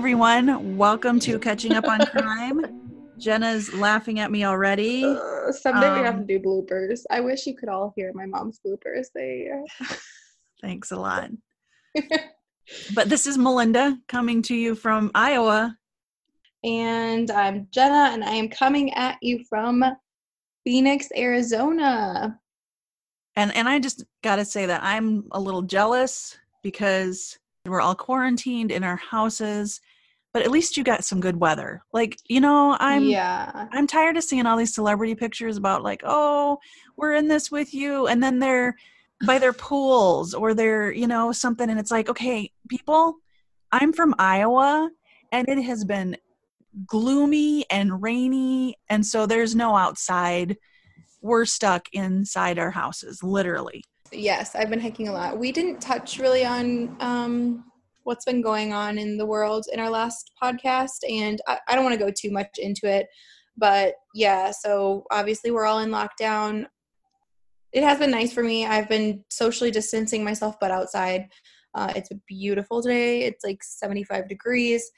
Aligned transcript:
Everyone, 0.00 0.76
welcome 0.76 1.18
to 1.20 1.38
Catching 1.38 1.72
Up 1.72 1.88
on 1.88 1.98
Crime. 2.04 3.16
Jenna's 3.18 3.72
laughing 3.72 4.20
at 4.20 4.30
me 4.30 4.44
already. 4.44 5.02
Uh, 5.02 5.50
someday 5.50 5.90
we 5.90 6.04
have 6.04 6.16
to 6.16 6.20
Um, 6.20 6.26
do 6.26 6.38
bloopers. 6.38 7.00
I 7.08 7.20
wish 7.20 7.46
you 7.46 7.56
could 7.56 7.70
all 7.70 7.94
hear 7.96 8.12
my 8.12 8.26
mom's 8.26 8.60
bloopers. 8.60 9.06
They 9.14 9.48
Thanks 10.60 10.90
a 10.90 10.96
lot. 10.96 11.30
But 12.94 13.08
this 13.08 13.26
is 13.26 13.38
Melinda 13.38 13.96
coming 14.06 14.42
to 14.42 14.54
you 14.54 14.74
from 14.74 15.10
Iowa. 15.14 15.74
and 16.62 17.30
I'm 17.30 17.66
Jenna, 17.70 18.10
and 18.12 18.22
I 18.22 18.32
am 18.32 18.50
coming 18.50 18.92
at 18.92 19.16
you 19.22 19.44
from 19.48 19.82
Phoenix, 20.64 21.08
Arizona. 21.16 22.38
And 23.34 23.50
and 23.56 23.66
I 23.66 23.78
just 23.78 24.04
got 24.22 24.36
to 24.36 24.44
say 24.44 24.66
that 24.66 24.82
I'm 24.82 25.24
a 25.30 25.40
little 25.40 25.62
jealous 25.62 26.36
because 26.62 27.38
we're 27.68 27.80
all 27.80 27.94
quarantined 27.94 28.70
in 28.70 28.84
our 28.84 28.96
houses, 28.96 29.80
but 30.32 30.42
at 30.42 30.50
least 30.50 30.76
you 30.76 30.84
got 30.84 31.04
some 31.04 31.20
good 31.20 31.40
weather. 31.40 31.82
Like, 31.92 32.18
you 32.28 32.40
know, 32.40 32.76
I'm 32.78 33.04
yeah, 33.04 33.68
I'm 33.72 33.86
tired 33.86 34.16
of 34.16 34.24
seeing 34.24 34.46
all 34.46 34.56
these 34.56 34.74
celebrity 34.74 35.14
pictures 35.14 35.56
about 35.56 35.82
like, 35.82 36.02
oh, 36.04 36.58
we're 36.96 37.14
in 37.14 37.28
this 37.28 37.50
with 37.50 37.72
you, 37.72 38.06
and 38.06 38.22
then 38.22 38.38
they're 38.38 38.76
by 39.26 39.38
their 39.38 39.52
pools 39.54 40.34
or 40.34 40.54
they're, 40.54 40.92
you 40.92 41.06
know, 41.06 41.32
something, 41.32 41.70
and 41.70 41.78
it's 41.80 41.90
like, 41.90 42.08
okay, 42.08 42.50
people, 42.68 43.16
I'm 43.72 43.92
from 43.92 44.14
Iowa, 44.18 44.90
and 45.32 45.48
it 45.48 45.62
has 45.62 45.84
been 45.84 46.16
gloomy 46.86 47.64
and 47.70 48.02
rainy, 48.02 48.76
and 48.88 49.04
so 49.04 49.26
there's 49.26 49.54
no 49.54 49.76
outside. 49.76 50.56
We're 51.22 51.46
stuck 51.46 51.88
inside 51.92 52.58
our 52.58 52.70
houses, 52.70 53.22
literally. 53.22 53.82
Yes, 54.16 54.54
I've 54.54 54.70
been 54.70 54.80
hiking 54.80 55.08
a 55.08 55.12
lot. 55.12 55.38
We 55.38 55.52
didn't 55.52 55.80
touch 55.80 56.18
really 56.18 56.44
on 56.44 56.96
um, 57.00 57.64
what's 58.04 58.24
been 58.24 58.42
going 58.42 58.72
on 58.72 58.98
in 58.98 59.16
the 59.16 59.26
world 59.26 59.66
in 59.72 59.80
our 59.80 59.90
last 59.90 60.32
podcast, 60.42 60.98
and 61.08 61.40
I, 61.46 61.58
I 61.68 61.74
don't 61.74 61.84
want 61.84 61.98
to 61.98 62.04
go 62.04 62.10
too 62.10 62.30
much 62.30 62.58
into 62.58 62.88
it. 62.88 63.06
But 63.56 63.94
yeah, 64.14 64.50
so 64.50 65.04
obviously 65.10 65.50
we're 65.50 65.66
all 65.66 65.80
in 65.80 65.90
lockdown. 65.90 66.66
It 67.72 67.82
has 67.82 67.98
been 67.98 68.10
nice 68.10 68.32
for 68.32 68.42
me. 68.42 68.66
I've 68.66 68.88
been 68.88 69.24
socially 69.30 69.70
distancing 69.70 70.24
myself, 70.24 70.56
but 70.60 70.70
outside. 70.70 71.28
Uh, 71.74 71.92
it's 71.94 72.10
a 72.10 72.20
beautiful 72.26 72.80
day. 72.80 73.22
It's 73.22 73.44
like 73.44 73.62
75 73.62 74.28
degrees. 74.28 74.90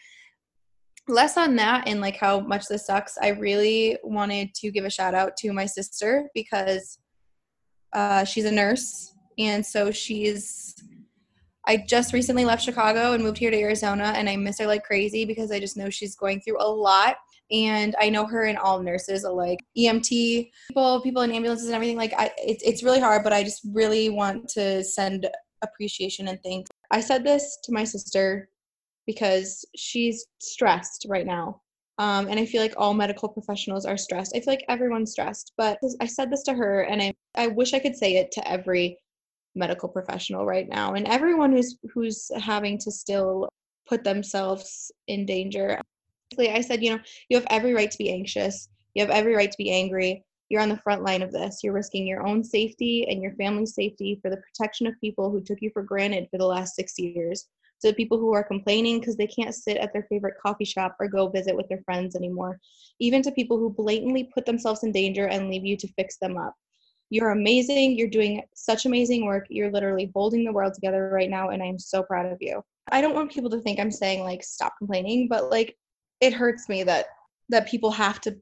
Less 1.08 1.36
on 1.36 1.56
that 1.56 1.88
and 1.88 2.00
like 2.00 2.16
how 2.16 2.40
much 2.40 2.66
this 2.68 2.86
sucks. 2.86 3.16
I 3.20 3.28
really 3.28 3.98
wanted 4.04 4.54
to 4.56 4.70
give 4.70 4.84
a 4.84 4.90
shout 4.90 5.14
out 5.14 5.36
to 5.38 5.52
my 5.52 5.66
sister 5.66 6.28
because 6.34 6.98
uh, 7.92 8.24
she's 8.24 8.44
a 8.44 8.52
nurse, 8.52 9.14
and 9.38 9.64
so 9.64 9.90
she's. 9.90 10.74
I 11.66 11.76
just 11.76 12.14
recently 12.14 12.46
left 12.46 12.62
Chicago 12.62 13.12
and 13.12 13.22
moved 13.22 13.36
here 13.36 13.50
to 13.50 13.60
Arizona, 13.60 14.12
and 14.16 14.28
I 14.28 14.36
miss 14.36 14.58
her 14.58 14.66
like 14.66 14.84
crazy 14.84 15.24
because 15.24 15.50
I 15.50 15.60
just 15.60 15.76
know 15.76 15.90
she's 15.90 16.16
going 16.16 16.40
through 16.40 16.56
a 16.60 16.68
lot. 16.68 17.16
And 17.50 17.94
I 17.98 18.10
know 18.10 18.26
her 18.26 18.44
and 18.44 18.58
all 18.58 18.82
nurses 18.82 19.24
alike, 19.24 19.58
EMT 19.76 20.50
people, 20.68 21.00
people 21.00 21.22
in 21.22 21.32
ambulances 21.32 21.66
and 21.66 21.74
everything. 21.74 21.96
Like, 21.96 22.12
I, 22.16 22.30
it's 22.38 22.62
it's 22.62 22.82
really 22.82 23.00
hard, 23.00 23.22
but 23.22 23.32
I 23.32 23.42
just 23.42 23.62
really 23.72 24.10
want 24.10 24.48
to 24.50 24.84
send 24.84 25.28
appreciation 25.62 26.28
and 26.28 26.38
thanks. 26.42 26.70
I 26.90 27.00
said 27.00 27.24
this 27.24 27.58
to 27.64 27.72
my 27.72 27.84
sister 27.84 28.48
because 29.06 29.64
she's 29.76 30.26
stressed 30.38 31.06
right 31.08 31.26
now. 31.26 31.62
Um, 31.98 32.28
and 32.28 32.38
I 32.38 32.46
feel 32.46 32.62
like 32.62 32.74
all 32.76 32.94
medical 32.94 33.28
professionals 33.28 33.84
are 33.84 33.96
stressed. 33.96 34.34
I 34.34 34.40
feel 34.40 34.52
like 34.52 34.64
everyone's 34.68 35.10
stressed, 35.10 35.52
but 35.56 35.78
I 36.00 36.06
said 36.06 36.30
this 36.30 36.44
to 36.44 36.54
her, 36.54 36.82
and 36.82 37.02
I, 37.02 37.12
I 37.34 37.48
wish 37.48 37.74
I 37.74 37.80
could 37.80 37.96
say 37.96 38.16
it 38.16 38.30
to 38.32 38.48
every 38.48 38.98
medical 39.56 39.88
professional 39.88 40.46
right 40.46 40.68
now, 40.68 40.94
and 40.94 41.08
everyone 41.08 41.52
who's 41.52 41.76
who's 41.92 42.30
having 42.38 42.78
to 42.78 42.92
still 42.92 43.48
put 43.88 44.04
themselves 44.04 44.92
in 45.08 45.26
danger. 45.26 45.80
I 46.38 46.60
said, 46.60 46.84
you 46.84 46.92
know, 46.92 47.00
you 47.28 47.36
have 47.36 47.46
every 47.50 47.74
right 47.74 47.90
to 47.90 47.98
be 47.98 48.12
anxious. 48.12 48.68
You 48.94 49.02
have 49.02 49.10
every 49.10 49.34
right 49.34 49.50
to 49.50 49.58
be 49.58 49.70
angry. 49.70 50.22
You're 50.50 50.62
on 50.62 50.68
the 50.68 50.76
front 50.78 51.02
line 51.02 51.22
of 51.22 51.32
this. 51.32 51.60
You're 51.62 51.72
risking 51.72 52.06
your 52.06 52.26
own 52.26 52.44
safety 52.44 53.06
and 53.08 53.22
your 53.22 53.32
family's 53.32 53.74
safety 53.74 54.18
for 54.22 54.30
the 54.30 54.36
protection 54.38 54.86
of 54.86 54.94
people 55.00 55.30
who 55.30 55.40
took 55.40 55.58
you 55.60 55.70
for 55.72 55.82
granted 55.82 56.28
for 56.30 56.38
the 56.38 56.46
last 56.46 56.74
six 56.74 56.98
years 56.98 57.48
to 57.80 57.92
people 57.92 58.18
who 58.18 58.34
are 58.34 58.42
complaining 58.42 58.98
because 58.98 59.16
they 59.16 59.26
can't 59.26 59.54
sit 59.54 59.76
at 59.76 59.92
their 59.92 60.06
favorite 60.08 60.34
coffee 60.42 60.64
shop 60.64 60.96
or 61.00 61.08
go 61.08 61.28
visit 61.28 61.56
with 61.56 61.68
their 61.68 61.82
friends 61.84 62.16
anymore, 62.16 62.58
even 63.00 63.22
to 63.22 63.32
people 63.32 63.58
who 63.58 63.70
blatantly 63.70 64.30
put 64.34 64.46
themselves 64.46 64.82
in 64.82 64.92
danger 64.92 65.26
and 65.26 65.48
leave 65.48 65.64
you 65.64 65.76
to 65.76 65.92
fix 65.94 66.16
them 66.18 66.36
up. 66.36 66.54
You're 67.10 67.30
amazing. 67.30 67.96
You're 67.96 68.08
doing 68.08 68.42
such 68.54 68.84
amazing 68.84 69.24
work. 69.24 69.46
You're 69.48 69.70
literally 69.70 70.10
holding 70.14 70.44
the 70.44 70.52
world 70.52 70.74
together 70.74 71.08
right 71.08 71.30
now, 71.30 71.50
and 71.50 71.62
I'm 71.62 71.78
so 71.78 72.02
proud 72.02 72.30
of 72.30 72.38
you. 72.40 72.62
I 72.90 73.00
don't 73.00 73.14
want 73.14 73.32
people 73.32 73.50
to 73.50 73.60
think 73.60 73.78
I'm 73.78 73.90
saying 73.90 74.22
like 74.24 74.42
stop 74.42 74.74
complaining, 74.78 75.28
but 75.28 75.50
like 75.50 75.76
it 76.20 76.34
hurts 76.34 76.68
me 76.68 76.82
that 76.84 77.06
that 77.48 77.68
people 77.68 77.90
have 77.90 78.20
to 78.22 78.36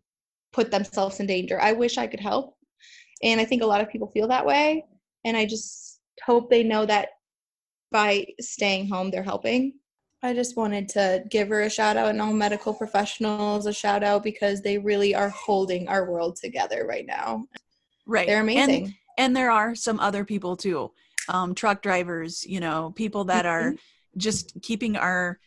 put 0.52 0.70
themselves 0.70 1.20
in 1.20 1.26
danger. 1.26 1.60
I 1.60 1.72
wish 1.72 1.98
I 1.98 2.06
could 2.06 2.20
help. 2.20 2.56
And 3.22 3.40
I 3.40 3.44
think 3.44 3.62
a 3.62 3.66
lot 3.66 3.80
of 3.80 3.88
people 3.88 4.10
feel 4.10 4.28
that 4.28 4.46
way. 4.46 4.84
And 5.24 5.36
I 5.36 5.46
just 5.46 6.00
hope 6.24 6.50
they 6.50 6.62
know 6.62 6.86
that 6.86 7.10
by 7.96 8.26
staying 8.40 8.86
home, 8.90 9.10
they're 9.10 9.22
helping. 9.22 9.72
I 10.22 10.34
just 10.34 10.54
wanted 10.54 10.86
to 10.90 11.24
give 11.30 11.48
her 11.48 11.62
a 11.62 11.70
shout 11.70 11.96
out 11.96 12.08
and 12.10 12.20
all 12.20 12.34
medical 12.34 12.74
professionals 12.74 13.64
a 13.64 13.72
shout 13.72 14.02
out 14.02 14.22
because 14.22 14.60
they 14.60 14.76
really 14.76 15.14
are 15.14 15.30
holding 15.30 15.88
our 15.88 16.10
world 16.10 16.36
together 16.36 16.84
right 16.86 17.06
now. 17.06 17.46
Right. 18.06 18.26
They're 18.26 18.40
And- 18.40 18.50
amazing. 18.50 18.94
and 19.16 19.34
there 19.34 19.50
are 19.50 19.74
some 19.74 19.98
other 19.98 20.24
people 20.26 20.56
too 20.58 20.92
um, 21.28 21.54
truck 21.54 21.80
drivers 21.82 22.44
you 22.54 22.60
know 22.60 22.92
people 22.94 23.24
that 23.32 23.46
are 23.46 23.74
just 24.26 24.52
keeping 24.68 24.94
our 24.96 25.38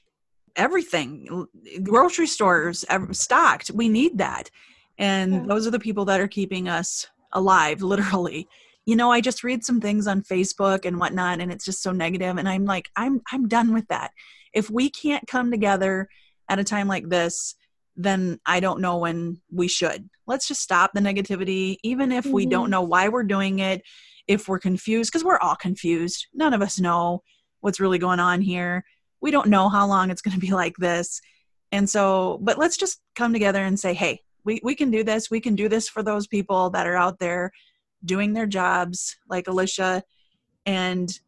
everything 0.55 1.45
grocery 1.83 2.27
stores 2.27 2.83
stocked 3.11 3.69
we 3.81 3.87
need 3.87 4.17
that 4.17 4.49
and 4.97 5.31
Yeah. 5.33 5.43
those 5.51 5.67
are 5.67 5.71
the 5.77 5.85
people 5.87 6.05
that 6.05 6.19
are 6.19 6.27
keeping 6.39 6.67
us 6.67 7.07
alive 7.31 7.81
literally 7.93 8.47
you 8.89 8.95
know 8.95 9.11
i 9.11 9.21
just 9.21 9.43
read 9.43 9.63
some 9.63 9.79
things 9.79 10.07
on 10.07 10.23
facebook 10.23 10.83
and 10.83 10.99
whatnot 10.99 11.39
and 11.39 11.51
it's 11.51 11.63
just 11.63 11.83
so 11.83 11.91
negative 11.91 12.37
and 12.37 12.49
i'm 12.49 12.65
like 12.65 12.89
i'm 12.95 13.21
i'm 13.31 13.47
done 13.47 13.71
with 13.73 13.87
that. 13.89 14.11
If 14.51 14.69
we 14.71 14.89
can't 14.89 15.27
come 15.27 15.51
together 15.51 16.07
at 16.49 16.57
a 16.57 16.63
time 16.63 16.87
like 16.87 17.07
this 17.09 17.53
then 17.95 18.39
i 18.47 18.59
don't 18.59 18.81
know 18.81 18.97
when 18.97 19.41
we 19.51 19.67
should. 19.67 20.09
Let's 20.25 20.47
just 20.47 20.61
stop 20.61 20.91
the 20.93 21.01
negativity 21.01 21.77
even 21.83 22.11
if 22.11 22.25
we 22.25 22.47
don't 22.47 22.67
Mhm. 22.67 22.71
know 22.71 22.81
why 22.81 23.09
we're 23.09 23.31
doing 23.35 23.59
it 23.59 23.83
if 24.27 24.47
we're 24.47 24.65
confused 24.69 25.11
because 25.11 25.23
we're 25.23 25.37
all 25.45 25.55
confused. 25.55 26.27
None 26.33 26.53
of 26.55 26.61
us 26.63 26.79
know 26.79 27.21
what's 27.61 27.79
really 27.79 27.99
going 27.99 28.19
on 28.19 28.41
here. 28.41 28.83
We 29.21 29.29
don't 29.29 29.49
know 29.49 29.69
how 29.69 29.85
long 29.85 30.09
it's 30.09 30.21
going 30.21 30.33
to 30.39 30.47
be 30.47 30.53
like 30.63 30.77
this. 30.77 31.21
And 31.71 31.87
so 31.87 32.39
but 32.41 32.57
let's 32.57 32.77
just 32.77 33.01
come 33.15 33.33
together 33.33 33.63
and 33.63 33.79
say 33.79 33.93
hey 33.93 34.21
we, 34.45 34.61
we 34.63 34.73
can 34.73 34.89
do 34.89 35.03
this. 35.03 35.29
We 35.29 35.41
can 35.41 35.55
do 35.55 35.67
this 35.67 35.89
for 35.89 36.01
those 36.01 36.25
people 36.25 36.69
that 36.71 36.87
are 36.87 36.95
out 36.95 37.19
there 37.19 37.51
doing 38.03 38.33
their 38.33 38.47
jobs 38.47 39.17
like 39.29 39.47
alicia 39.47 40.03
and 40.65 41.19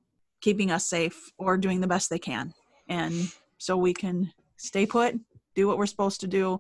keeping 0.42 0.72
us 0.72 0.88
safe 0.88 1.32
or 1.38 1.58
doing 1.58 1.82
the 1.82 1.88
best 1.88 2.10
they 2.10 2.20
can 2.20 2.54
and 2.88 3.32
so 3.58 3.78
we 3.78 3.94
can 3.94 4.32
stay 4.58 4.86
put 4.86 5.16
do 5.56 5.68
what 5.68 5.78
we're 5.78 5.86
supposed 5.86 6.20
to 6.22 6.28
do 6.28 6.60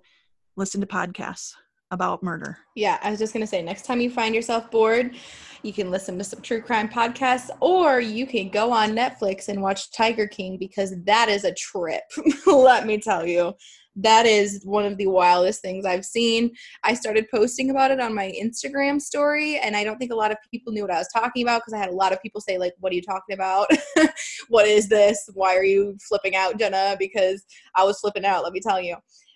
listen 0.55 0.81
to 0.81 0.87
podcasts 0.87 1.53
about 1.91 2.23
murder 2.23 2.57
Yeah, 2.75 2.97
I 3.03 3.09
was 3.11 3.19
just 3.19 3.33
gonna 3.33 3.45
say 3.45 3.61
next 3.61 3.85
time 3.85 3.99
you 3.99 4.09
find 4.09 4.33
yourself 4.33 4.71
bored, 4.71 5.15
you 5.61 5.73
can 5.73 5.91
listen 5.91 6.17
to 6.17 6.23
some 6.23 6.41
true 6.41 6.61
crime 6.61 6.89
podcasts, 6.89 7.49
or 7.59 7.99
you 7.99 8.25
can 8.25 8.49
go 8.49 8.71
on 8.71 8.91
Netflix 8.91 9.49
and 9.49 9.61
watch 9.61 9.91
Tiger 9.91 10.25
King 10.25 10.57
because 10.57 10.93
that 11.03 11.29
is 11.29 11.43
a 11.43 11.53
trip. 11.53 12.03
Let 12.47 12.87
me 12.87 12.97
tell 12.97 13.27
you. 13.27 13.53
That 13.97 14.25
is 14.25 14.63
one 14.63 14.85
of 14.85 14.97
the 14.97 15.07
wildest 15.07 15.61
things 15.61 15.85
I've 15.85 16.05
seen. 16.05 16.51
I 16.83 16.93
started 16.93 17.27
posting 17.29 17.69
about 17.69 17.91
it 17.91 17.99
on 17.99 18.15
my 18.15 18.33
Instagram 18.41 19.01
story, 19.01 19.57
and 19.57 19.75
I 19.75 19.83
don't 19.83 19.97
think 19.97 20.13
a 20.13 20.15
lot 20.15 20.31
of 20.31 20.37
people 20.49 20.71
knew 20.71 20.83
what 20.83 20.93
I 20.93 20.97
was 20.97 21.09
talking 21.13 21.43
about 21.43 21.61
because 21.61 21.73
I 21.73 21.77
had 21.77 21.89
a 21.89 21.95
lot 21.95 22.13
of 22.13 22.21
people 22.21 22.39
say, 22.39 22.57
like, 22.57 22.73
what 22.79 22.93
are 22.93 22.95
you 22.95 23.01
talking 23.01 23.33
about? 23.33 23.67
what 24.47 24.65
is 24.65 24.87
this? 24.87 25.29
Why 25.33 25.55
are 25.57 25.63
you 25.63 25.97
flipping 26.07 26.35
out, 26.35 26.57
Jenna? 26.57 26.95
Because 26.97 27.43
I 27.75 27.83
was 27.83 27.99
flipping 27.99 28.25
out, 28.25 28.43
let 28.43 28.53
me 28.53 28.61
tell 28.61 28.79
you. 28.79 28.95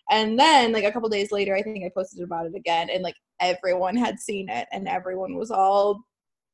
And 0.10 0.40
then, 0.40 0.72
like 0.72 0.84
a 0.86 0.92
couple 0.92 1.10
days 1.10 1.32
later, 1.32 1.56
I 1.56 1.62
think 1.62 1.84
I 1.84 1.92
posted 1.94 2.24
about 2.24 2.46
it 2.46 2.56
again, 2.56 2.90
and 2.90 3.04
like 3.04 3.16
everyone 3.42 3.98
had 3.98 4.20
seen 4.20 4.50
it, 4.50 4.68
and 4.72 4.88
everyone 4.88 5.36
was 5.36 5.52
all 5.52 6.02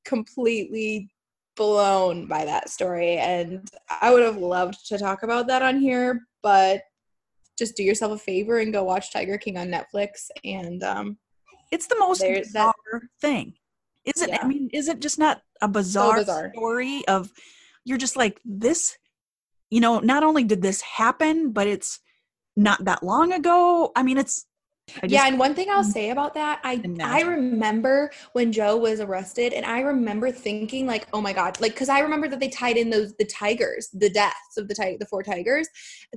completely 0.06 1.12
blown 1.56 2.28
by 2.28 2.46
that 2.46 2.70
story. 2.70 3.18
And 3.18 3.70
I 4.02 4.12
would 4.12 4.24
have 4.24 4.38
loved 4.38 4.88
to 4.88 4.98
talk 4.98 5.24
about 5.24 5.48
that 5.48 5.62
on 5.62 5.80
here, 5.80 6.22
but 6.42 6.82
just 7.58 7.76
do 7.76 7.84
yourself 7.84 8.12
a 8.14 8.18
favor 8.18 8.60
and 8.60 8.74
go 8.74 8.84
watch 8.84 9.12
Tiger 9.12 9.38
King 9.38 9.58
on 9.58 9.68
Netflix. 9.68 10.30
And 10.44 10.84
um, 10.84 11.18
it's 11.72 11.88
the 11.88 11.98
most 11.98 12.22
bizarre 12.22 12.74
that- 12.92 13.02
thing 13.20 13.54
is 14.06 14.22
it 14.22 14.32
i 14.42 14.48
mean 14.48 14.68
is 14.74 14.88
it 14.88 15.00
just 15.00 15.20
not 15.20 15.42
a 15.62 15.68
bizarre, 15.68 16.18
bizarre. 16.18 16.52
story 16.56 17.04
of 17.08 17.30
you're 17.86 17.98
just 18.00 18.18
like 18.18 18.40
this 18.44 18.98
you 19.70 19.80
know 19.80 20.00
not 20.00 20.24
only 20.24 20.44
did 20.44 20.62
this 20.62 20.82
happen 20.82 21.52
but 21.52 21.68
it's 21.68 22.00
not 22.56 22.84
that 22.86 23.04
long 23.04 23.32
ago 23.32 23.92
i 23.96 24.02
mean 24.04 24.18
it's 24.18 24.46
I 25.02 25.08
yeah, 25.08 25.28
and 25.28 25.38
one 25.40 25.54
thing 25.54 25.70
I'll 25.70 25.84
say 25.84 26.10
about 26.10 26.34
that, 26.36 26.60
I 26.64 26.82
I 27.02 27.22
remember 27.22 28.12
when 28.34 28.52
Joe 28.52 28.78
was 28.78 29.00
arrested, 29.00 29.54
and 29.54 29.66
I 29.66 29.82
remember 29.82 30.32
thinking 30.32 30.88
like, 30.88 31.08
oh 31.14 31.22
my 31.22 31.34
god, 31.34 31.60
like 31.62 31.74
because 31.74 31.90
I 31.90 32.00
remember 32.00 32.28
that 32.28 32.40
they 32.40 32.50
tied 32.50 32.78
in 32.78 32.90
those 32.90 33.14
the 33.16 33.26
tigers, 33.26 33.90
the 33.94 34.10
deaths 34.10 34.58
of 34.58 34.68
the 34.68 34.98
the 35.00 35.06
four 35.06 35.24
tigers. 35.24 35.68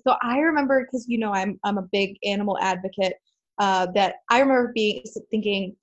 So 0.07 0.17
I 0.23 0.39
remember 0.39 0.85
because 0.85 1.07
you 1.09 1.19
know 1.19 1.33
I'm 1.33 1.59
I'm 1.65 1.79
a 1.79 1.89
big 1.93 2.17
animal 2.25 2.59
advocate. 2.61 3.15
Uh, 3.59 3.87
that 3.95 4.17
I 4.31 4.41
remember 4.41 4.73
being 4.75 5.05
thinking, 5.31 5.77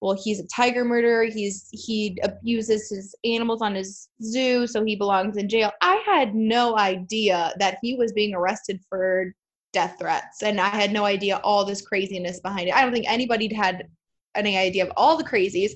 well, 0.00 0.18
he's 0.20 0.40
a 0.40 0.46
tiger 0.48 0.84
murderer. 0.84 1.24
He's 1.24 1.68
he 1.70 2.18
abuses 2.24 2.90
his 2.90 3.14
animals 3.24 3.62
on 3.62 3.76
his 3.76 4.08
zoo, 4.22 4.66
so 4.66 4.84
he 4.84 4.96
belongs 4.96 5.36
in 5.36 5.48
jail. 5.48 5.70
I 5.80 6.02
had 6.04 6.34
no 6.34 6.76
idea 6.76 7.52
that 7.60 7.78
he 7.80 7.94
was 7.94 8.12
being 8.12 8.34
arrested 8.34 8.80
for 8.88 9.32
death 9.72 9.96
threats 9.98 10.42
and 10.42 10.60
i 10.60 10.68
had 10.68 10.92
no 10.92 11.04
idea 11.04 11.40
all 11.44 11.64
this 11.64 11.82
craziness 11.82 12.40
behind 12.40 12.68
it 12.68 12.74
i 12.74 12.82
don't 12.82 12.92
think 12.92 13.06
anybody 13.08 13.52
had 13.52 13.88
any 14.34 14.56
idea 14.56 14.84
of 14.84 14.92
all 14.96 15.16
the 15.16 15.24
crazies 15.24 15.72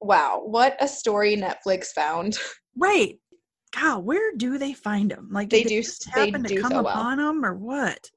wow 0.00 0.40
what 0.44 0.76
a 0.80 0.88
story 0.88 1.36
netflix 1.36 1.86
found 1.88 2.38
right. 2.78 3.18
God, 3.76 4.04
where 4.04 4.32
do 4.36 4.56
they 4.56 4.72
find 4.72 5.10
them? 5.10 5.30
Like, 5.32 5.50
They 5.50 5.64
do- 5.64 5.82
they 6.14 6.26
happen 6.26 6.44
to 6.44 6.60
come 6.60 6.70
so 6.70 6.82
well. 6.82 6.94
upon 6.94 7.18
them, 7.18 7.44
or 7.44 7.54
what? 7.54 8.08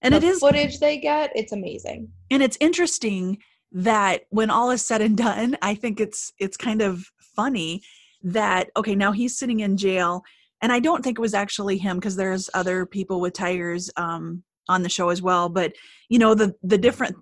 And 0.00 0.14
the 0.14 0.18
it 0.18 0.24
is 0.24 0.38
footage 0.38 0.78
they 0.78 0.96
get 0.96 1.30
it's 1.34 1.52
amazing 1.52 2.08
and 2.30 2.42
it's 2.42 2.56
interesting 2.60 3.38
that 3.72 4.22
when 4.30 4.48
all 4.50 4.70
is 4.70 4.84
said 4.84 5.02
and 5.02 5.16
done 5.16 5.58
i 5.60 5.74
think 5.74 6.00
it's 6.00 6.32
it's 6.38 6.56
kind 6.56 6.80
of 6.80 7.04
funny 7.36 7.82
that 8.22 8.70
okay 8.76 8.94
now 8.94 9.12
he's 9.12 9.38
sitting 9.38 9.60
in 9.60 9.76
jail 9.76 10.22
and 10.62 10.72
i 10.72 10.78
don't 10.78 11.02
think 11.02 11.18
it 11.18 11.22
was 11.22 11.34
actually 11.34 11.78
him 11.78 11.96
because 11.96 12.16
there's 12.16 12.50
other 12.54 12.86
people 12.86 13.20
with 13.20 13.32
tigers 13.32 13.90
um 13.96 14.42
on 14.68 14.82
the 14.82 14.88
show 14.88 15.08
as 15.08 15.22
well 15.22 15.48
but 15.48 15.72
you 16.08 16.18
know 16.18 16.34
the 16.34 16.54
the 16.62 16.78
different 16.78 17.16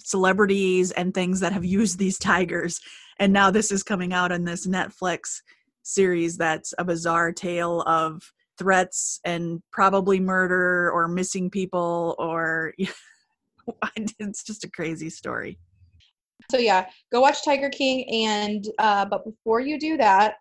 celebrities 0.00 0.90
and 0.92 1.14
things 1.14 1.40
that 1.40 1.52
have 1.52 1.64
used 1.64 1.98
these 1.98 2.18
tigers 2.18 2.80
and 3.18 3.32
now 3.32 3.50
this 3.50 3.70
is 3.70 3.82
coming 3.82 4.12
out 4.12 4.32
in 4.32 4.44
this 4.44 4.66
netflix 4.66 5.40
series 5.82 6.36
that's 6.36 6.74
a 6.78 6.84
bizarre 6.84 7.32
tale 7.32 7.82
of 7.82 8.22
threats 8.58 9.20
and 9.24 9.62
probably 9.72 10.20
murder 10.20 10.90
or 10.92 11.08
missing 11.08 11.50
people 11.50 12.14
or 12.18 12.72
it's 13.96 14.44
just 14.44 14.64
a 14.64 14.70
crazy 14.70 15.08
story. 15.08 15.58
so 16.50 16.58
yeah 16.58 16.86
go 17.12 17.20
watch 17.20 17.44
tiger 17.44 17.70
king 17.70 18.26
and 18.26 18.68
uh 18.78 19.04
but 19.04 19.24
before 19.24 19.60
you 19.60 19.78
do 19.78 19.96
that 19.96 20.34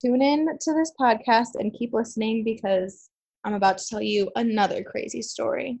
tune 0.00 0.22
in 0.22 0.46
to 0.60 0.72
this 0.74 0.92
podcast 1.00 1.48
and 1.58 1.72
keep 1.78 1.92
listening 1.92 2.42
because 2.44 3.10
i'm 3.44 3.54
about 3.54 3.78
to 3.78 3.86
tell 3.88 4.02
you 4.02 4.30
another 4.36 4.82
crazy 4.82 5.22
story 5.22 5.78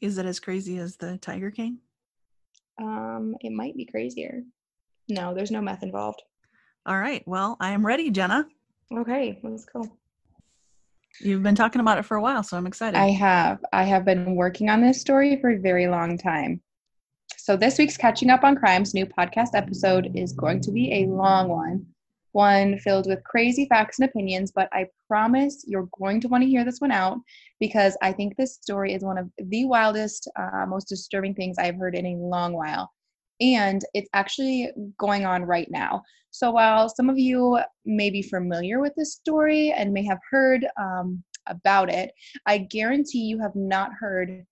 Is 0.00 0.18
it 0.18 0.26
as 0.26 0.40
crazy 0.40 0.78
as 0.78 0.96
the 0.96 1.18
Tiger 1.18 1.50
King? 1.50 1.78
um 2.80 3.34
it 3.40 3.52
might 3.52 3.76
be 3.76 3.84
crazier 3.84 4.42
no 5.08 5.34
there's 5.34 5.50
no 5.50 5.60
meth 5.60 5.82
involved 5.82 6.22
All 6.86 6.98
right. 6.98 7.22
Well, 7.26 7.56
I 7.60 7.70
am 7.70 7.86
ready, 7.86 8.10
Jenna. 8.10 8.46
okay 8.92 9.38
let's 9.42 9.64
go 9.64 9.84
You've 11.20 11.42
been 11.42 11.54
talking 11.54 11.80
about 11.82 11.98
it 11.98 12.06
for 12.06 12.16
a 12.16 12.22
while, 12.22 12.42
so 12.42 12.56
I'm 12.56 12.66
excited. 12.66 12.96
I 12.98 13.10
have. 13.10 13.58
I 13.70 13.84
have 13.84 14.02
been 14.06 14.34
working 14.34 14.70
on 14.70 14.80
this 14.80 14.98
story 14.98 15.36
for 15.42 15.50
a 15.50 15.58
very 15.58 15.86
long 15.86 16.16
time. 16.16 16.62
So, 17.36 17.54
this 17.54 17.76
week's 17.76 17.98
Catching 17.98 18.30
Up 18.30 18.44
on 18.44 18.56
Crimes 18.56 18.94
new 18.94 19.04
podcast 19.04 19.50
episode 19.54 20.10
is 20.14 20.32
going 20.32 20.62
to 20.62 20.70
be 20.72 20.90
a 20.90 21.06
long 21.06 21.50
one, 21.50 21.84
one 22.32 22.78
filled 22.78 23.06
with 23.06 23.22
crazy 23.24 23.66
facts 23.66 23.98
and 23.98 24.08
opinions, 24.08 24.52
but 24.54 24.68
I 24.72 24.86
promise 25.08 25.64
you're 25.66 25.88
going 25.98 26.20
to 26.22 26.28
want 26.28 26.42
to 26.42 26.48
hear 26.48 26.64
this 26.64 26.80
one 26.80 26.90
out 26.90 27.18
because 27.60 27.96
I 28.02 28.12
think 28.12 28.36
this 28.36 28.56
story 28.56 28.94
is 28.94 29.02
one 29.02 29.18
of 29.18 29.30
the 29.38 29.66
wildest, 29.66 30.28
uh, 30.38 30.66
most 30.66 30.88
disturbing 30.88 31.34
things 31.34 31.56
I've 31.58 31.76
heard 31.76 31.94
in 31.94 32.06
a 32.06 32.16
long 32.16 32.54
while. 32.54 32.90
And 33.40 33.82
it's 33.94 34.08
actually 34.12 34.70
going 34.98 35.26
on 35.26 35.44
right 35.44 35.68
now. 35.70 36.02
So, 36.30 36.50
while 36.52 36.88
some 36.88 37.10
of 37.10 37.18
you 37.18 37.58
may 37.84 38.08
be 38.08 38.22
familiar 38.22 38.80
with 38.80 38.94
this 38.96 39.14
story 39.14 39.72
and 39.72 39.92
may 39.92 40.04
have 40.04 40.20
heard 40.30 40.66
um, 40.80 41.22
about 41.46 41.92
it, 41.92 42.12
I 42.46 42.58
guarantee 42.58 43.20
you 43.20 43.38
have 43.40 43.54
not 43.54 43.90
heard 43.98 44.46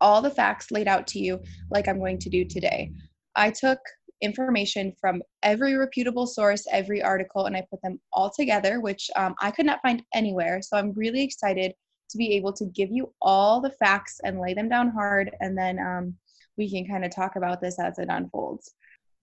all 0.00 0.20
the 0.20 0.30
facts 0.30 0.70
laid 0.70 0.88
out 0.88 1.06
to 1.08 1.18
you 1.18 1.40
like 1.70 1.88
I'm 1.88 1.98
going 1.98 2.18
to 2.18 2.28
do 2.28 2.44
today. 2.44 2.92
I 3.34 3.50
took 3.50 3.78
information 4.20 4.92
from 5.00 5.22
every 5.42 5.74
reputable 5.74 6.26
source, 6.26 6.66
every 6.70 7.02
article, 7.02 7.46
and 7.46 7.56
I 7.56 7.66
put 7.70 7.82
them 7.82 8.00
all 8.12 8.30
together, 8.30 8.80
which 8.80 9.10
um, 9.16 9.34
I 9.40 9.50
could 9.50 9.66
not 9.66 9.82
find 9.82 10.02
anywhere. 10.14 10.60
So 10.62 10.76
I'm 10.76 10.92
really 10.92 11.22
excited 11.22 11.72
to 12.10 12.18
be 12.18 12.34
able 12.34 12.52
to 12.54 12.66
give 12.66 12.90
you 12.90 13.12
all 13.20 13.60
the 13.60 13.70
facts 13.70 14.20
and 14.24 14.40
lay 14.40 14.54
them 14.54 14.68
down 14.68 14.90
hard, 14.90 15.34
and 15.40 15.56
then 15.56 15.78
um, 15.78 16.14
we 16.56 16.70
can 16.70 16.86
kind 16.86 17.04
of 17.04 17.14
talk 17.14 17.36
about 17.36 17.60
this 17.60 17.78
as 17.78 17.98
it 17.98 18.08
unfolds. 18.08 18.74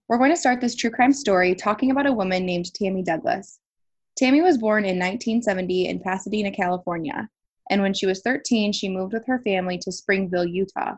We're 0.08 0.18
going 0.18 0.32
to 0.32 0.38
start 0.38 0.62
this 0.62 0.76
true 0.76 0.92
crime 0.92 1.14
story 1.14 1.56
talking 1.56 1.92
about 1.92 2.08
a 2.08 2.14
woman 2.14 2.46
named 2.46 2.74
Tammy 2.74 3.04
Douglas. 3.04 3.60
Tammy 4.18 4.42
was 4.42 4.58
born 4.58 4.84
in 4.84 5.00
1970 5.00 5.88
in 5.88 6.00
Pasadena, 6.00 6.52
California 6.52 7.30
and 7.70 7.82
when 7.82 7.94
she 7.94 8.06
was 8.06 8.22
13, 8.22 8.74
she 8.74 8.90
moved 8.90 9.14
with 9.14 9.26
her 9.26 9.40
family 9.40 9.78
to 9.80 9.92
Springville, 9.92 10.46
Utah. 10.46 10.96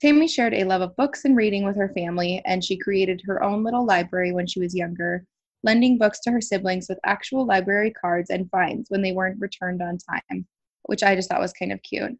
Tammy 0.00 0.28
shared 0.28 0.54
a 0.54 0.64
love 0.64 0.80
of 0.80 0.94
books 0.94 1.24
and 1.24 1.36
reading 1.36 1.64
with 1.64 1.76
her 1.76 1.88
family, 1.88 2.40
and 2.44 2.62
she 2.62 2.76
created 2.76 3.20
her 3.26 3.42
own 3.42 3.64
little 3.64 3.84
library 3.84 4.32
when 4.32 4.46
she 4.46 4.60
was 4.60 4.74
younger, 4.74 5.24
lending 5.64 5.98
books 5.98 6.20
to 6.20 6.30
her 6.30 6.40
siblings 6.40 6.88
with 6.88 7.00
actual 7.04 7.44
library 7.44 7.90
cards 7.90 8.30
and 8.30 8.48
fines 8.50 8.86
when 8.90 9.02
they 9.02 9.10
weren't 9.10 9.40
returned 9.40 9.82
on 9.82 9.98
time, 9.98 10.46
which 10.84 11.02
I 11.02 11.16
just 11.16 11.28
thought 11.28 11.40
was 11.40 11.52
kind 11.52 11.72
of 11.72 11.82
cute. 11.82 12.12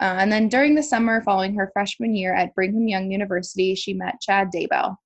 Uh, 0.00 0.16
and 0.18 0.30
then 0.30 0.48
during 0.48 0.74
the 0.74 0.82
summer 0.82 1.22
following 1.22 1.54
her 1.54 1.70
freshman 1.72 2.14
year 2.14 2.34
at 2.34 2.54
Brigham 2.54 2.88
Young 2.88 3.10
University, 3.10 3.74
she 3.74 3.94
met 3.94 4.20
Chad 4.20 4.50
Daybell. 4.54 4.96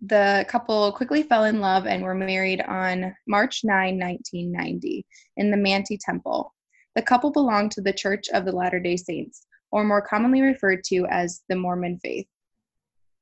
The 0.00 0.44
couple 0.48 0.90
quickly 0.92 1.22
fell 1.22 1.44
in 1.44 1.60
love 1.60 1.86
and 1.86 2.02
were 2.02 2.14
married 2.14 2.62
on 2.62 3.14
March 3.26 3.60
9, 3.64 3.98
1990, 3.98 5.06
in 5.36 5.50
the 5.50 5.56
Manti 5.56 5.98
Temple. 5.98 6.52
The 6.96 7.02
couple 7.02 7.30
belonged 7.30 7.72
to 7.72 7.80
the 7.80 7.92
Church 7.92 8.28
of 8.32 8.44
the 8.44 8.52
Latter 8.52 8.80
day 8.80 8.96
Saints, 8.96 9.46
or 9.70 9.84
more 9.84 10.02
commonly 10.02 10.40
referred 10.40 10.82
to 10.84 11.06
as 11.10 11.42
the 11.48 11.56
Mormon 11.56 11.98
faith. 12.02 12.26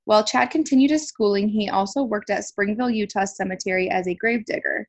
While 0.05 0.25
Chad 0.25 0.51
continued 0.51 0.93
his 0.93 1.09
schooling, 1.09 1.49
he 1.49 1.69
also 1.69 2.03
worked 2.03 2.31
at 2.31 2.45
Springville, 2.45 2.91
Utah 2.91 3.25
Cemetery 3.25 3.91
as 3.91 4.07
a 4.07 4.15
gravedigger. 4.15 4.87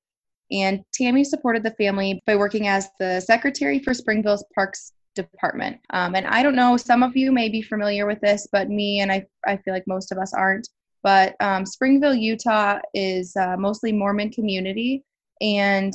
And 0.51 0.83
Tammy 0.93 1.23
supported 1.23 1.63
the 1.63 1.71
family 1.71 2.21
by 2.27 2.35
working 2.35 2.67
as 2.67 2.87
the 2.99 3.19
secretary 3.19 3.79
for 3.79 3.93
Springville's 3.93 4.45
Parks 4.53 4.93
Department. 5.15 5.79
Um, 5.89 6.15
and 6.15 6.27
I 6.27 6.43
don't 6.43 6.55
know, 6.55 6.77
some 6.77 7.01
of 7.01 7.17
you 7.17 7.31
may 7.31 7.49
be 7.49 7.63
familiar 7.63 8.05
with 8.05 8.21
this, 8.21 8.47
but 8.51 8.69
me 8.69 8.99
and 8.99 9.11
I, 9.11 9.25
I 9.45 9.57
feel 9.57 9.73
like 9.73 9.87
most 9.87 10.11
of 10.11 10.19
us 10.19 10.33
aren't. 10.33 10.69
But 11.01 11.35
um, 11.39 11.65
Springville, 11.65 12.15
Utah 12.15 12.79
is 12.93 13.35
mostly 13.57 13.91
Mormon 13.91 14.29
community, 14.29 15.03
and 15.41 15.93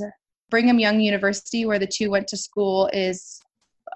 Brigham 0.51 0.79
Young 0.79 1.01
University, 1.01 1.65
where 1.65 1.79
the 1.79 1.87
two 1.87 2.11
went 2.11 2.29
to 2.29 2.37
school, 2.37 2.91
is 2.93 3.41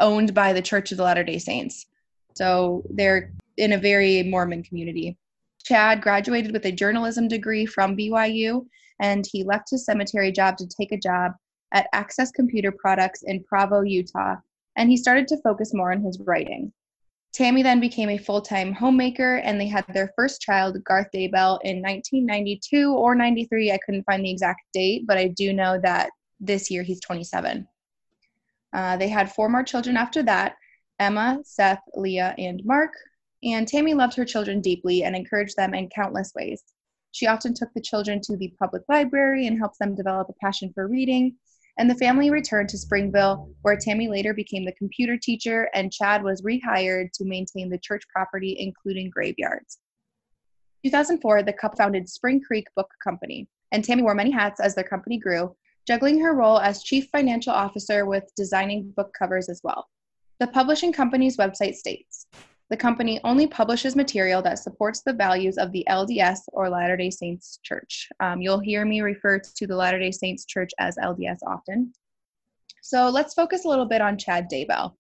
owned 0.01 0.35
by 0.35 0.53
the 0.53 0.63
Church 0.63 0.93
of 0.93 0.99
the 0.99 1.05
Latter 1.05 1.25
day 1.25 1.39
Saints. 1.39 1.87
So 2.35 2.83
they're 2.91 3.33
in 3.57 3.73
a 3.73 3.79
very 3.79 4.23
Mormon 4.23 4.63
community. 4.63 5.17
Chad 5.65 6.01
graduated 6.01 6.53
with 6.53 6.67
a 6.67 6.73
journalism 6.73 7.29
degree 7.29 7.67
from 7.67 7.97
BYU, 7.97 8.67
and 9.01 9.27
he 9.31 9.43
left 9.43 9.71
his 9.71 9.85
cemetery 9.85 10.31
job 10.31 10.57
to 10.59 10.67
take 10.67 10.93
a 10.93 10.99
job 10.99 11.33
at 11.73 11.89
Access 11.93 12.31
Computer 12.31 12.73
Products 12.73 13.23
in 13.25 13.43
Provo, 13.43 13.81
Utah, 13.81 14.37
and 14.77 14.91
he 14.91 14.97
started 14.97 15.27
to 15.29 15.41
focus 15.43 15.75
more 15.75 15.93
on 15.93 16.03
his 16.03 16.21
writing. 16.21 16.73
Tammy 17.33 17.63
then 17.63 17.81
became 17.81 18.09
a 18.09 18.17
full 18.17 18.41
time 18.41 18.73
homemaker, 18.73 19.37
and 19.37 19.61
they 19.61 19.67
had 19.67 19.85
their 19.93 20.13
first 20.17 20.41
child, 20.41 20.83
Garth 20.85 21.09
Daybell, 21.15 21.59
in 21.65 21.83
1992 21.83 22.95
or 22.95 23.15
93. 23.15 23.73
I 23.73 23.79
couldn't 23.85 24.05
find 24.05 24.25
the 24.25 24.31
exact 24.31 24.63
date, 24.73 25.03
but 25.07 25.19
I 25.19 25.29
do 25.29 25.53
know 25.53 25.79
that 25.83 26.11
this 26.41 26.71
year 26.71 26.83
he's 26.83 27.01
27. 27.01 27.67
Uh, 28.73 28.97
they 28.97 29.09
had 29.09 29.33
four 29.33 29.49
more 29.49 29.63
children 29.63 29.97
after 29.97 30.23
that 30.23 30.57
Emma, 30.99 31.41
Seth, 31.45 31.83
Leah, 31.95 32.35
and 32.39 32.65
Mark. 32.65 32.93
And 33.43 33.69
Tammy 33.69 33.95
loved 33.95 34.17
her 34.17 34.25
children 34.25 34.61
deeply 34.61 35.05
and 35.05 35.15
encouraged 35.15 35.57
them 35.57 35.75
in 35.75 35.89
countless 35.89 36.33
ways. 36.35 36.63
She 37.13 37.27
often 37.27 37.55
took 37.55 37.73
the 37.75 37.81
children 37.81 38.21
to 38.23 38.37
the 38.37 38.53
public 38.59 38.83
library 38.89 39.47
and 39.47 39.59
helped 39.59 39.79
them 39.79 39.95
develop 39.95 40.29
a 40.29 40.45
passion 40.45 40.73
for 40.75 40.87
reading. 40.87 41.37
And 41.79 41.91
the 41.91 41.95
family 41.95 42.31
returned 42.31 42.71
to 42.71 42.79
Springville, 42.79 43.51
where 43.63 43.77
Tammy 43.77 44.09
later 44.09 44.33
became 44.33 44.65
the 44.65 44.73
computer 44.73 45.19
teacher, 45.19 45.69
and 45.75 45.93
Chad 45.93 46.23
was 46.23 46.43
rehired 46.43 47.13
to 47.13 47.25
maintain 47.25 47.69
the 47.69 47.79
church 47.79 48.03
property, 48.13 48.57
including 48.59 49.11
graveyards. 49.11 49.79
2004, 50.85 51.43
the 51.43 51.53
couple 51.53 51.77
founded 51.77 52.09
Spring 52.09 52.41
Creek 52.41 52.67
Book 52.77 52.91
Company, 53.05 53.47
and 53.73 53.85
Tammy 53.85 54.03
wore 54.03 54.15
many 54.15 54.31
hats 54.31 54.61
as 54.61 54.75
their 54.75 54.85
company 54.85 55.19
grew, 55.19 55.55
juggling 55.87 56.21
her 56.21 56.35
role 56.35 56.59
as 56.59 56.83
chief 56.83 57.09
financial 57.13 57.53
officer 57.53 58.07
with 58.07 58.25
designing 58.37 58.91
book 58.97 59.15
covers 59.19 59.49
as 59.49 59.61
well. 59.63 59.87
The 60.41 60.49
publishing 60.49 60.93
company's 60.93 61.37
website 61.37 61.77
states 61.77 62.27
the 62.69 62.77
company 62.77 63.21
only 63.23 63.47
publishes 63.47 63.95
material 63.95 64.43
that 64.43 64.59
supports 64.59 65.03
the 65.03 65.13
values 65.13 65.57
of 65.57 65.71
the 65.71 65.87
LDS 65.89 66.41
or 66.49 66.69
Latter 66.69 66.97
day 66.97 67.11
Saints 67.11 67.61
Church. 67.63 68.09
Um, 68.19 68.41
you'll 68.41 68.59
hear 68.59 68.85
me 68.85 69.03
refer 69.03 69.39
to 69.39 69.67
the 69.67 69.77
Latter 69.77 70.01
day 70.01 70.11
Saints 70.11 70.45
Church 70.45 70.73
as 70.79 70.97
LDS 70.97 71.39
often. 71.47 71.93
So 72.83 73.09
let's 73.09 73.35
focus 73.35 73.65
a 73.65 73.69
little 73.69 73.87
bit 73.87 74.01
on 74.01 74.19
Chad 74.19 74.49
Daybell. 74.53 74.95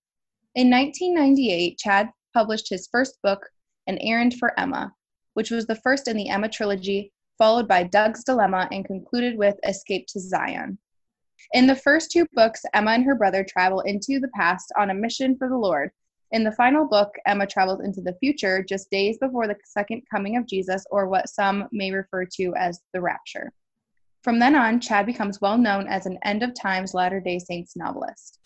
In 0.55 0.71
1998, 0.71 1.79
Chad 1.79 2.11
published 2.33 2.69
his 2.69 2.89
first 2.91 3.19
book, 3.23 3.49
An 3.89 3.99
Errand 3.99 4.35
for 4.35 4.59
Emma, 4.59 4.93
which 5.35 5.51
was 5.51 5.67
the 5.67 5.75
first 5.75 6.07
in 6.07 6.17
the 6.17 6.29
Emma 6.29 6.49
trilogy, 6.49 7.13
followed 7.39 7.69
by 7.69 7.83
Doug's 7.83 8.25
Dilemma, 8.25 8.69
and 8.73 8.85
concluded 8.85 9.37
with 9.37 9.57
Escape 9.65 10.07
to 10.09 10.21
Zion. 10.21 10.79
In 11.53 11.67
the 11.67 11.77
first 11.77 12.11
two 12.11 12.27
books, 12.33 12.63
Emma 12.75 12.93
and 12.93 13.05
her 13.05 13.15
brother 13.15 13.45
travel 13.45 13.81
into 13.83 14.19
the 14.19 14.31
past 14.35 14.73
on 14.79 14.91
a 14.91 14.95
mission 14.95 15.37
for 15.37 15.49
the 15.49 15.57
Lord. 15.57 15.91
In 16.33 16.43
the 16.43 16.53
final 16.53 16.87
book, 16.87 17.15
Emma 17.27 17.47
travels 17.47 17.81
into 17.81 18.01
the 18.01 18.17
future 18.21 18.63
just 18.63 18.91
days 18.91 19.17
before 19.19 19.47
the 19.47 19.57
second 19.65 20.03
coming 20.11 20.37
of 20.37 20.47
Jesus, 20.47 20.85
or 20.91 21.09
what 21.09 21.29
some 21.29 21.69
may 21.73 21.93
refer 21.93 22.25
to 22.37 22.55
as 22.57 22.81
the 22.93 23.01
rapture. 23.01 23.53
From 24.23 24.41
then 24.41 24.57
on, 24.57 24.81
Chad 24.81 25.07
becomes 25.07 25.41
well 25.41 25.57
known 25.57 25.87
as 25.87 26.07
an 26.07 26.19
end 26.25 26.43
of 26.43 26.53
times 26.53 26.95
Latter 26.95 27.21
day 27.21 27.39
Saints 27.39 27.77
novelist. 27.77 28.41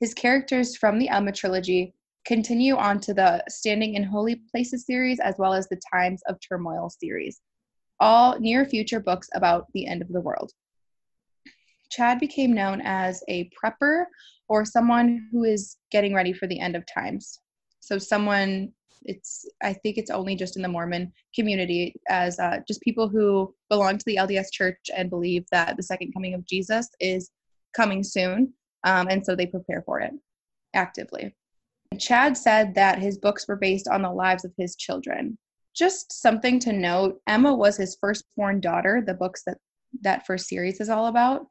His 0.00 0.14
characters 0.14 0.76
from 0.76 0.98
the 0.98 1.10
Emma 1.10 1.30
trilogy 1.30 1.92
continue 2.24 2.74
on 2.76 3.00
to 3.00 3.12
the 3.12 3.44
Standing 3.48 3.94
in 3.94 4.02
Holy 4.02 4.36
Places 4.50 4.86
series 4.86 5.20
as 5.20 5.34
well 5.36 5.52
as 5.52 5.68
the 5.68 5.80
Times 5.92 6.22
of 6.26 6.38
Turmoil 6.40 6.88
series, 6.88 7.40
all 8.00 8.38
near 8.40 8.64
future 8.64 9.00
books 9.00 9.28
about 9.34 9.66
the 9.74 9.86
end 9.86 10.02
of 10.02 10.08
the 10.08 10.20
world. 10.20 10.52
Chad 11.90 12.18
became 12.18 12.54
known 12.54 12.80
as 12.82 13.22
a 13.28 13.50
prepper 13.62 14.04
or 14.48 14.64
someone 14.64 15.28
who 15.30 15.44
is 15.44 15.76
getting 15.90 16.14
ready 16.14 16.32
for 16.32 16.46
the 16.46 16.58
end 16.58 16.76
of 16.76 16.84
times. 16.86 17.38
So, 17.80 17.98
someone 17.98 18.72
it's 19.04 19.46
i 19.62 19.72
think 19.72 19.96
it's 19.96 20.10
only 20.10 20.36
just 20.36 20.56
in 20.56 20.62
the 20.62 20.68
mormon 20.68 21.12
community 21.34 21.94
as 22.08 22.38
uh, 22.38 22.58
just 22.66 22.80
people 22.82 23.08
who 23.08 23.54
belong 23.68 23.96
to 23.96 24.04
the 24.06 24.16
lds 24.16 24.52
church 24.52 24.90
and 24.96 25.10
believe 25.10 25.44
that 25.50 25.76
the 25.76 25.82
second 25.82 26.12
coming 26.12 26.34
of 26.34 26.46
jesus 26.46 26.88
is 27.00 27.30
coming 27.74 28.02
soon 28.02 28.52
um, 28.84 29.08
and 29.08 29.24
so 29.24 29.34
they 29.34 29.46
prepare 29.46 29.82
for 29.86 30.00
it 30.00 30.12
actively 30.74 31.34
chad 31.98 32.36
said 32.36 32.74
that 32.74 32.98
his 32.98 33.18
books 33.18 33.46
were 33.48 33.56
based 33.56 33.88
on 33.88 34.02
the 34.02 34.10
lives 34.10 34.44
of 34.44 34.52
his 34.56 34.76
children 34.76 35.36
just 35.74 36.12
something 36.12 36.58
to 36.58 36.72
note 36.72 37.20
emma 37.26 37.54
was 37.54 37.76
his 37.76 37.96
firstborn 38.00 38.60
daughter 38.60 39.02
the 39.06 39.14
books 39.14 39.42
that 39.46 39.58
that 40.02 40.26
first 40.26 40.48
series 40.48 40.80
is 40.80 40.88
all 40.88 41.06
about 41.06 41.46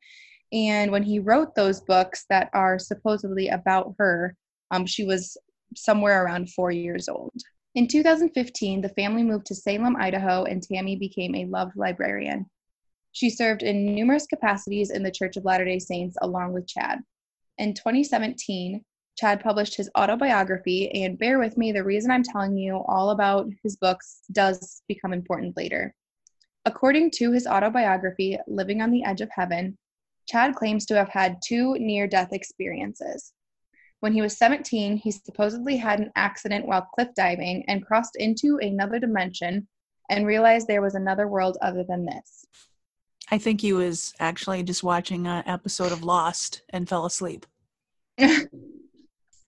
and 0.52 0.92
when 0.92 1.04
he 1.04 1.20
wrote 1.20 1.54
those 1.56 1.82
books 1.82 2.26
that 2.30 2.50
are 2.54 2.80
supposedly 2.80 3.50
about 3.50 3.94
her 3.98 4.36
um, 4.72 4.86
she 4.86 5.04
was 5.04 5.38
somewhere 5.76 6.24
around 6.24 6.52
four 6.52 6.72
years 6.72 7.08
old. 7.10 7.34
In 7.76 7.88
2015, 7.88 8.82
the 8.82 8.90
family 8.90 9.24
moved 9.24 9.46
to 9.48 9.56
Salem, 9.56 9.96
Idaho, 9.96 10.44
and 10.44 10.62
Tammy 10.62 10.96
became 10.96 11.36
a 11.36 11.46
loved 11.46 11.76
librarian. 11.76 12.46
She 13.12 13.30
served 13.30 13.64
in 13.64 13.96
numerous 13.96 14.26
capacities 14.26 14.92
in 14.92 15.04
the 15.04 15.12
Church 15.12 15.38
of 15.38 15.46
Latter 15.46 15.66
day 15.66 15.80
Saints 15.80 16.18
along 16.22 16.54
with 16.54 16.68
Chad. 16.68 17.00
In 17.58 17.74
2017, 17.74 18.84
Chad 19.20 19.42
published 19.42 19.76
his 19.76 19.90
autobiography, 19.98 20.90
and 20.92 21.20
bear 21.20 21.40
with 21.40 21.58
me, 21.58 21.74
the 21.74 21.84
reason 21.84 22.10
I'm 22.10 22.24
telling 22.24 22.56
you 22.56 22.78
all 22.88 23.10
about 23.10 23.50
his 23.64 23.76
books 23.76 24.22
does 24.32 24.82
become 24.88 25.12
important 25.12 25.58
later. 25.58 25.94
According 26.64 27.12
to 27.16 27.34
his 27.34 27.46
autobiography, 27.46 28.38
Living 28.48 28.82
on 28.82 28.92
the 28.92 29.04
Edge 29.04 29.20
of 29.20 29.30
Heaven, 29.30 29.78
Chad 30.26 30.56
claims 30.56 30.86
to 30.86 30.96
have 30.96 31.10
had 31.10 31.42
two 31.44 31.78
near 31.80 32.08
death 32.08 32.32
experiences. 32.32 33.34
When 34.00 34.14
he 34.14 34.22
was 34.22 34.38
17, 34.38 34.96
he 34.96 35.12
supposedly 35.12 35.76
had 35.76 36.00
an 36.00 36.12
accident 36.16 36.66
while 36.66 36.88
cliff 36.96 37.10
diving 37.14 37.66
and 37.68 37.86
crossed 37.86 38.16
into 38.16 38.58
another 38.62 39.00
dimension 39.00 39.68
and 40.10 40.26
realized 40.26 40.68
there 40.68 40.82
was 40.82 40.96
another 40.96 41.28
world 41.28 41.58
other 41.62 41.84
than 41.84 42.06
this. 42.06 42.46
I 43.30 43.38
think 43.38 43.60
he 43.60 43.74
was 43.74 44.14
actually 44.18 44.64
just 44.64 44.82
watching 44.82 45.28
an 45.28 45.44
episode 45.46 45.92
of 45.92 46.06
Lost 46.06 46.62
and 46.70 46.88
fell 46.88 47.06
asleep. 47.06 47.46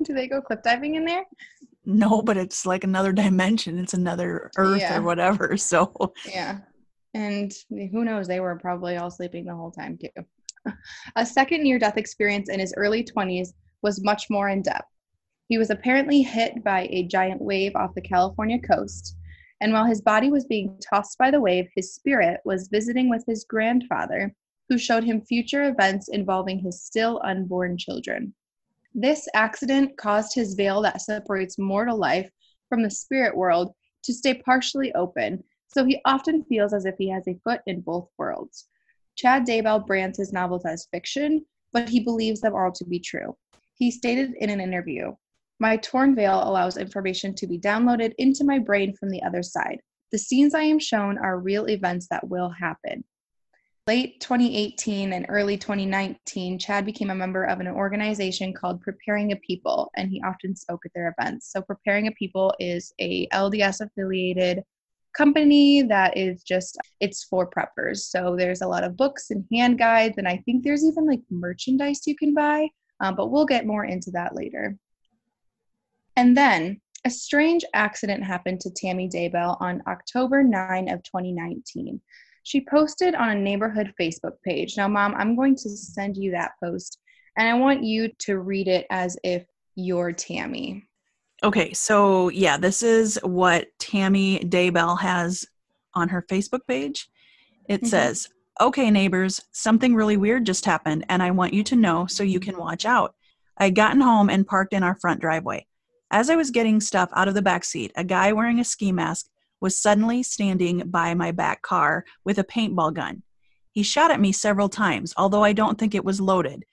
Do 0.05 0.13
they 0.13 0.27
go 0.27 0.41
cliff 0.41 0.61
diving 0.63 0.95
in 0.95 1.05
there? 1.05 1.25
No, 1.85 2.21
but 2.21 2.37
it's 2.37 2.65
like 2.65 2.83
another 2.83 3.11
dimension. 3.11 3.79
It's 3.79 3.93
another 3.93 4.51
Earth 4.57 4.81
yeah. 4.81 4.97
or 4.97 5.01
whatever. 5.01 5.57
So 5.57 6.13
yeah, 6.27 6.59
and 7.13 7.51
who 7.69 8.03
knows? 8.03 8.27
They 8.27 8.39
were 8.39 8.55
probably 8.57 8.97
all 8.97 9.11
sleeping 9.11 9.45
the 9.45 9.55
whole 9.55 9.71
time 9.71 9.97
too. 9.97 10.23
A 11.15 11.25
second 11.25 11.63
near-death 11.63 11.97
experience 11.97 12.49
in 12.49 12.59
his 12.59 12.73
early 12.77 13.03
20s 13.03 13.49
was 13.81 14.03
much 14.03 14.29
more 14.29 14.49
in 14.49 14.61
depth. 14.61 14.87
He 15.49 15.57
was 15.57 15.71
apparently 15.71 16.21
hit 16.21 16.63
by 16.63 16.87
a 16.91 17.07
giant 17.07 17.41
wave 17.41 17.75
off 17.75 17.95
the 17.95 18.01
California 18.01 18.59
coast, 18.59 19.15
and 19.59 19.73
while 19.73 19.85
his 19.85 20.01
body 20.01 20.31
was 20.31 20.45
being 20.45 20.77
tossed 20.81 21.17
by 21.17 21.31
the 21.31 21.41
wave, 21.41 21.67
his 21.75 21.93
spirit 21.93 22.41
was 22.45 22.69
visiting 22.69 23.09
with 23.09 23.23
his 23.27 23.43
grandfather, 23.43 24.33
who 24.69 24.77
showed 24.77 25.03
him 25.03 25.21
future 25.21 25.63
events 25.63 26.09
involving 26.09 26.59
his 26.59 26.83
still 26.83 27.21
unborn 27.23 27.77
children. 27.77 28.33
This 28.93 29.27
accident 29.33 29.95
caused 29.97 30.35
his 30.35 30.53
veil 30.53 30.81
that 30.81 31.01
separates 31.01 31.57
mortal 31.57 31.97
life 31.97 32.29
from 32.67 32.83
the 32.83 32.89
spirit 32.89 33.35
world 33.35 33.73
to 34.03 34.13
stay 34.13 34.33
partially 34.33 34.93
open, 34.93 35.43
so 35.67 35.85
he 35.85 36.01
often 36.03 36.43
feels 36.43 36.73
as 36.73 36.85
if 36.85 36.95
he 36.97 37.09
has 37.09 37.27
a 37.27 37.39
foot 37.43 37.61
in 37.67 37.81
both 37.81 38.09
worlds. 38.17 38.67
Chad 39.15 39.45
Daybell 39.45 39.85
brands 39.85 40.17
his 40.17 40.33
novels 40.33 40.65
as 40.65 40.87
fiction, 40.91 41.45
but 41.71 41.87
he 41.87 42.01
believes 42.01 42.41
them 42.41 42.55
all 42.55 42.71
to 42.73 42.85
be 42.85 42.99
true. 42.99 43.37
He 43.75 43.91
stated 43.91 44.33
in 44.39 44.49
an 44.49 44.59
interview 44.59 45.15
My 45.59 45.77
torn 45.77 46.13
veil 46.13 46.43
allows 46.43 46.77
information 46.77 47.33
to 47.35 47.47
be 47.47 47.57
downloaded 47.57 48.13
into 48.17 48.43
my 48.43 48.59
brain 48.59 48.93
from 48.93 49.09
the 49.09 49.23
other 49.23 49.43
side. 49.43 49.81
The 50.11 50.17
scenes 50.17 50.53
I 50.53 50.63
am 50.63 50.79
shown 50.79 51.17
are 51.17 51.39
real 51.39 51.69
events 51.69 52.07
that 52.09 52.27
will 52.27 52.49
happen. 52.49 53.05
Late 53.87 54.19
2018 54.19 55.11
and 55.13 55.25
early 55.27 55.57
2019, 55.57 56.59
Chad 56.59 56.85
became 56.85 57.09
a 57.09 57.15
member 57.15 57.45
of 57.45 57.59
an 57.59 57.67
organization 57.67 58.53
called 58.53 58.81
Preparing 58.81 59.31
a 59.31 59.35
People, 59.37 59.91
and 59.97 60.09
he 60.09 60.21
often 60.23 60.55
spoke 60.55 60.81
at 60.85 60.91
their 60.93 61.13
events. 61.17 61.51
So, 61.51 61.61
Preparing 61.61 62.07
a 62.07 62.11
People 62.11 62.53
is 62.59 62.93
a 62.99 63.27
LDS 63.29 63.81
affiliated 63.81 64.63
company 65.13 65.81
that 65.81 66.15
is 66.15 66.43
just 66.43 66.77
it's 66.99 67.23
for 67.23 67.49
preppers. 67.49 67.97
So, 68.01 68.35
there's 68.37 68.61
a 68.61 68.67
lot 68.67 68.83
of 68.83 68.95
books 68.95 69.31
and 69.31 69.45
hand 69.51 69.79
guides, 69.79 70.17
and 70.19 70.27
I 70.27 70.37
think 70.45 70.63
there's 70.63 70.85
even 70.85 71.07
like 71.07 71.21
merchandise 71.31 72.05
you 72.05 72.15
can 72.15 72.33
buy 72.35 72.69
um, 73.01 73.15
but 73.15 73.31
we'll 73.31 73.45
get 73.45 73.65
more 73.65 73.83
into 73.83 74.11
that 74.11 74.35
later. 74.35 74.77
And 76.15 76.37
then 76.37 76.79
a 77.03 77.09
strange 77.09 77.65
accident 77.73 78.23
happened 78.23 78.61
to 78.61 78.69
Tammy 78.69 79.09
Daybell 79.09 79.59
on 79.59 79.81
October 79.87 80.43
9 80.43 80.87
of 80.87 81.01
2019. 81.03 81.99
She 82.43 82.65
posted 82.65 83.15
on 83.15 83.29
a 83.29 83.35
neighborhood 83.35 83.93
Facebook 83.99 84.33
page. 84.43 84.77
Now, 84.77 84.87
mom, 84.87 85.13
I'm 85.15 85.35
going 85.35 85.55
to 85.55 85.69
send 85.69 86.17
you 86.17 86.31
that 86.31 86.51
post 86.61 86.99
and 87.37 87.47
I 87.47 87.53
want 87.53 87.83
you 87.83 88.09
to 88.19 88.39
read 88.39 88.67
it 88.67 88.85
as 88.89 89.17
if 89.23 89.45
you're 89.75 90.11
Tammy. 90.11 90.83
Okay, 91.43 91.73
so 91.73 92.29
yeah, 92.29 92.57
this 92.57 92.83
is 92.83 93.19
what 93.23 93.67
Tammy 93.79 94.39
Daybell 94.39 94.99
has 94.99 95.45
on 95.95 96.09
her 96.09 96.23
Facebook 96.29 96.61
page. 96.67 97.09
It 97.67 97.77
mm-hmm. 97.77 97.87
says, 97.87 98.27
Okay, 98.59 98.91
neighbors, 98.91 99.41
something 99.53 99.95
really 99.95 100.17
weird 100.17 100.45
just 100.45 100.65
happened, 100.65 101.05
and 101.09 101.23
I 101.23 101.31
want 101.31 101.53
you 101.53 101.63
to 101.63 101.75
know 101.75 102.05
so 102.05 102.21
you 102.21 102.39
can 102.39 102.57
watch 102.57 102.85
out. 102.85 103.15
I 103.57 103.65
had 103.65 103.75
gotten 103.75 104.01
home 104.01 104.29
and 104.29 104.45
parked 104.45 104.73
in 104.73 104.83
our 104.83 104.95
front 104.95 105.19
driveway. 105.19 105.65
As 106.11 106.29
I 106.29 106.35
was 106.35 106.51
getting 106.51 106.79
stuff 106.79 107.09
out 107.15 107.27
of 107.27 107.33
the 107.33 107.41
back 107.41 107.63
seat, 107.63 107.91
a 107.95 108.03
guy 108.03 108.33
wearing 108.33 108.59
a 108.59 108.65
ski 108.65 108.91
mask 108.91 109.27
was 109.61 109.77
suddenly 109.79 110.23
standing 110.23 110.79
by 110.87 111.13
my 111.13 111.31
back 111.31 111.61
car 111.61 112.03
with 112.25 112.37
a 112.37 112.43
paintball 112.43 112.93
gun. 112.93 113.23
He 113.71 113.83
shot 113.83 114.11
at 114.11 114.19
me 114.19 114.33
several 114.33 114.67
times, 114.67 115.13
although 115.15 115.43
I 115.43 115.53
don't 115.53 115.77
think 115.77 115.95
it 115.95 116.03
was 116.03 116.19
loaded. 116.19 116.65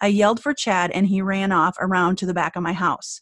I 0.00 0.06
yelled 0.06 0.40
for 0.40 0.54
Chad 0.54 0.90
and 0.92 1.06
he 1.06 1.20
ran 1.20 1.52
off 1.52 1.76
around 1.78 2.16
to 2.18 2.26
the 2.26 2.34
back 2.34 2.56
of 2.56 2.62
my 2.62 2.72
house. 2.72 3.20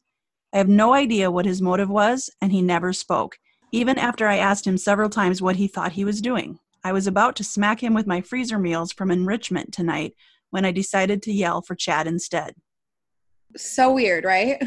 I 0.53 0.59
have 0.59 0.69
no 0.69 0.93
idea 0.93 1.31
what 1.31 1.47
his 1.47 1.61
motive 1.61 1.89
was, 1.89 2.31
and 2.41 2.53
he 2.53 2.63
never 2.63 2.93
spoke, 2.93 3.39
even 3.73 3.99
after 3.99 4.29
I 4.29 4.37
asked 4.37 4.67
him 4.67 4.79
several 4.79 5.11
times 5.11 5.43
what 5.43 5.57
he 5.57 5.67
thought 5.67 5.93
he 5.93 6.05
was 6.05 6.21
doing. 6.21 6.61
I 6.85 6.93
was 6.93 7.07
about 7.07 7.35
to 7.37 7.45
smack 7.45 7.83
him 7.83 7.95
with 7.95 8.07
my 8.07 8.21
freezer 8.21 8.59
meals 8.59 8.93
from 8.93 9.11
enrichment 9.11 9.73
tonight 9.73 10.13
when 10.51 10.65
I 10.65 10.71
decided 10.71 11.23
to 11.23 11.33
yell 11.33 11.63
for 11.63 11.75
Chad 11.75 12.07
instead. 12.07 12.55
So 13.57 13.93
weird, 13.93 14.25
right? 14.25 14.63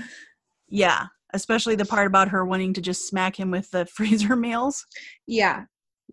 Yeah, 0.68 1.08
especially 1.34 1.76
the 1.76 1.86
part 1.86 2.08
about 2.08 2.30
her 2.30 2.46
wanting 2.46 2.74
to 2.74 2.82
just 2.82 3.08
smack 3.08 3.40
him 3.40 3.52
with 3.52 3.70
the 3.72 3.86
freezer 3.96 4.36
meals. 4.36 4.86
Yeah. 5.28 5.64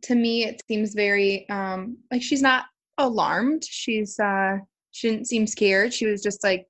To 0.02 0.14
me 0.14 0.44
it 0.44 0.61
seems 0.68 0.94
very 0.94 1.49
um 1.49 1.99
like 2.11 2.23
she's 2.23 2.42
not 2.42 2.64
alarmed. 2.99 3.64
She's 3.64 4.18
uh 4.18 4.59
she 4.90 5.11
didn't 5.11 5.28
seem 5.28 5.47
scared. 5.47 5.92
She 5.92 6.06
was 6.06 6.23
just 6.23 6.42
like 6.44 6.66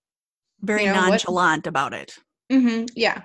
very 0.62 0.84
you 0.84 0.92
know, 0.92 1.08
nonchalant 1.08 1.64
what? 1.64 1.66
about 1.66 1.94
it. 1.94 2.16
Mm-hmm. 2.52 2.86
Yeah. 2.94 3.22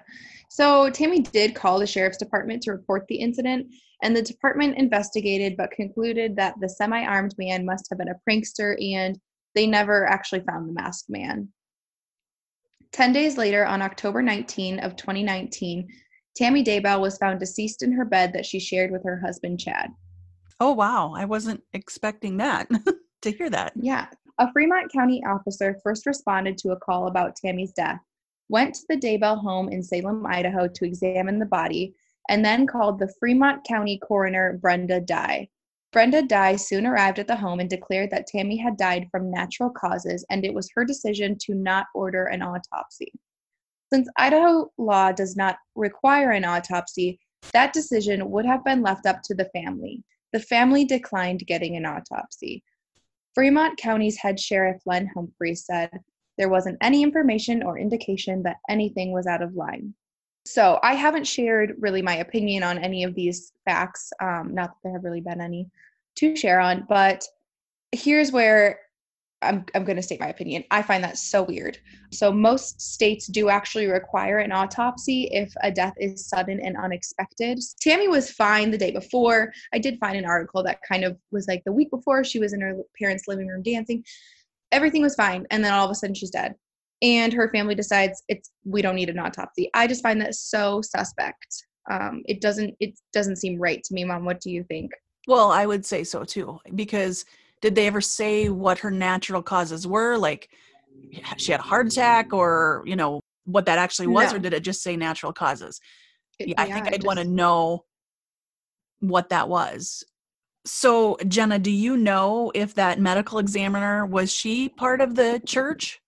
So 0.50 0.90
Tammy 0.90 1.20
did 1.20 1.56
call 1.56 1.80
the 1.80 1.88
sheriff's 1.88 2.18
department 2.18 2.64
to 2.64 2.72
report 2.72 3.06
the 3.08 3.16
incident 3.16 3.68
and 4.02 4.16
the 4.16 4.22
department 4.22 4.78
investigated 4.78 5.56
but 5.58 5.72
concluded 5.72 6.36
that 6.36 6.56
the 6.60 6.70
semi 6.70 7.04
armed 7.06 7.36
man 7.38 7.66
must 7.66 7.88
have 7.90 8.00
been 8.00 8.10
a 8.10 8.30
prankster 8.30 8.76
and 8.82 9.20
they 9.56 9.68
never 9.68 10.06
actually 10.06 10.42
found 10.42 10.68
the 10.68 10.74
masked 10.74 11.10
man. 11.10 11.50
10 12.92 13.14
days 13.14 13.38
later, 13.38 13.66
on 13.66 13.82
October 13.82 14.22
19 14.22 14.80
of 14.80 14.96
2019, 14.96 15.88
Tammy 16.36 16.64
Daybell 16.64 17.02
was 17.02 17.18
found 17.18 17.40
deceased 17.40 17.84
in 17.84 17.92
her 17.92 18.06
bed 18.06 18.34
that 18.34 18.46
she 18.46 18.60
shared 18.60 18.92
with 18.92 19.04
her 19.04 19.20
husband, 19.20 19.60
Chad. 19.60 19.92
Oh, 20.60 20.74
wow. 20.74 21.14
I 21.16 21.26
wasn't 21.26 21.64
expecting 21.74 22.38
that 22.38 22.70
to 23.22 23.32
hear 23.32 23.50
that. 23.50 23.74
Yeah. 23.76 24.08
A 24.40 24.52
Fremont 24.54 24.92
County 24.92 25.22
officer 25.28 25.78
first 25.84 26.06
responded 26.06 26.58
to 26.60 26.72
a 26.72 26.80
call 26.80 27.08
about 27.08 27.36
Tammy's 27.36 27.74
death, 27.74 28.00
went 28.48 28.74
to 28.76 28.82
the 28.90 28.98
Daybell 28.98 29.40
home 29.40 29.70
in 29.70 29.84
Salem, 29.84 30.26
Idaho 30.26 30.68
to 30.68 30.86
examine 30.86 31.40
the 31.40 31.46
body, 31.46 31.94
and 32.30 32.44
then 32.44 32.66
called 32.66 33.00
the 33.00 33.14
Fremont 33.20 33.66
County 33.66 34.00
coroner 34.00 34.58
Brenda 34.62 35.02
Dye. 35.02 35.50
Brenda 35.92 36.22
Dye 36.22 36.56
soon 36.56 36.86
arrived 36.86 37.18
at 37.18 37.28
the 37.28 37.36
home 37.36 37.60
and 37.60 37.70
declared 37.70 38.12
that 38.12 38.28
Tammy 38.28 38.58
had 38.58 38.78
died 38.78 39.08
from 39.10 39.32
natural 39.32 39.72
causes 39.72 40.24
and 40.30 40.46
it 40.46 40.54
was 40.54 40.70
her 40.76 40.86
decision 40.86 41.36
to 41.42 41.56
not 41.56 41.88
order 41.96 42.26
an 42.26 42.44
autopsy. 42.44 43.12
Since 43.92 44.08
Idaho 44.18 44.72
law 44.78 45.12
does 45.12 45.36
not 45.36 45.58
require 45.76 46.30
an 46.32 46.46
autopsy, 46.46 47.20
that 47.54 47.74
decision 47.74 48.30
would 48.30 48.46
have 48.46 48.64
been 48.64 48.84
left 48.84 49.08
up 49.08 49.22
to 49.24 49.34
the 49.34 49.50
family. 49.54 50.04
The 50.32 50.40
family 50.40 50.86
declined 50.86 51.48
getting 51.48 51.76
an 51.76 51.88
autopsy. 51.88 52.64
Fremont 53.34 53.80
County's 53.80 54.18
head 54.18 54.40
sheriff 54.40 54.82
Len 54.86 55.10
Humphrey 55.16 55.56
said 55.56 55.90
there 56.38 56.50
wasn't 56.50 56.78
any 56.82 57.02
information 57.02 57.64
or 57.64 57.80
indication 57.80 58.44
that 58.44 58.58
anything 58.70 59.12
was 59.12 59.26
out 59.26 59.42
of 59.42 59.56
line. 59.56 59.96
So 60.50 60.80
I 60.82 60.96
haven't 60.96 61.28
shared 61.28 61.76
really 61.78 62.02
my 62.02 62.16
opinion 62.16 62.64
on 62.64 62.80
any 62.80 63.04
of 63.04 63.14
these 63.14 63.54
facts. 63.66 64.12
Um, 64.20 64.56
not 64.56 64.70
that 64.70 64.78
there 64.84 64.94
have 64.94 65.04
really 65.04 65.22
been 65.22 65.42
any 65.42 65.70
to 66.16 66.36
share 66.36 66.60
on, 66.60 66.88
but 66.90 67.24
here's 67.92 68.32
where 68.32 68.80
I'm, 69.44 69.64
I'm 69.76 69.86
going 69.86 69.98
to 69.98 70.02
state 70.02 70.20
my 70.20 70.30
opinion. 70.30 70.64
I 70.72 70.82
find 70.82 71.04
that 71.04 71.20
so 71.20 71.44
weird. 71.44 71.78
So, 72.12 72.32
most 72.32 72.82
states 72.82 73.28
do 73.28 73.50
actually 73.50 73.86
require 73.86 74.40
an 74.40 74.52
autopsy 74.52 75.30
if 75.32 75.54
a 75.62 75.72
death 75.72 75.94
is 75.98 76.28
sudden 76.28 76.60
and 76.60 76.76
unexpected. 76.78 77.60
Tammy 77.80 78.08
was 78.08 78.32
fine 78.32 78.72
the 78.72 78.78
day 78.78 78.90
before. 78.90 79.54
I 79.72 79.78
did 79.78 80.00
find 80.00 80.18
an 80.18 80.26
article 80.26 80.64
that 80.64 80.80
kind 80.82 81.04
of 81.04 81.16
was 81.32 81.48
like 81.48 81.64
the 81.64 81.72
week 81.72 81.92
before 81.92 82.24
she 82.24 82.40
was 82.40 82.54
in 82.54 82.62
her 82.62 82.76
parents' 82.98 83.28
living 83.28 83.48
room 83.48 83.62
dancing. 83.62 84.04
Everything 84.72 85.04
was 85.04 85.14
fine. 85.14 85.46
And 85.52 85.64
then 85.64 85.74
all 85.74 85.86
of 85.86 85.92
a 85.92 85.96
sudden 85.96 86.16
she's 86.16 86.32
dead 86.32 86.56
and 87.02 87.32
her 87.34 87.50
family 87.50 87.76
decides 87.76 88.24
it's 88.28 88.52
we 88.66 88.82
don't 88.82 88.96
need 88.96 89.10
an 89.10 89.20
autopsy. 89.20 89.70
I 89.74 89.88
just 89.88 90.04
find 90.04 90.20
that 90.22 90.36
so 90.36 90.82
suspect. 90.82 91.66
Um, 91.90 92.24
it 92.26 92.42
doesn't 92.42 92.76
it 92.80 93.00
doesn't 93.14 93.38
seem 93.38 93.60
right 93.60 93.84
to 93.84 93.94
me, 93.94 94.04
mom. 94.04 94.26
What 94.26 94.42
do 94.42 94.52
you 94.52 94.64
think? 94.64 94.92
Well, 95.28 95.52
I 95.52 95.66
would 95.66 95.86
say 95.86 96.04
so 96.04 96.24
too, 96.24 96.60
because 96.76 97.26
did 97.62 97.76
they 97.76 97.88
ever 97.88 98.02
say 98.02 98.50
what 98.50 98.80
her 98.80 98.92
natural 98.92 99.42
causes 99.42 99.86
were? 99.86 100.18
Like 100.18 100.50
she 101.38 101.52
had 101.52 101.62
a 101.62 101.64
heart 101.64 101.88
attack, 101.88 102.34
or 102.34 102.84
you 102.86 102.96
know 102.96 103.22
what 103.46 103.66
that 103.66 103.78
actually 103.78 104.08
was, 104.08 104.32
no. 104.32 104.38
or 104.38 104.40
did 104.40 104.54
it 104.54 104.64
just 104.64 104.84
say 104.84 104.96
natural 104.96 105.34
causes? 105.34 105.80
It, 106.40 106.54
I 106.58 106.72
think 106.72 106.88
I'd 106.88 106.94
just... 106.96 107.08
want 107.08 107.20
to 107.20 107.26
know 107.26 107.86
what 109.00 109.30
that 109.30 109.50
was. 109.50 110.04
So, 110.66 111.18
Jenna, 111.28 111.58
do 111.58 111.72
you 111.72 111.98
know 111.98 112.52
if 112.54 112.76
that 112.76 113.00
medical 113.00 113.40
examiner 113.40 114.06
was 114.06 114.32
she 114.32 114.70
part 114.70 115.02
of 115.02 115.16
the 115.16 115.42
church? 115.46 116.02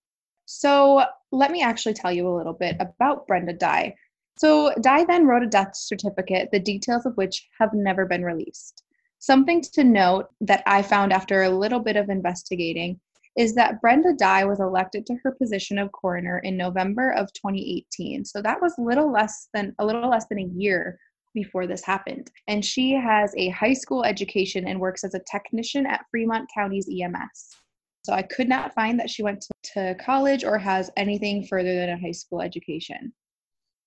So 0.53 1.05
let 1.31 1.49
me 1.51 1.61
actually 1.61 1.93
tell 1.93 2.11
you 2.11 2.27
a 2.27 2.35
little 2.35 2.53
bit 2.53 2.75
about 2.79 3.25
Brenda 3.25 3.53
Dye. 3.53 3.95
So 4.37 4.73
Dye 4.81 5.05
then 5.05 5.25
wrote 5.25 5.43
a 5.43 5.47
death 5.47 5.75
certificate, 5.75 6.49
the 6.51 6.59
details 6.59 7.05
of 7.05 7.15
which 7.15 7.47
have 7.59 7.73
never 7.73 8.05
been 8.05 8.25
released. 8.25 8.83
Something 9.19 9.61
to 9.73 9.83
note 9.85 10.27
that 10.41 10.61
I 10.65 10.81
found 10.81 11.13
after 11.13 11.43
a 11.43 11.49
little 11.49 11.79
bit 11.79 11.95
of 11.95 12.09
investigating 12.09 12.99
is 13.37 13.55
that 13.55 13.79
Brenda 13.79 14.13
Dye 14.13 14.43
was 14.43 14.59
elected 14.59 15.05
to 15.05 15.15
her 15.23 15.31
position 15.31 15.77
of 15.77 15.93
coroner 15.93 16.39
in 16.39 16.57
November 16.57 17.11
of 17.11 17.31
2018. 17.31 18.25
So 18.25 18.41
that 18.41 18.61
was 18.61 18.73
little 18.77 19.09
less 19.09 19.47
than 19.53 19.73
a 19.79 19.85
little 19.85 20.09
less 20.09 20.25
than 20.27 20.39
a 20.39 20.51
year 20.53 20.99
before 21.33 21.65
this 21.65 21.85
happened. 21.85 22.29
And 22.49 22.63
she 22.63 22.91
has 22.91 23.33
a 23.37 23.49
high 23.49 23.73
school 23.73 24.03
education 24.03 24.67
and 24.67 24.81
works 24.81 25.05
as 25.05 25.13
a 25.13 25.21
technician 25.31 25.85
at 25.85 26.05
Fremont 26.11 26.49
County's 26.53 26.89
EMS. 26.91 27.55
So 28.03 28.13
I 28.13 28.23
could 28.23 28.49
not 28.49 28.73
find 28.73 28.99
that 28.99 29.09
she 29.09 29.23
went 29.23 29.41
to, 29.41 29.73
to 29.73 29.95
college 30.03 30.43
or 30.43 30.57
has 30.57 30.89
anything 30.97 31.45
further 31.45 31.75
than 31.75 31.89
a 31.89 31.99
high 31.99 32.11
school 32.11 32.41
education. 32.41 33.13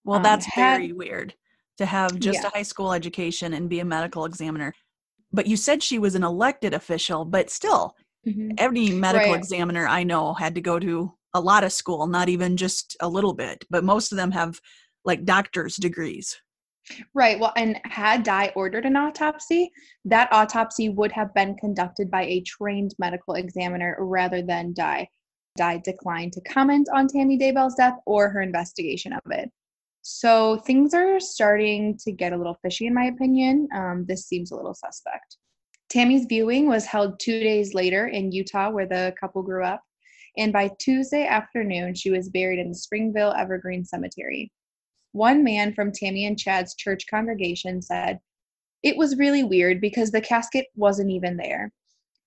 Well, 0.04 0.18
um, 0.18 0.22
that's 0.22 0.46
um, 0.46 0.52
had, 0.54 0.76
very 0.78 0.92
weird 0.92 1.34
to 1.78 1.86
have 1.86 2.18
just 2.18 2.42
yeah. 2.42 2.48
a 2.48 2.50
high 2.50 2.62
school 2.62 2.92
education 2.92 3.54
and 3.54 3.68
be 3.68 3.80
a 3.80 3.84
medical 3.84 4.24
examiner. 4.24 4.74
But 5.32 5.46
you 5.46 5.56
said 5.56 5.82
she 5.82 5.98
was 5.98 6.14
an 6.14 6.22
elected 6.22 6.74
official, 6.74 7.24
but 7.24 7.50
still, 7.50 7.96
mm-hmm. 8.26 8.52
every 8.58 8.90
medical 8.90 9.32
right. 9.32 9.38
examiner 9.38 9.88
I 9.88 10.04
know 10.04 10.34
had 10.34 10.54
to 10.54 10.60
go 10.60 10.78
to 10.78 11.12
a 11.34 11.40
lot 11.40 11.64
of 11.64 11.72
school, 11.72 12.06
not 12.06 12.28
even 12.28 12.56
just 12.56 12.96
a 13.00 13.08
little 13.08 13.34
bit, 13.34 13.64
but 13.68 13.82
most 13.82 14.12
of 14.12 14.16
them 14.16 14.30
have 14.30 14.60
like 15.04 15.24
doctor's 15.24 15.76
degrees. 15.76 16.40
Right. 17.14 17.38
Well, 17.38 17.52
and 17.56 17.80
had 17.84 18.24
Dye 18.24 18.52
ordered 18.54 18.84
an 18.84 18.96
autopsy, 18.96 19.70
that 20.04 20.28
autopsy 20.32 20.90
would 20.90 21.12
have 21.12 21.32
been 21.32 21.56
conducted 21.56 22.10
by 22.10 22.24
a 22.24 22.42
trained 22.42 22.94
medical 22.98 23.34
examiner 23.34 23.96
rather 23.98 24.42
than 24.42 24.74
Dye. 24.74 25.08
Dye 25.56 25.80
declined 25.84 26.32
to 26.34 26.40
comment 26.42 26.88
on 26.92 27.08
Tammy 27.08 27.38
Daybell's 27.38 27.76
death 27.76 27.94
or 28.06 28.28
her 28.28 28.42
investigation 28.42 29.12
of 29.12 29.22
it. 29.30 29.50
So 30.02 30.58
things 30.58 30.92
are 30.92 31.18
starting 31.20 31.96
to 32.04 32.12
get 32.12 32.34
a 32.34 32.36
little 32.36 32.58
fishy, 32.60 32.86
in 32.86 32.92
my 32.92 33.04
opinion. 33.04 33.68
Um, 33.74 34.04
this 34.06 34.26
seems 34.26 34.50
a 34.50 34.56
little 34.56 34.74
suspect. 34.74 35.38
Tammy's 35.88 36.26
viewing 36.26 36.68
was 36.68 36.84
held 36.84 37.18
two 37.20 37.40
days 37.40 37.72
later 37.72 38.08
in 38.08 38.32
Utah, 38.32 38.70
where 38.70 38.86
the 38.86 39.14
couple 39.18 39.42
grew 39.42 39.64
up. 39.64 39.80
And 40.36 40.52
by 40.52 40.70
Tuesday 40.78 41.26
afternoon, 41.26 41.94
she 41.94 42.10
was 42.10 42.28
buried 42.28 42.58
in 42.58 42.68
the 42.68 42.74
Springville 42.74 43.32
Evergreen 43.32 43.84
Cemetery. 43.84 44.50
One 45.14 45.44
man 45.44 45.72
from 45.74 45.92
Tammy 45.92 46.26
and 46.26 46.36
Chad's 46.36 46.74
church 46.74 47.06
congregation 47.08 47.80
said, 47.80 48.18
It 48.82 48.96
was 48.96 49.16
really 49.16 49.44
weird 49.44 49.80
because 49.80 50.10
the 50.10 50.20
casket 50.20 50.66
wasn't 50.74 51.12
even 51.12 51.36
there. 51.36 51.70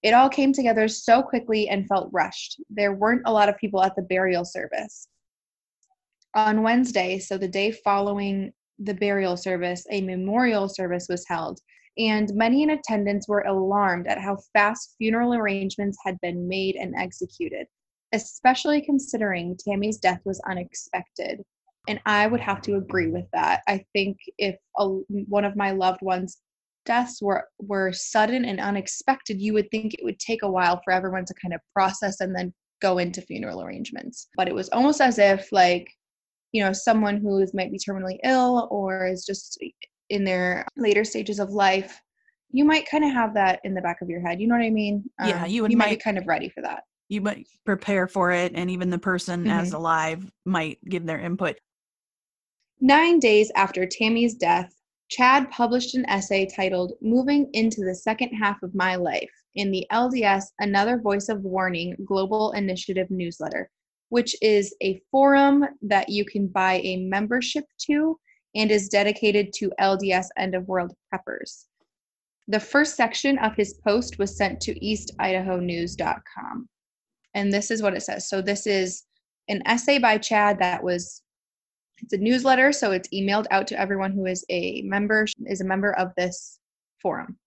It 0.03 0.13
all 0.13 0.29
came 0.29 0.53
together 0.53 0.87
so 0.87 1.21
quickly 1.21 1.67
and 1.67 1.85
felt 1.85 2.09
rushed. 2.13 2.61
There 2.69 2.93
weren't 2.93 3.23
a 3.25 3.33
lot 3.33 3.49
of 3.49 3.57
people 3.57 3.83
at 3.83 3.93
the 3.97 4.03
burial 4.03 4.45
service. 4.45 5.09
On 6.33 6.63
Wednesday, 6.63 7.19
so 7.19 7.37
the 7.37 7.49
day 7.49 7.73
following 7.73 8.53
the 8.79 8.93
burial 8.93 9.35
service, 9.35 9.85
a 9.91 9.99
memorial 9.99 10.69
service 10.69 11.07
was 11.09 11.27
held, 11.27 11.59
and 11.97 12.33
many 12.35 12.63
in 12.63 12.69
attendance 12.69 13.27
were 13.27 13.41
alarmed 13.41 14.07
at 14.07 14.21
how 14.21 14.37
fast 14.53 14.95
funeral 14.97 15.33
arrangements 15.33 15.97
had 16.05 16.17
been 16.21 16.47
made 16.47 16.77
and 16.77 16.95
executed, 16.95 17.67
especially 18.13 18.79
considering 18.79 19.57
Tammy's 19.57 19.97
death 19.97 20.21
was 20.23 20.39
unexpected 20.47 21.43
and 21.87 21.99
I 22.05 22.27
would 22.27 22.41
have 22.41 22.61
to 22.63 22.75
agree 22.75 23.07
with 23.07 23.25
that. 23.33 23.61
I 23.67 23.83
think 23.93 24.17
if 24.37 24.55
a, 24.77 24.87
one 25.27 25.45
of 25.45 25.55
my 25.55 25.71
loved 25.71 26.01
ones' 26.01 26.37
deaths 26.85 27.21
were 27.21 27.47
were 27.59 27.91
sudden 27.93 28.45
and 28.45 28.59
unexpected, 28.59 29.41
you 29.41 29.53
would 29.53 29.69
think 29.71 29.93
it 29.93 30.03
would 30.03 30.19
take 30.19 30.43
a 30.43 30.51
while 30.51 30.81
for 30.83 30.93
everyone 30.93 31.25
to 31.25 31.33
kind 31.41 31.53
of 31.53 31.61
process 31.73 32.21
and 32.21 32.35
then 32.35 32.53
go 32.81 32.97
into 32.97 33.21
funeral 33.21 33.63
arrangements. 33.63 34.27
But 34.35 34.47
it 34.47 34.55
was 34.55 34.69
almost 34.69 35.01
as 35.01 35.19
if 35.19 35.51
like 35.51 35.87
you 36.51 36.63
know 36.63 36.73
someone 36.73 37.17
who 37.17 37.39
is 37.39 37.53
might 37.53 37.71
be 37.71 37.79
terminally 37.79 38.17
ill 38.23 38.67
or 38.71 39.07
is 39.07 39.25
just 39.25 39.61
in 40.09 40.23
their 40.23 40.65
later 40.77 41.03
stages 41.03 41.39
of 41.39 41.49
life 41.49 42.01
you 42.51 42.63
might 42.63 42.89
kind 42.89 43.03
of 43.03 43.11
have 43.11 43.33
that 43.33 43.59
in 43.63 43.73
the 43.73 43.81
back 43.81 44.01
of 44.01 44.09
your 44.09 44.21
head 44.25 44.39
you 44.39 44.47
know 44.47 44.55
what 44.55 44.63
i 44.63 44.69
mean 44.69 45.03
yeah 45.25 45.43
um, 45.43 45.49
you, 45.49 45.61
would 45.61 45.71
you 45.71 45.77
might, 45.77 45.89
might 45.89 45.99
be 45.99 46.03
kind 46.03 46.17
of 46.17 46.27
ready 46.27 46.49
for 46.49 46.61
that 46.61 46.83
you 47.09 47.21
might 47.21 47.47
prepare 47.65 48.07
for 48.07 48.31
it 48.31 48.53
and 48.55 48.71
even 48.71 48.89
the 48.89 48.97
person 48.97 49.41
mm-hmm. 49.41 49.51
as 49.51 49.73
alive 49.73 50.29
might 50.45 50.77
give 50.85 51.05
their 51.05 51.19
input 51.19 51.57
Nine 52.79 53.19
days 53.19 53.51
after 53.55 53.87
Tammy's 53.87 54.35
death, 54.35 54.71
Chad 55.09 55.49
published 55.49 55.95
an 55.95 56.07
essay 56.07 56.45
titled 56.45 56.93
Moving 57.01 57.49
into 57.53 57.83
the 57.83 57.95
Second 57.95 58.33
Half 58.35 58.61
of 58.61 58.75
My 58.75 58.95
Life 58.95 59.31
in 59.55 59.71
the 59.71 59.87
LDS 59.91 60.43
Another 60.59 60.99
Voice 60.99 61.27
of 61.27 61.41
Warning 61.41 61.95
Global 62.05 62.51
Initiative 62.51 63.09
newsletter, 63.09 63.71
which 64.09 64.35
is 64.43 64.75
a 64.83 65.01
forum 65.09 65.65
that 65.81 66.09
you 66.09 66.23
can 66.23 66.47
buy 66.47 66.75
a 66.83 66.97
membership 66.97 67.65
to 67.87 68.19
and 68.53 68.69
is 68.69 68.89
dedicated 68.89 69.53
to 69.53 69.71
LDS 69.79 70.27
End 70.37 70.53
of 70.53 70.67
World 70.67 70.93
preppers. 71.11 71.65
The 72.47 72.59
first 72.59 72.95
section 72.95 73.39
of 73.39 73.55
his 73.55 73.73
post 73.83 74.19
was 74.19 74.37
sent 74.37 74.61
to 74.61 74.79
eastidahonews.com. 74.79 76.69
And 77.33 77.51
this 77.51 77.71
is 77.71 77.81
what 77.81 77.95
it 77.95 78.03
says. 78.03 78.29
So, 78.29 78.39
this 78.39 78.67
is 78.67 79.03
an 79.47 79.63
essay 79.65 79.97
by 79.97 80.19
Chad 80.19 80.59
that 80.59 80.83
was 80.83 81.23
it's 81.99 82.13
a 82.13 82.17
newsletter, 82.17 82.71
so 82.71 82.91
it's 82.91 83.09
emailed 83.09 83.45
out 83.51 83.67
to 83.67 83.79
everyone 83.79 84.11
who 84.11 84.25
is 84.25 84.45
a 84.49 84.81
member 84.83 85.25
is 85.45 85.61
a 85.61 85.65
member 85.65 85.93
of 85.93 86.13
this 86.15 86.59
forum. 87.01 87.37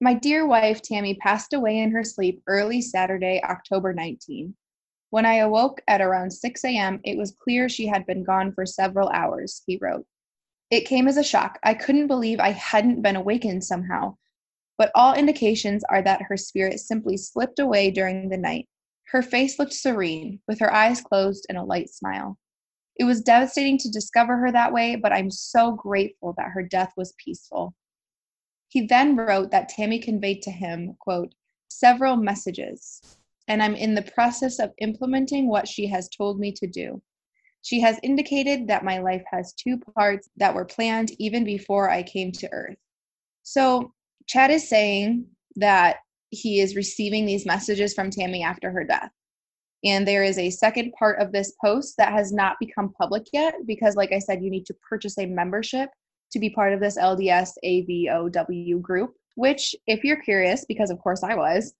My 0.00 0.14
dear 0.14 0.46
wife 0.46 0.82
Tammy 0.82 1.14
passed 1.14 1.52
away 1.52 1.78
in 1.78 1.92
her 1.92 2.02
sleep 2.02 2.42
early 2.46 2.80
Saturday, 2.80 3.40
October 3.44 3.92
19. 3.92 4.54
When 5.10 5.26
I 5.26 5.36
awoke 5.36 5.80
at 5.86 6.00
around 6.00 6.32
6 6.32 6.64
a.m., 6.64 7.00
it 7.04 7.18
was 7.18 7.36
clear 7.38 7.68
she 7.68 7.86
had 7.86 8.06
been 8.06 8.24
gone 8.24 8.52
for 8.52 8.64
several 8.64 9.10
hours, 9.10 9.62
he 9.66 9.78
wrote. 9.80 10.06
It 10.70 10.86
came 10.86 11.06
as 11.06 11.18
a 11.18 11.22
shock. 11.22 11.58
I 11.62 11.74
couldn't 11.74 12.06
believe 12.06 12.40
I 12.40 12.52
hadn't 12.52 13.02
been 13.02 13.16
awakened 13.16 13.62
somehow. 13.62 14.16
But 14.78 14.90
all 14.94 15.14
indications 15.14 15.84
are 15.84 16.00
that 16.02 16.22
her 16.22 16.36
spirit 16.38 16.80
simply 16.80 17.18
slipped 17.18 17.58
away 17.58 17.90
during 17.90 18.30
the 18.30 18.38
night. 18.38 18.68
Her 19.04 19.20
face 19.20 19.58
looked 19.58 19.74
serene, 19.74 20.40
with 20.48 20.58
her 20.60 20.72
eyes 20.72 21.02
closed 21.02 21.44
and 21.50 21.58
a 21.58 21.62
light 21.62 21.90
smile. 21.90 22.38
It 22.96 23.04
was 23.04 23.22
devastating 23.22 23.78
to 23.78 23.90
discover 23.90 24.36
her 24.36 24.52
that 24.52 24.72
way, 24.72 24.96
but 24.96 25.12
I'm 25.12 25.30
so 25.30 25.72
grateful 25.72 26.34
that 26.36 26.50
her 26.50 26.62
death 26.62 26.92
was 26.96 27.14
peaceful. 27.18 27.74
He 28.68 28.86
then 28.86 29.16
wrote 29.16 29.50
that 29.50 29.68
Tammy 29.68 29.98
conveyed 29.98 30.42
to 30.42 30.50
him, 30.50 30.96
quote, 31.00 31.34
several 31.68 32.16
messages, 32.16 33.18
and 33.48 33.62
I'm 33.62 33.74
in 33.74 33.94
the 33.94 34.02
process 34.02 34.58
of 34.58 34.72
implementing 34.78 35.48
what 35.48 35.68
she 35.68 35.86
has 35.88 36.08
told 36.08 36.38
me 36.38 36.52
to 36.52 36.66
do. 36.66 37.02
She 37.62 37.80
has 37.80 38.00
indicated 38.02 38.66
that 38.68 38.84
my 38.84 38.98
life 38.98 39.22
has 39.30 39.52
two 39.52 39.78
parts 39.78 40.28
that 40.36 40.54
were 40.54 40.64
planned 40.64 41.12
even 41.18 41.44
before 41.44 41.90
I 41.90 42.02
came 42.02 42.32
to 42.32 42.52
Earth. 42.52 42.76
So, 43.42 43.92
Chad 44.26 44.50
is 44.50 44.68
saying 44.68 45.26
that 45.56 45.96
he 46.30 46.60
is 46.60 46.76
receiving 46.76 47.26
these 47.26 47.46
messages 47.46 47.94
from 47.94 48.10
Tammy 48.10 48.42
after 48.42 48.70
her 48.70 48.84
death. 48.84 49.10
And 49.84 50.06
there 50.06 50.22
is 50.22 50.38
a 50.38 50.50
second 50.50 50.92
part 50.98 51.20
of 51.20 51.32
this 51.32 51.54
post 51.62 51.96
that 51.98 52.12
has 52.12 52.32
not 52.32 52.56
become 52.60 52.92
public 52.92 53.26
yet 53.32 53.54
because, 53.66 53.96
like 53.96 54.12
I 54.12 54.20
said, 54.20 54.42
you 54.42 54.50
need 54.50 54.66
to 54.66 54.74
purchase 54.88 55.18
a 55.18 55.26
membership 55.26 55.90
to 56.32 56.38
be 56.38 56.50
part 56.50 56.72
of 56.72 56.80
this 56.80 56.96
LDS 56.96 57.52
AVOW 57.64 58.80
group, 58.80 59.14
which, 59.34 59.74
if 59.86 60.04
you're 60.04 60.22
curious, 60.22 60.64
because 60.66 60.90
of 60.90 60.98
course 60.98 61.22
I 61.22 61.34
was, 61.34 61.74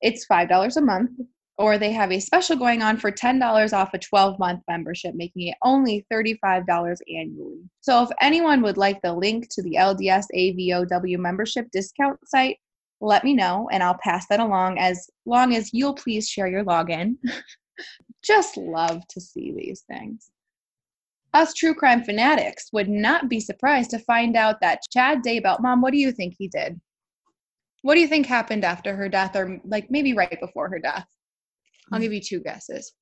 it's 0.00 0.26
$5 0.26 0.76
a 0.76 0.80
month. 0.80 1.10
Or 1.60 1.76
they 1.76 1.90
have 1.90 2.12
a 2.12 2.20
special 2.20 2.54
going 2.54 2.82
on 2.82 2.98
for 2.98 3.10
$10 3.10 3.72
off 3.72 3.92
a 3.92 3.98
12 3.98 4.38
month 4.38 4.62
membership, 4.68 5.16
making 5.16 5.48
it 5.48 5.56
only 5.64 6.06
$35 6.12 6.98
annually. 7.12 7.68
So, 7.80 8.04
if 8.04 8.10
anyone 8.20 8.62
would 8.62 8.76
like 8.76 9.02
the 9.02 9.12
link 9.12 9.48
to 9.50 9.62
the 9.62 9.74
LDS 9.74 10.26
AVOW 10.32 11.18
membership 11.18 11.68
discount 11.72 12.20
site, 12.28 12.58
let 13.00 13.24
me 13.24 13.34
know 13.34 13.68
and 13.70 13.82
I'll 13.82 13.98
pass 14.02 14.26
that 14.28 14.40
along 14.40 14.78
as 14.78 15.08
long 15.24 15.54
as 15.54 15.70
you'll 15.72 15.94
please 15.94 16.28
share 16.28 16.48
your 16.48 16.64
login. 16.64 17.16
Just 18.24 18.56
love 18.56 19.06
to 19.08 19.20
see 19.20 19.52
these 19.52 19.84
things. 19.88 20.30
Us 21.34 21.52
true 21.54 21.74
crime 21.74 22.02
fanatics 22.02 22.70
would 22.72 22.88
not 22.88 23.28
be 23.28 23.38
surprised 23.38 23.90
to 23.90 23.98
find 24.00 24.36
out 24.36 24.60
that 24.60 24.80
Chad 24.90 25.22
Daybell, 25.22 25.60
Mom, 25.60 25.80
what 25.80 25.92
do 25.92 25.98
you 25.98 26.10
think 26.10 26.34
he 26.36 26.48
did? 26.48 26.80
What 27.82 27.94
do 27.94 28.00
you 28.00 28.08
think 28.08 28.26
happened 28.26 28.64
after 28.64 28.96
her 28.96 29.08
death, 29.08 29.36
or 29.36 29.60
like 29.64 29.90
maybe 29.90 30.14
right 30.14 30.40
before 30.40 30.68
her 30.68 30.78
death? 30.78 31.06
I'll 31.92 32.00
give 32.00 32.12
you 32.12 32.20
two 32.20 32.40
guesses. 32.40 32.92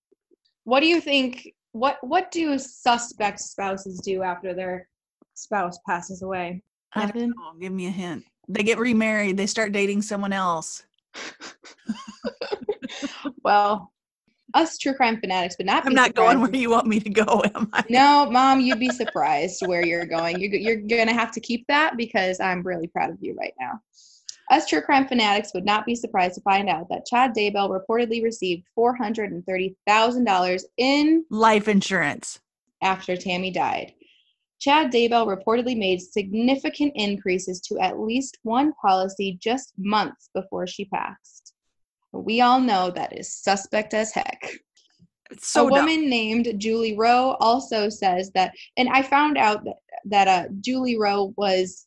What 0.64 0.80
do 0.80 0.86
you 0.86 1.00
think? 1.00 1.48
What 1.72 1.96
What 2.02 2.30
do 2.30 2.58
suspect 2.58 3.40
spouses 3.40 4.00
do 4.00 4.22
after 4.22 4.54
their 4.54 4.88
spouse 5.34 5.78
passes 5.86 6.22
away? 6.22 6.62
Know. 6.94 7.54
Give 7.60 7.72
me 7.72 7.86
a 7.86 7.90
hint. 7.90 8.24
They 8.48 8.62
get 8.62 8.78
remarried. 8.78 9.36
They 9.36 9.46
start 9.46 9.72
dating 9.72 10.02
someone 10.02 10.32
else. 10.32 10.84
well, 13.44 13.92
us 14.54 14.78
true 14.78 14.94
crime 14.94 15.20
fanatics, 15.20 15.56
but 15.56 15.66
not. 15.66 15.86
I'm 15.86 15.94
not 15.94 16.14
going 16.14 16.40
where 16.40 16.54
you 16.54 16.70
want 16.70 16.86
me 16.86 17.00
to 17.00 17.10
go, 17.10 17.42
am 17.54 17.68
I? 17.72 17.84
No, 17.88 18.28
Mom, 18.30 18.60
you'd 18.60 18.80
be 18.80 18.90
surprised 18.90 19.62
where 19.66 19.84
you're 19.84 20.06
going. 20.06 20.40
You're, 20.40 20.54
you're 20.54 20.76
going 20.76 21.08
to 21.08 21.14
have 21.14 21.32
to 21.32 21.40
keep 21.40 21.66
that 21.68 21.96
because 21.96 22.40
I'm 22.40 22.62
really 22.62 22.86
proud 22.86 23.10
of 23.10 23.18
you 23.20 23.34
right 23.38 23.54
now. 23.60 23.80
Us 24.50 24.66
true 24.66 24.80
crime 24.80 25.08
fanatics 25.08 25.52
would 25.54 25.64
not 25.64 25.84
be 25.84 25.96
surprised 25.96 26.36
to 26.36 26.40
find 26.42 26.68
out 26.68 26.88
that 26.88 27.04
Chad 27.04 27.34
Daybell 27.34 27.68
reportedly 27.68 28.22
received 28.22 28.64
$430,000 28.78 30.62
in 30.76 31.24
life 31.30 31.66
insurance 31.66 32.38
after 32.80 33.16
Tammy 33.16 33.50
died. 33.50 33.92
Chad 34.58 34.90
Daybell 34.90 35.26
reportedly 35.26 35.76
made 35.76 36.00
significant 36.00 36.92
increases 36.94 37.60
to 37.62 37.78
at 37.78 38.00
least 38.00 38.38
one 38.42 38.72
policy 38.80 39.38
just 39.40 39.72
months 39.76 40.30
before 40.34 40.66
she 40.66 40.86
passed. 40.86 41.52
We 42.12 42.40
all 42.40 42.60
know 42.60 42.90
that 42.90 43.16
is 43.16 43.32
suspect 43.32 43.92
as 43.92 44.12
heck. 44.12 44.50
So 45.38 45.66
a 45.66 45.70
woman 45.70 46.02
dumb. 46.02 46.08
named 46.10 46.54
Julie 46.58 46.96
Rowe 46.96 47.36
also 47.40 47.88
says 47.88 48.30
that, 48.32 48.52
and 48.76 48.88
I 48.88 49.02
found 49.02 49.36
out 49.36 49.64
that, 49.64 49.76
that 50.06 50.28
uh, 50.28 50.48
Julie 50.60 50.98
Rowe 50.98 51.34
was 51.36 51.86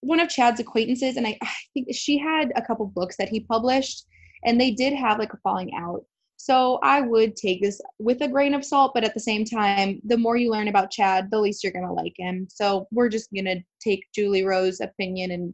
one 0.00 0.20
of 0.20 0.28
Chad's 0.28 0.60
acquaintances, 0.60 1.16
and 1.16 1.26
I, 1.26 1.38
I 1.42 1.52
think 1.72 1.88
she 1.92 2.18
had 2.18 2.52
a 2.56 2.62
couple 2.62 2.86
books 2.86 3.16
that 3.16 3.28
he 3.28 3.40
published, 3.40 4.04
and 4.44 4.60
they 4.60 4.72
did 4.72 4.92
have 4.92 5.18
like 5.18 5.32
a 5.32 5.38
falling 5.38 5.72
out. 5.74 6.04
So 6.42 6.78
I 6.82 7.02
would 7.02 7.36
take 7.36 7.60
this 7.60 7.82
with 7.98 8.22
a 8.22 8.28
grain 8.28 8.54
of 8.54 8.64
salt, 8.64 8.92
but 8.94 9.04
at 9.04 9.12
the 9.12 9.20
same 9.20 9.44
time, 9.44 10.00
the 10.04 10.16
more 10.16 10.38
you 10.38 10.50
learn 10.50 10.68
about 10.68 10.90
Chad, 10.90 11.30
the 11.30 11.38
least 11.38 11.62
you're 11.62 11.70
gonna 11.70 11.92
like 11.92 12.14
him. 12.16 12.48
So 12.48 12.88
we're 12.90 13.10
just 13.10 13.28
gonna 13.36 13.56
take 13.78 14.06
Julie 14.14 14.42
Rowe's 14.42 14.80
opinion 14.80 15.32
and 15.32 15.52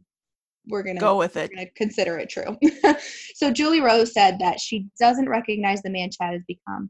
we're 0.69 0.83
gonna 0.83 1.01
go 1.01 1.17
with 1.17 1.35
it. 1.35 1.51
We're 1.51 1.57
gonna 1.57 1.71
consider 1.75 2.17
it 2.19 2.29
true. 2.29 2.57
so 3.35 3.51
Julie 3.51 3.81
Rose 3.81 4.13
said 4.13 4.39
that 4.39 4.61
she 4.61 4.87
doesn't 4.97 5.27
recognize 5.27 5.81
the 5.81 5.89
man 5.89 6.09
Chad 6.09 6.31
has 6.31 6.43
become. 6.47 6.89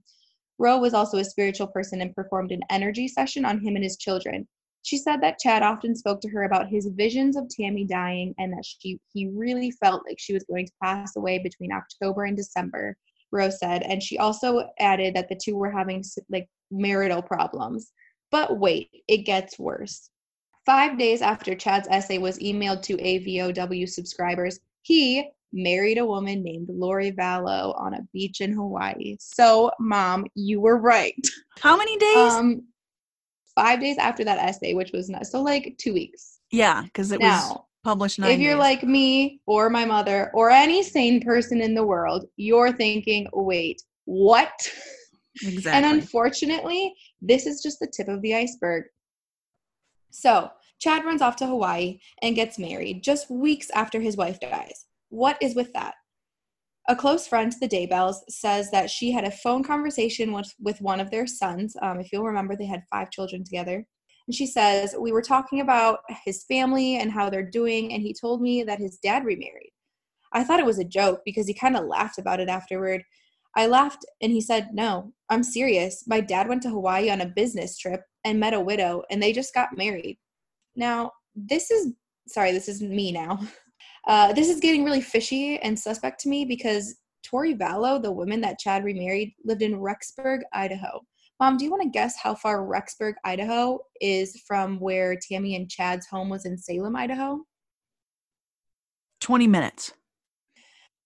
Rowe 0.59 0.77
was 0.77 0.93
also 0.93 1.17
a 1.17 1.25
spiritual 1.25 1.65
person 1.65 1.99
and 1.99 2.13
performed 2.13 2.51
an 2.51 2.61
energy 2.69 3.07
session 3.07 3.45
on 3.45 3.59
him 3.59 3.75
and 3.75 3.83
his 3.83 3.97
children. 3.97 4.47
She 4.83 4.99
said 4.99 5.21
that 5.21 5.39
Chad 5.39 5.63
often 5.63 5.95
spoke 5.95 6.21
to 6.21 6.29
her 6.29 6.43
about 6.43 6.69
his 6.69 6.85
visions 6.95 7.35
of 7.35 7.49
Tammy 7.49 7.83
dying 7.83 8.35
and 8.37 8.53
that 8.53 8.63
she 8.63 8.99
he 9.11 9.27
really 9.33 9.71
felt 9.71 10.03
like 10.07 10.19
she 10.19 10.33
was 10.33 10.43
going 10.43 10.67
to 10.67 10.73
pass 10.83 11.15
away 11.15 11.39
between 11.39 11.71
October 11.71 12.25
and 12.25 12.37
December 12.37 12.95
Rose 13.31 13.59
said. 13.59 13.83
And 13.83 14.01
she 14.01 14.17
also 14.17 14.69
added 14.79 15.15
that 15.15 15.29
the 15.29 15.39
two 15.41 15.55
were 15.55 15.71
having 15.71 16.03
like 16.29 16.47
marital 16.71 17.21
problems. 17.21 17.91
But 18.31 18.59
wait, 18.59 18.89
it 19.07 19.25
gets 19.25 19.57
worse. 19.57 20.09
Five 20.65 20.97
days 20.97 21.21
after 21.21 21.55
Chad's 21.55 21.87
essay 21.89 22.17
was 22.17 22.39
emailed 22.39 22.81
to 22.83 22.97
AVOW 22.97 23.87
subscribers, 23.87 24.59
he 24.81 25.29
married 25.53 25.97
a 25.97 26.05
woman 26.05 26.43
named 26.43 26.67
Lori 26.69 27.11
Vallow 27.11 27.79
on 27.79 27.93
a 27.93 28.05
beach 28.13 28.41
in 28.41 28.51
Hawaii. 28.51 29.15
So, 29.19 29.71
mom, 29.79 30.25
you 30.35 30.59
were 30.59 30.77
right. 30.77 31.15
How 31.59 31.77
many 31.77 31.97
days? 31.97 32.33
Um, 32.33 32.63
five 33.55 33.79
days 33.79 33.97
after 33.97 34.23
that 34.25 34.39
essay, 34.39 34.73
which 34.73 34.91
was 34.91 35.09
not 35.09 35.25
so 35.25 35.41
like 35.41 35.75
two 35.77 35.93
weeks. 35.93 36.39
Yeah, 36.51 36.83
because 36.83 37.11
it 37.11 37.19
now, 37.19 37.47
was 37.49 37.59
published 37.87 38.19
If 38.19 38.39
you're 38.39 38.53
days. 38.53 38.59
like 38.59 38.83
me 38.83 39.39
or 39.45 39.69
my 39.69 39.85
mother 39.85 40.29
or 40.33 40.49
any 40.49 40.83
sane 40.83 41.21
person 41.21 41.61
in 41.61 41.73
the 41.73 41.85
world, 41.85 42.25
you're 42.35 42.73
thinking, 42.73 43.27
wait, 43.33 43.81
what? 44.05 44.51
Exactly. 45.43 45.71
and 45.71 45.85
unfortunately, 45.85 46.93
this 47.21 47.45
is 47.45 47.61
just 47.61 47.79
the 47.79 47.91
tip 47.95 48.07
of 48.07 48.21
the 48.23 48.35
iceberg. 48.35 48.85
So, 50.09 50.49
Chad 50.79 51.05
runs 51.05 51.21
off 51.21 51.35
to 51.37 51.47
Hawaii 51.47 51.99
and 52.21 52.35
gets 52.35 52.59
married 52.59 53.03
just 53.03 53.29
weeks 53.29 53.69
after 53.73 53.99
his 54.01 54.17
wife 54.17 54.39
dies. 54.39 54.85
What 55.09 55.37
is 55.41 55.55
with 55.55 55.71
that? 55.73 55.93
A 56.89 56.95
close 56.95 57.27
friend 57.27 57.51
to 57.51 57.59
the 57.59 57.69
Daybells 57.69 58.17
says 58.29 58.71
that 58.71 58.89
she 58.89 59.11
had 59.11 59.25
a 59.25 59.31
phone 59.31 59.63
conversation 59.63 60.33
with, 60.33 60.51
with 60.59 60.81
one 60.81 60.99
of 60.99 61.11
their 61.11 61.27
sons. 61.27 61.75
Um, 61.81 61.99
if 61.99 62.11
you'll 62.11 62.23
remember, 62.23 62.55
they 62.55 62.65
had 62.65 62.83
five 62.91 63.11
children 63.11 63.43
together. 63.43 63.85
And 64.27 64.35
she 64.35 64.45
says, 64.45 64.95
We 64.99 65.11
were 65.11 65.21
talking 65.21 65.61
about 65.61 65.99
his 66.25 66.43
family 66.43 66.97
and 66.97 67.11
how 67.11 67.29
they're 67.29 67.49
doing, 67.49 67.93
and 67.93 68.01
he 68.01 68.13
told 68.13 68.41
me 68.41 68.63
that 68.63 68.79
his 68.79 68.97
dad 68.97 69.25
remarried. 69.25 69.71
I 70.33 70.43
thought 70.43 70.59
it 70.59 70.65
was 70.65 70.79
a 70.79 70.83
joke 70.83 71.21
because 71.25 71.47
he 71.47 71.53
kind 71.53 71.77
of 71.77 71.85
laughed 71.85 72.17
about 72.17 72.39
it 72.39 72.49
afterward. 72.49 73.03
I 73.55 73.65
laughed 73.65 74.05
and 74.21 74.31
he 74.31 74.41
said, 74.41 74.69
No, 74.73 75.13
I'm 75.29 75.43
serious. 75.43 76.03
My 76.07 76.19
dad 76.19 76.47
went 76.47 76.61
to 76.63 76.69
Hawaii 76.69 77.09
on 77.09 77.21
a 77.21 77.27
business 77.27 77.77
trip 77.77 78.01
and 78.25 78.39
met 78.39 78.53
a 78.53 78.59
widow, 78.59 79.03
and 79.09 79.21
they 79.21 79.33
just 79.33 79.53
got 79.53 79.77
married. 79.77 80.17
Now, 80.75 81.11
this 81.35 81.71
is 81.71 81.93
sorry, 82.27 82.51
this 82.51 82.67
is 82.67 82.81
me 82.81 83.11
now. 83.11 83.39
Uh, 84.07 84.31
this 84.31 84.47
is 84.47 84.61
getting 84.61 84.85
really 84.85 85.01
fishy 85.01 85.59
and 85.59 85.77
suspect 85.77 86.21
to 86.21 86.29
me 86.29 86.45
because 86.45 86.95
Lori 87.31 87.53
Vallow, 87.53 88.01
the 88.01 88.09
woman 88.09 88.39
that 88.39 88.57
Chad 88.57 88.85
remarried, 88.85 89.33
lived 89.43 89.61
in 89.61 89.75
Rexburg, 89.75 90.39
Idaho. 90.53 91.01
Mom, 91.39 91.57
do 91.57 91.65
you 91.65 91.71
want 91.71 91.83
to 91.83 91.89
guess 91.89 92.15
how 92.21 92.33
far 92.33 92.65
Rexburg, 92.65 93.13
Idaho 93.23 93.79
is 94.01 94.41
from 94.47 94.79
where 94.79 95.17
Tammy 95.17 95.55
and 95.55 95.69
Chad's 95.69 96.07
home 96.07 96.29
was 96.29 96.45
in 96.45 96.57
Salem, 96.57 96.95
Idaho? 96.95 97.41
20 99.21 99.47
minutes. 99.47 99.93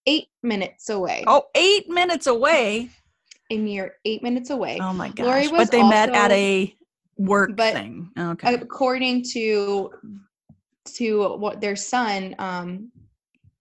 Eight 0.06 0.28
minutes 0.42 0.90
away. 0.90 1.24
Oh, 1.28 1.44
eight 1.56 1.90
minutes 1.90 2.28
away. 2.28 2.90
A 3.50 3.58
mere 3.58 3.96
eight 4.06 4.24
minutes 4.24 4.50
away. 4.50 4.80
Oh 4.82 4.94
my 4.94 5.10
gosh. 5.10 5.50
but 5.50 5.70
they 5.70 5.82
also, 5.82 5.90
met 5.90 6.10
at 6.16 6.32
a 6.32 6.74
work 7.18 7.52
but 7.56 7.74
thing. 7.74 8.10
Okay. 8.18 8.54
According 8.54 9.24
to 9.34 9.92
to 10.96 11.36
what 11.38 11.62
their 11.62 11.76
son, 11.76 12.36
um, 12.40 12.92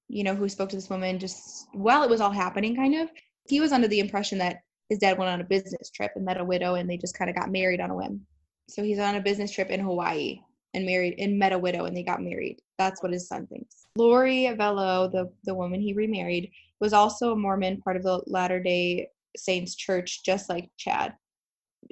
you 0.09 0.25
know, 0.25 0.35
who 0.35 0.49
spoke 0.49 0.71
to 0.71 0.77
this 0.77 0.89
woman 0.89 1.19
just 1.19 1.67
while 1.73 2.03
it 2.03 2.11
was 2.11 2.21
all 2.21 2.31
happening, 2.31 2.75
kind 2.75 2.95
of, 2.95 3.11
he 3.49 3.61
was 3.61 3.73
under 3.73 3.89
the 3.89 4.01
impression 4.01 4.39
that 4.39 4.61
his 4.91 4.99
dad 4.99 5.17
went 5.17 5.31
on 5.31 5.41
a 5.41 5.45
business 5.45 5.89
trip 5.91 6.13
and 6.17 6.25
met 6.25 6.41
a 6.41 6.45
widow 6.45 6.75
and 6.75 6.91
they 6.91 6.99
just 6.99 7.17
kind 7.17 7.31
of 7.31 7.37
got 7.37 7.51
married 7.51 7.81
on 7.81 7.91
a 7.91 7.97
whim. 7.97 8.27
So 8.69 8.83
he's 8.83 8.99
on 8.99 9.15
a 9.15 9.21
business 9.21 9.53
trip 9.53 9.71
in 9.71 9.81
Hawaii 9.81 10.41
and 10.75 10.85
married 10.85 11.15
and 11.19 11.39
met 11.39 11.53
a 11.53 11.59
widow 11.59 11.85
and 11.85 11.97
they 11.97 12.03
got 12.03 12.23
married. 12.23 12.59
That's 12.77 13.03
what 13.03 13.13
his 13.13 13.29
son 13.29 13.47
thinks. 13.47 13.87
Lori 13.97 14.45
Vallow, 14.59 15.11
the, 15.11 15.33
the 15.45 15.55
woman 15.55 15.81
he 15.81 15.93
remarried, 15.93 16.51
was 16.81 16.93
also 16.93 17.33
a 17.33 17.37
Mormon, 17.37 17.81
part 17.81 17.97
of 17.97 18.03
the 18.03 18.21
Latter 18.27 18.61
day 18.61 19.09
Saints 19.37 19.77
church, 19.77 20.25
just 20.25 20.49
like 20.49 20.69
Chad. 20.77 21.15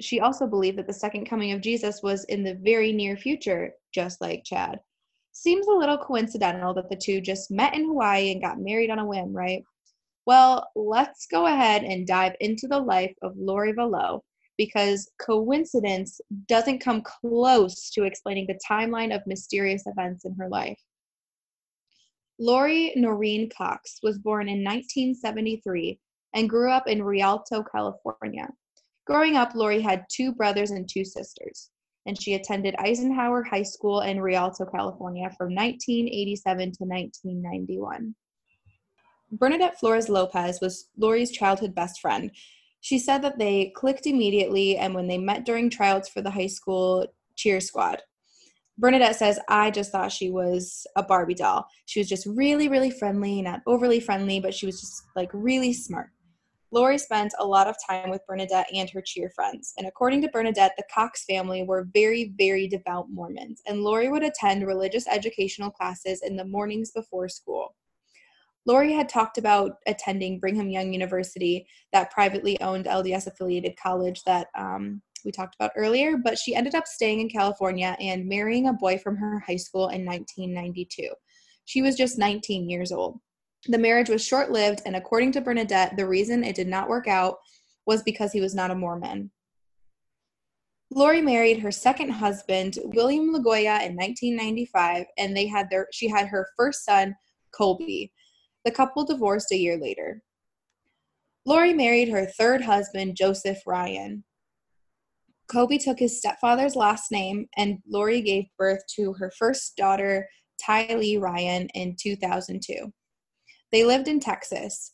She 0.01 0.19
also 0.19 0.45
believed 0.45 0.77
that 0.77 0.87
the 0.87 0.93
second 0.93 1.25
coming 1.25 1.51
of 1.53 1.61
Jesus 1.61 2.01
was 2.03 2.25
in 2.25 2.43
the 2.43 2.55
very 2.55 2.91
near 2.91 3.15
future, 3.15 3.73
just 3.93 4.19
like 4.21 4.43
Chad. 4.43 4.79
Seems 5.31 5.67
a 5.67 5.71
little 5.71 5.97
coincidental 5.97 6.73
that 6.73 6.89
the 6.89 6.95
two 6.95 7.21
just 7.21 7.49
met 7.49 7.75
in 7.75 7.85
Hawaii 7.85 8.31
and 8.31 8.41
got 8.41 8.59
married 8.59 8.89
on 8.89 8.99
a 8.99 9.05
whim, 9.05 9.33
right? 9.33 9.63
Well, 10.25 10.69
let's 10.75 11.25
go 11.25 11.47
ahead 11.47 11.83
and 11.83 12.05
dive 12.05 12.35
into 12.39 12.67
the 12.67 12.79
life 12.79 13.15
of 13.21 13.37
Lori 13.37 13.73
Vallow 13.73 14.21
because 14.57 15.09
coincidence 15.21 16.19
doesn't 16.47 16.79
come 16.79 17.01
close 17.01 17.89
to 17.91 18.03
explaining 18.03 18.45
the 18.45 18.59
timeline 18.69 19.15
of 19.15 19.25
mysterious 19.25 19.83
events 19.85 20.25
in 20.25 20.35
her 20.35 20.49
life. 20.49 20.79
Lori 22.39 22.93
Noreen 22.95 23.49
Cox 23.49 23.99
was 24.03 24.17
born 24.19 24.47
in 24.47 24.63
1973 24.63 25.99
and 26.35 26.49
grew 26.49 26.71
up 26.71 26.87
in 26.87 27.03
Rialto, 27.03 27.63
California. 27.63 28.47
Growing 29.05 29.35
up, 29.35 29.55
Lori 29.55 29.81
had 29.81 30.05
two 30.11 30.33
brothers 30.33 30.71
and 30.71 30.87
two 30.87 31.03
sisters, 31.03 31.69
and 32.05 32.21
she 32.21 32.35
attended 32.35 32.75
Eisenhower 32.79 33.43
High 33.43 33.63
School 33.63 34.01
in 34.01 34.21
Rialto, 34.21 34.65
California 34.65 35.29
from 35.37 35.55
1987 35.55 36.57
to 36.57 36.83
1991. 36.83 38.15
Bernadette 39.31 39.79
Flores 39.79 40.09
Lopez 40.09 40.59
was 40.61 40.89
Lori's 40.97 41.31
childhood 41.31 41.75
best 41.75 42.01
friend. 42.01 42.31
She 42.81 42.97
said 42.97 43.21
that 43.21 43.37
they 43.37 43.71
clicked 43.75 44.07
immediately 44.07 44.77
and 44.77 44.95
when 44.95 45.07
they 45.07 45.17
met 45.17 45.45
during 45.45 45.69
tryouts 45.69 46.09
for 46.09 46.21
the 46.21 46.31
high 46.31 46.47
school 46.47 47.05
cheer 47.35 47.59
squad. 47.59 48.01
Bernadette 48.77 49.17
says, 49.17 49.39
I 49.49 49.71
just 49.71 49.91
thought 49.91 50.11
she 50.11 50.31
was 50.31 50.87
a 50.95 51.03
Barbie 51.03 51.33
doll. 51.33 51.67
She 51.85 51.99
was 51.99 52.07
just 52.07 52.25
really, 52.25 52.69
really 52.69 52.89
friendly, 52.89 53.41
not 53.41 53.61
overly 53.67 53.99
friendly, 53.99 54.39
but 54.39 54.53
she 54.53 54.65
was 54.65 54.79
just 54.79 55.03
like 55.15 55.29
really 55.33 55.73
smart. 55.73 56.11
Lori 56.71 56.97
spent 56.97 57.33
a 57.39 57.45
lot 57.45 57.67
of 57.67 57.75
time 57.87 58.09
with 58.09 58.25
Bernadette 58.27 58.67
and 58.73 58.89
her 58.91 59.01
cheer 59.01 59.31
friends. 59.35 59.73
And 59.77 59.87
according 59.87 60.21
to 60.21 60.29
Bernadette, 60.29 60.73
the 60.77 60.83
Cox 60.93 61.25
family 61.25 61.63
were 61.63 61.89
very, 61.93 62.33
very 62.37 62.67
devout 62.67 63.07
Mormons, 63.09 63.61
and 63.67 63.81
Lori 63.81 64.07
would 64.07 64.23
attend 64.23 64.65
religious 64.65 65.07
educational 65.07 65.71
classes 65.71 66.21
in 66.21 66.37
the 66.37 66.45
mornings 66.45 66.91
before 66.91 67.27
school. 67.27 67.75
Lori 68.69 68.93
had 68.93 69.09
talked 69.09 69.39
about 69.39 69.77
attending 69.87 70.39
Brigham 70.39 70.69
Young 70.69 70.93
University, 70.93 71.65
that 71.91 72.11
privately 72.11 72.61
owned 72.61 72.85
LDS 72.85 73.25
affiliated 73.25 73.75
college 73.81 74.21
that 74.27 74.45
um, 74.55 75.01
we 75.25 75.31
talked 75.31 75.55
about 75.55 75.71
earlier, 75.75 76.17
but 76.17 76.37
she 76.37 76.53
ended 76.53 76.75
up 76.75 76.85
staying 76.85 77.19
in 77.19 77.29
California 77.29 77.97
and 77.99 78.27
marrying 78.27 78.67
a 78.67 78.73
boy 78.73 78.99
from 78.99 79.17
her 79.17 79.39
high 79.39 79.55
school 79.55 79.87
in 79.87 80.05
1992. 80.05 81.09
She 81.65 81.81
was 81.81 81.95
just 81.95 82.19
19 82.19 82.69
years 82.69 82.91
old. 82.91 83.19
The 83.67 83.79
marriage 83.79 84.07
was 84.07 84.23
short 84.23 84.51
lived, 84.51 84.83
and 84.85 84.95
according 84.95 85.31
to 85.31 85.41
Bernadette, 85.41 85.97
the 85.97 86.05
reason 86.05 86.43
it 86.43 86.55
did 86.55 86.67
not 86.67 86.89
work 86.89 87.07
out 87.07 87.37
was 87.87 88.03
because 88.03 88.31
he 88.31 88.39
was 88.39 88.53
not 88.53 88.69
a 88.69 88.75
Mormon. 88.75 89.31
Lori 90.91 91.23
married 91.23 91.57
her 91.57 91.71
second 91.71 92.11
husband, 92.11 92.77
William 92.83 93.33
LaGioia, 93.33 93.81
in 93.81 93.95
1995, 93.95 95.05
and 95.17 95.35
they 95.35 95.47
had 95.47 95.71
their 95.71 95.87
she 95.91 96.07
had 96.07 96.27
her 96.27 96.47
first 96.55 96.85
son, 96.85 97.15
Colby. 97.51 98.11
The 98.65 98.71
couple 98.71 99.05
divorced 99.05 99.51
a 99.51 99.57
year 99.57 99.77
later. 99.77 100.21
Lori 101.45 101.73
married 101.73 102.09
her 102.09 102.25
third 102.25 102.61
husband, 102.61 103.15
Joseph 103.15 103.59
Ryan. 103.65 104.23
Colby 105.47 105.77
took 105.77 105.97
his 105.97 106.17
stepfather's 106.17 106.75
last 106.75 107.11
name, 107.11 107.47
and 107.57 107.79
Lori 107.87 108.21
gave 108.21 108.45
birth 108.57 108.81
to 108.95 109.13
her 109.13 109.31
first 109.37 109.75
daughter, 109.77 110.27
Tylee 110.61 111.19
Ryan, 111.19 111.67
in 111.73 111.95
2002. 111.99 112.93
They 113.71 113.83
lived 113.83 114.07
in 114.07 114.19
Texas. 114.19 114.91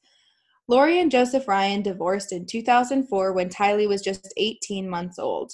Lori 0.67 0.99
and 0.99 1.11
Joseph 1.11 1.47
Ryan 1.47 1.81
divorced 1.81 2.31
in 2.31 2.45
2004 2.45 3.33
when 3.33 3.49
Tylee 3.49 3.87
was 3.87 4.01
just 4.01 4.33
18 4.37 4.89
months 4.89 5.19
old. 5.19 5.51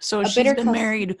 So 0.00 0.20
a 0.20 0.28
she's 0.28 0.54
been 0.54 0.70
married 0.70 1.16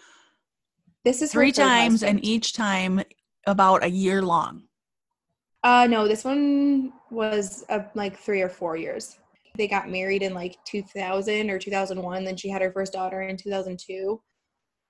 this 1.04 1.22
is 1.22 1.32
three 1.32 1.52
times, 1.52 2.02
husband. 2.02 2.18
and 2.18 2.24
each 2.24 2.52
time 2.52 3.02
about 3.46 3.84
a 3.84 3.90
year 3.90 4.22
long. 4.22 4.64
Uh, 5.64 5.86
no, 5.88 6.08
this 6.08 6.24
one 6.24 6.92
was 7.10 7.64
uh, 7.68 7.80
like 7.94 8.18
three 8.18 8.42
or 8.42 8.48
four 8.48 8.76
years. 8.76 9.18
They 9.56 9.68
got 9.68 9.90
married 9.90 10.22
in 10.22 10.34
like 10.34 10.56
2000 10.64 11.50
or 11.50 11.58
2001. 11.58 12.24
Then 12.24 12.36
she 12.36 12.48
had 12.48 12.62
her 12.62 12.72
first 12.72 12.92
daughter 12.92 13.22
in 13.22 13.36
2002. 13.36 14.20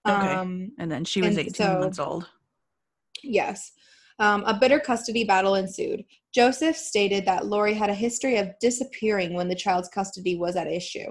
Okay. 0.09 0.15
Um, 0.15 0.73
and 0.79 0.91
then 0.91 1.05
she 1.05 1.21
was 1.21 1.37
18 1.37 1.55
so, 1.55 1.79
months 1.81 1.99
old. 1.99 2.29
Yes. 3.23 3.73
Um, 4.19 4.45
a 4.45 4.55
bitter 4.55 4.79
custody 4.79 5.25
battle 5.25 5.57
ensued. 5.57 6.05
Joseph 6.35 6.77
stated 6.77 7.25
that 7.27 7.47
Lori 7.47 7.75
had 7.75 7.91
a 7.91 7.95
history 7.95 8.37
of 8.39 8.51
disappearing 8.61 9.35
when 9.35 9.49
the 9.49 9.55
child's 9.55 9.89
custody 9.89 10.37
was 10.37 10.57
at 10.57 10.67
issue. 10.67 11.11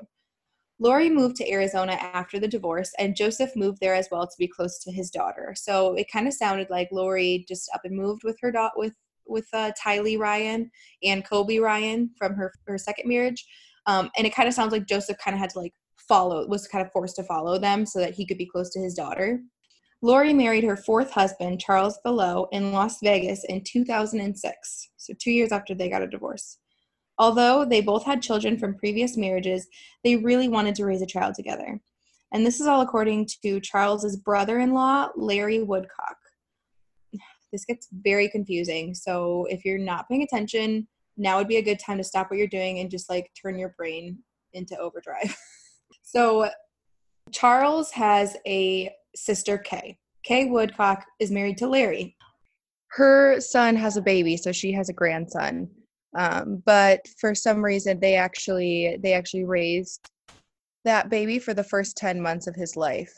Lori 0.79 1.09
moved 1.09 1.35
to 1.35 1.51
Arizona 1.51 1.93
after 1.93 2.39
the 2.39 2.47
divorce, 2.47 2.91
and 2.97 3.15
Joseph 3.15 3.55
moved 3.55 3.79
there 3.81 3.93
as 3.93 4.07
well 4.11 4.25
to 4.25 4.35
be 4.39 4.47
close 4.47 4.79
to 4.79 4.91
his 4.91 5.11
daughter. 5.11 5.53
So 5.55 5.93
it 5.93 6.11
kind 6.11 6.27
of 6.27 6.33
sounded 6.33 6.71
like 6.71 6.89
Lori 6.91 7.45
just 7.47 7.69
up 7.73 7.81
and 7.83 7.95
moved 7.95 8.23
with 8.23 8.37
her 8.41 8.51
daughter 8.51 8.73
with 8.77 8.93
with 9.31 9.47
uh, 9.53 9.71
Tylee 9.81 10.19
Ryan 10.19 10.69
and 11.03 11.27
Colby 11.27 11.59
Ryan 11.59 12.11
from 12.17 12.35
her 12.35 12.51
her 12.67 12.77
second 12.77 13.09
marriage, 13.09 13.45
um, 13.85 14.09
and 14.17 14.27
it 14.27 14.35
kind 14.35 14.47
of 14.47 14.53
sounds 14.53 14.71
like 14.71 14.85
Joseph 14.85 15.17
kind 15.17 15.33
of 15.33 15.39
had 15.39 15.49
to 15.51 15.59
like 15.59 15.73
follow 15.97 16.45
was 16.47 16.67
kind 16.67 16.85
of 16.85 16.91
forced 16.91 17.15
to 17.15 17.23
follow 17.23 17.57
them 17.57 17.85
so 17.85 17.99
that 17.99 18.13
he 18.13 18.25
could 18.25 18.37
be 18.37 18.45
close 18.45 18.69
to 18.71 18.79
his 18.79 18.93
daughter. 18.93 19.39
Lori 20.03 20.33
married 20.33 20.63
her 20.63 20.75
fourth 20.75 21.11
husband, 21.11 21.61
Charles 21.61 21.99
Vallow, 22.05 22.47
in 22.51 22.71
Las 22.71 22.97
Vegas 23.03 23.45
in 23.47 23.63
2006, 23.63 24.89
so 24.97 25.13
two 25.19 25.31
years 25.31 25.51
after 25.51 25.75
they 25.75 25.89
got 25.89 26.01
a 26.01 26.07
divorce. 26.07 26.57
Although 27.19 27.65
they 27.65 27.81
both 27.81 28.03
had 28.03 28.23
children 28.23 28.57
from 28.57 28.77
previous 28.79 29.15
marriages, 29.15 29.67
they 30.03 30.15
really 30.15 30.47
wanted 30.47 30.73
to 30.75 30.85
raise 30.85 31.03
a 31.03 31.05
child 31.05 31.35
together. 31.35 31.79
And 32.33 32.43
this 32.43 32.59
is 32.59 32.65
all 32.65 32.81
according 32.81 33.27
to 33.43 33.59
Charles's 33.59 34.17
brother-in-law, 34.17 35.09
Larry 35.15 35.61
Woodcock 35.61 36.17
this 37.51 37.65
gets 37.65 37.87
very 37.91 38.29
confusing. 38.29 38.93
So 38.93 39.45
if 39.49 39.65
you're 39.65 39.77
not 39.77 40.07
paying 40.07 40.23
attention, 40.23 40.87
now 41.17 41.37
would 41.37 41.47
be 41.47 41.57
a 41.57 41.61
good 41.61 41.79
time 41.79 41.97
to 41.97 42.03
stop 42.03 42.29
what 42.29 42.37
you're 42.37 42.47
doing 42.47 42.79
and 42.79 42.89
just 42.89 43.09
like 43.09 43.31
turn 43.39 43.59
your 43.59 43.73
brain 43.77 44.17
into 44.53 44.77
overdrive. 44.77 45.35
so 46.01 46.49
Charles 47.31 47.91
has 47.91 48.35
a 48.47 48.91
sister, 49.15 49.57
Kay. 49.57 49.97
Kay 50.23 50.45
Woodcock 50.45 51.05
is 51.19 51.31
married 51.31 51.57
to 51.57 51.67
Larry. 51.67 52.15
Her 52.89 53.39
son 53.39 53.75
has 53.75 53.97
a 53.97 54.01
baby, 54.01 54.37
so 54.37 54.51
she 54.51 54.71
has 54.73 54.89
a 54.89 54.93
grandson. 54.93 55.69
Um, 56.17 56.61
but 56.65 57.07
for 57.19 57.33
some 57.33 57.63
reason, 57.63 57.99
they 57.99 58.15
actually 58.15 58.97
they 59.01 59.13
actually 59.13 59.45
raised 59.45 60.09
that 60.83 61.09
baby 61.09 61.39
for 61.39 61.53
the 61.53 61.63
first 61.63 61.95
ten 61.95 62.21
months 62.21 62.47
of 62.47 62.55
his 62.55 62.75
life. 62.75 63.13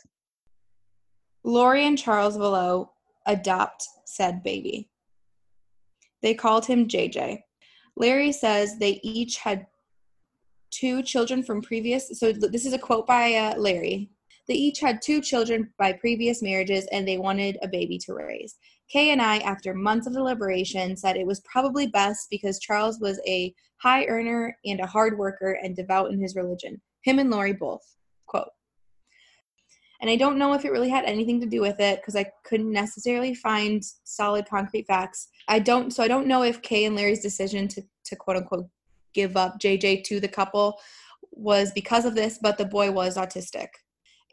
Lori 1.43 1.85
and 1.85 1.97
Charles 1.97 2.37
Vallow 2.37 2.89
adopt 3.25 3.87
said 4.05 4.43
baby. 4.43 4.89
They 6.21 6.33
called 6.33 6.65
him 6.65 6.87
JJ. 6.87 7.39
Larry 7.95 8.31
says 8.31 8.77
they 8.77 8.99
each 9.03 9.37
had 9.37 9.67
two 10.71 11.03
children 11.03 11.43
from 11.43 11.61
previous 11.61 12.19
so 12.19 12.31
this 12.33 12.65
is 12.65 12.73
a 12.73 12.79
quote 12.79 13.05
by 13.05 13.33
uh, 13.35 13.57
Larry. 13.57 14.09
They 14.47 14.55
each 14.55 14.79
had 14.79 15.01
two 15.01 15.21
children 15.21 15.71
by 15.77 15.93
previous 15.93 16.41
marriages 16.41 16.85
and 16.91 17.07
they 17.07 17.17
wanted 17.17 17.57
a 17.61 17.67
baby 17.67 17.97
to 17.99 18.13
raise. 18.13 18.55
Kay 18.89 19.11
and 19.11 19.21
I, 19.21 19.37
after 19.37 19.73
months 19.73 20.07
of 20.07 20.13
deliberation, 20.13 20.97
said 20.97 21.15
it 21.15 21.25
was 21.25 21.39
probably 21.41 21.87
best 21.87 22.27
because 22.29 22.59
Charles 22.59 22.99
was 22.99 23.19
a 23.25 23.53
high 23.77 24.05
earner 24.05 24.55
and 24.65 24.79
a 24.81 24.85
hard 24.85 25.17
worker 25.17 25.57
and 25.63 25.75
devout 25.75 26.11
in 26.11 26.19
his 26.19 26.35
religion. 26.35 26.81
Him 27.03 27.19
and 27.19 27.29
Lori 27.29 27.53
both. 27.53 27.83
Quote. 28.27 28.49
And 30.03 30.09
I 30.09 30.17
don't 30.17 30.37
know 30.37 30.53
if 30.53 30.65
it 30.65 30.71
really 30.73 30.89
had 30.89 31.05
anything 31.05 31.39
to 31.39 31.47
do 31.47 31.61
with 31.61 31.79
it 31.79 32.01
because 32.01 32.17
I 32.17 32.29
couldn't 32.43 32.73
necessarily 32.73 33.33
find 33.33 33.81
solid 34.03 34.45
concrete 34.49 34.85
facts. 34.85 35.29
I 35.47 35.59
don't 35.59 35.91
so 35.93 36.03
I 36.03 36.09
don't 36.09 36.27
know 36.27 36.43
if 36.43 36.61
Kay 36.61 36.83
and 36.83 36.93
Larry's 36.93 37.21
decision 37.21 37.69
to 37.69 37.81
to 38.07 38.17
quote 38.17 38.35
unquote 38.35 38.67
give 39.13 39.37
up 39.37 39.61
JJ 39.61 40.03
to 40.03 40.19
the 40.19 40.27
couple 40.27 40.77
was 41.31 41.71
because 41.71 42.03
of 42.03 42.15
this, 42.15 42.37
but 42.41 42.57
the 42.57 42.65
boy 42.65 42.91
was 42.91 43.15
autistic. 43.15 43.69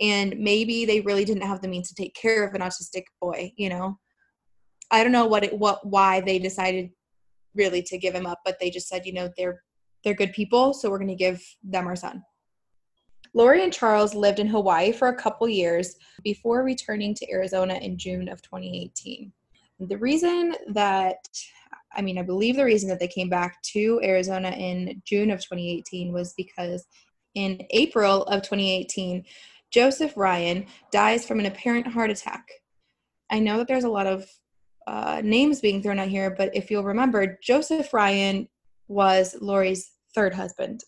And 0.00 0.36
maybe 0.40 0.84
they 0.86 1.02
really 1.02 1.24
didn't 1.24 1.46
have 1.46 1.62
the 1.62 1.68
means 1.68 1.88
to 1.90 1.94
take 1.94 2.16
care 2.16 2.44
of 2.44 2.52
an 2.54 2.62
autistic 2.62 3.04
boy, 3.22 3.52
you 3.56 3.68
know. 3.68 3.96
I 4.90 5.04
don't 5.04 5.12
know 5.12 5.26
what 5.26 5.44
it 5.44 5.56
what 5.56 5.86
why 5.86 6.20
they 6.20 6.40
decided 6.40 6.90
really 7.54 7.82
to 7.82 7.96
give 7.96 8.12
him 8.12 8.26
up, 8.26 8.40
but 8.44 8.56
they 8.58 8.70
just 8.70 8.88
said, 8.88 9.06
you 9.06 9.12
know, 9.12 9.30
they're 9.36 9.62
they're 10.02 10.14
good 10.14 10.32
people, 10.32 10.74
so 10.74 10.90
we're 10.90 10.98
going 10.98 11.16
to 11.16 11.24
give 11.28 11.40
them 11.62 11.86
our 11.86 11.94
son. 11.94 12.24
Lori 13.32 13.62
and 13.62 13.72
Charles 13.72 14.14
lived 14.14 14.38
in 14.38 14.46
Hawaii 14.46 14.92
for 14.92 15.08
a 15.08 15.14
couple 15.16 15.48
years 15.48 15.96
before 16.24 16.64
returning 16.64 17.14
to 17.14 17.30
Arizona 17.30 17.74
in 17.74 17.96
June 17.96 18.28
of 18.28 18.42
2018. 18.42 19.32
The 19.80 19.98
reason 19.98 20.54
that, 20.68 21.28
I 21.94 22.02
mean, 22.02 22.18
I 22.18 22.22
believe 22.22 22.56
the 22.56 22.64
reason 22.64 22.88
that 22.88 22.98
they 22.98 23.08
came 23.08 23.28
back 23.28 23.62
to 23.72 24.00
Arizona 24.02 24.50
in 24.50 25.00
June 25.06 25.30
of 25.30 25.40
2018 25.40 26.12
was 26.12 26.34
because 26.36 26.86
in 27.34 27.64
April 27.70 28.24
of 28.24 28.42
2018, 28.42 29.24
Joseph 29.70 30.16
Ryan 30.16 30.66
dies 30.90 31.26
from 31.26 31.38
an 31.38 31.46
apparent 31.46 31.86
heart 31.86 32.10
attack. 32.10 32.48
I 33.30 33.38
know 33.38 33.58
that 33.58 33.68
there's 33.68 33.84
a 33.84 33.88
lot 33.88 34.08
of 34.08 34.28
uh, 34.86 35.22
names 35.24 35.60
being 35.60 35.80
thrown 35.82 36.00
out 36.00 36.08
here, 36.08 36.34
but 36.36 36.54
if 36.54 36.70
you'll 36.70 36.82
remember, 36.82 37.38
Joseph 37.42 37.94
Ryan 37.94 38.48
was 38.88 39.36
Lori's 39.40 39.92
third 40.14 40.34
husband. 40.34 40.82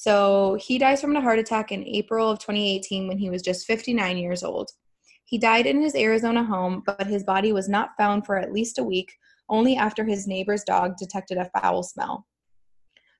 So 0.00 0.56
he 0.60 0.78
dies 0.78 1.00
from 1.00 1.16
a 1.16 1.20
heart 1.20 1.40
attack 1.40 1.72
in 1.72 1.84
April 1.84 2.30
of 2.30 2.38
2018 2.38 3.08
when 3.08 3.18
he 3.18 3.30
was 3.30 3.42
just 3.42 3.66
59 3.66 4.16
years 4.16 4.44
old. 4.44 4.70
He 5.24 5.38
died 5.38 5.66
in 5.66 5.82
his 5.82 5.96
Arizona 5.96 6.44
home, 6.44 6.84
but 6.86 7.08
his 7.08 7.24
body 7.24 7.52
was 7.52 7.68
not 7.68 7.96
found 7.98 8.24
for 8.24 8.36
at 8.36 8.52
least 8.52 8.78
a 8.78 8.84
week, 8.84 9.12
only 9.48 9.74
after 9.74 10.04
his 10.04 10.28
neighbor's 10.28 10.62
dog 10.62 10.96
detected 10.98 11.36
a 11.36 11.50
foul 11.58 11.82
smell. 11.82 12.28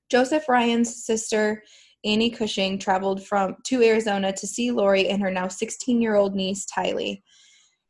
Joseph 0.09 0.47
Ryan's 0.47 1.05
sister, 1.05 1.63
Annie 2.05 2.29
Cushing, 2.29 2.79
traveled 2.79 3.27
from 3.27 3.57
to 3.65 3.83
Arizona 3.83 4.31
to 4.31 4.47
see 4.47 4.71
Lori 4.71 5.09
and 5.09 5.21
her 5.21 5.29
now 5.29 5.47
16-year-old 5.47 6.33
niece, 6.33 6.65
Tylee. 6.65 7.21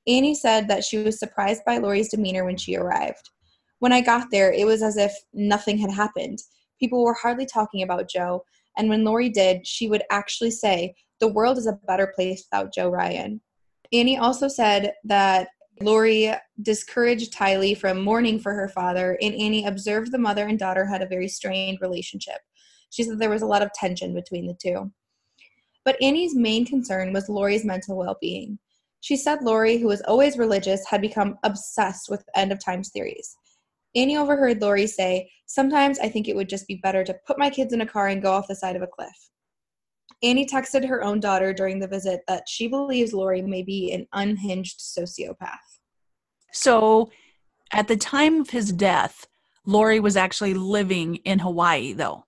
Annie 0.07 0.33
said 0.33 0.67
that 0.67 0.83
she 0.83 0.97
was 0.97 1.19
surprised 1.19 1.61
by 1.63 1.77
Lori's 1.77 2.09
demeanor 2.09 2.43
when 2.43 2.57
she 2.57 2.75
arrived. 2.75 3.29
When 3.77 3.93
I 3.93 4.01
got 4.01 4.31
there, 4.31 4.51
it 4.51 4.65
was 4.65 4.81
as 4.81 4.97
if 4.97 5.13
nothing 5.31 5.77
had 5.77 5.91
happened. 5.91 6.39
People 6.79 7.03
were 7.03 7.13
hardly 7.13 7.45
talking 7.45 7.83
about 7.83 8.09
Joe, 8.09 8.43
And 8.77 8.89
when 8.89 9.03
Lori 9.03 9.29
did, 9.29 9.65
she 9.67 9.89
would 9.89 10.03
actually 10.11 10.51
say, 10.51 10.95
The 11.19 11.27
world 11.27 11.57
is 11.57 11.67
a 11.67 11.79
better 11.87 12.11
place 12.15 12.45
without 12.49 12.73
Joe 12.73 12.89
Ryan. 12.89 13.41
Annie 13.91 14.17
also 14.17 14.47
said 14.47 14.93
that 15.03 15.49
Lori 15.81 16.33
discouraged 16.61 17.33
Tylee 17.33 17.77
from 17.77 18.01
mourning 18.01 18.39
for 18.39 18.53
her 18.53 18.67
father, 18.67 19.17
and 19.21 19.33
Annie 19.33 19.65
observed 19.65 20.11
the 20.11 20.17
mother 20.17 20.47
and 20.47 20.59
daughter 20.59 20.85
had 20.85 21.01
a 21.01 21.07
very 21.07 21.27
strained 21.27 21.79
relationship. 21.81 22.39
She 22.89 23.03
said 23.03 23.19
there 23.19 23.29
was 23.29 23.41
a 23.41 23.47
lot 23.47 23.61
of 23.61 23.71
tension 23.73 24.13
between 24.13 24.45
the 24.45 24.57
two. 24.61 24.91
But 25.85 26.01
Annie's 26.01 26.35
main 26.35 26.65
concern 26.65 27.13
was 27.13 27.29
Lori's 27.29 27.63
mental 27.63 27.97
well 27.97 28.17
being. 28.19 28.59
She 29.01 29.15
said 29.15 29.41
Lori, 29.41 29.77
who 29.77 29.87
was 29.87 30.01
always 30.01 30.37
religious, 30.37 30.85
had 30.85 31.01
become 31.01 31.37
obsessed 31.43 32.09
with 32.09 32.23
end 32.35 32.51
of 32.51 32.63
times 32.63 32.89
theories. 32.89 33.35
Annie 33.95 34.17
overheard 34.17 34.61
Lori 34.61 34.87
say, 34.87 35.31
Sometimes 35.45 35.97
I 35.99 36.09
think 36.09 36.27
it 36.27 36.35
would 36.35 36.49
just 36.49 36.67
be 36.67 36.75
better 36.75 37.03
to 37.03 37.15
put 37.25 37.39
my 37.39 37.49
kids 37.49 37.73
in 37.73 37.81
a 37.81 37.85
car 37.85 38.07
and 38.07 38.21
go 38.21 38.31
off 38.31 38.47
the 38.47 38.55
side 38.55 38.75
of 38.75 38.83
a 38.83 38.87
cliff. 38.87 39.29
Annie 40.21 40.45
texted 40.45 40.87
her 40.87 41.03
own 41.03 41.19
daughter 41.19 41.53
during 41.53 41.79
the 41.79 41.87
visit 41.87 42.21
that 42.27 42.43
she 42.47 42.67
believes 42.67 43.13
Lori 43.13 43.41
may 43.41 43.63
be 43.63 43.91
an 43.93 44.05
unhinged 44.13 44.79
sociopath. 44.79 45.57
So, 46.51 47.09
at 47.71 47.87
the 47.87 47.97
time 47.97 48.41
of 48.41 48.49
his 48.49 48.71
death, 48.71 49.27
Lori 49.65 49.99
was 49.99 50.17
actually 50.17 50.53
living 50.53 51.15
in 51.17 51.39
Hawaii, 51.39 51.93
though. 51.93 52.25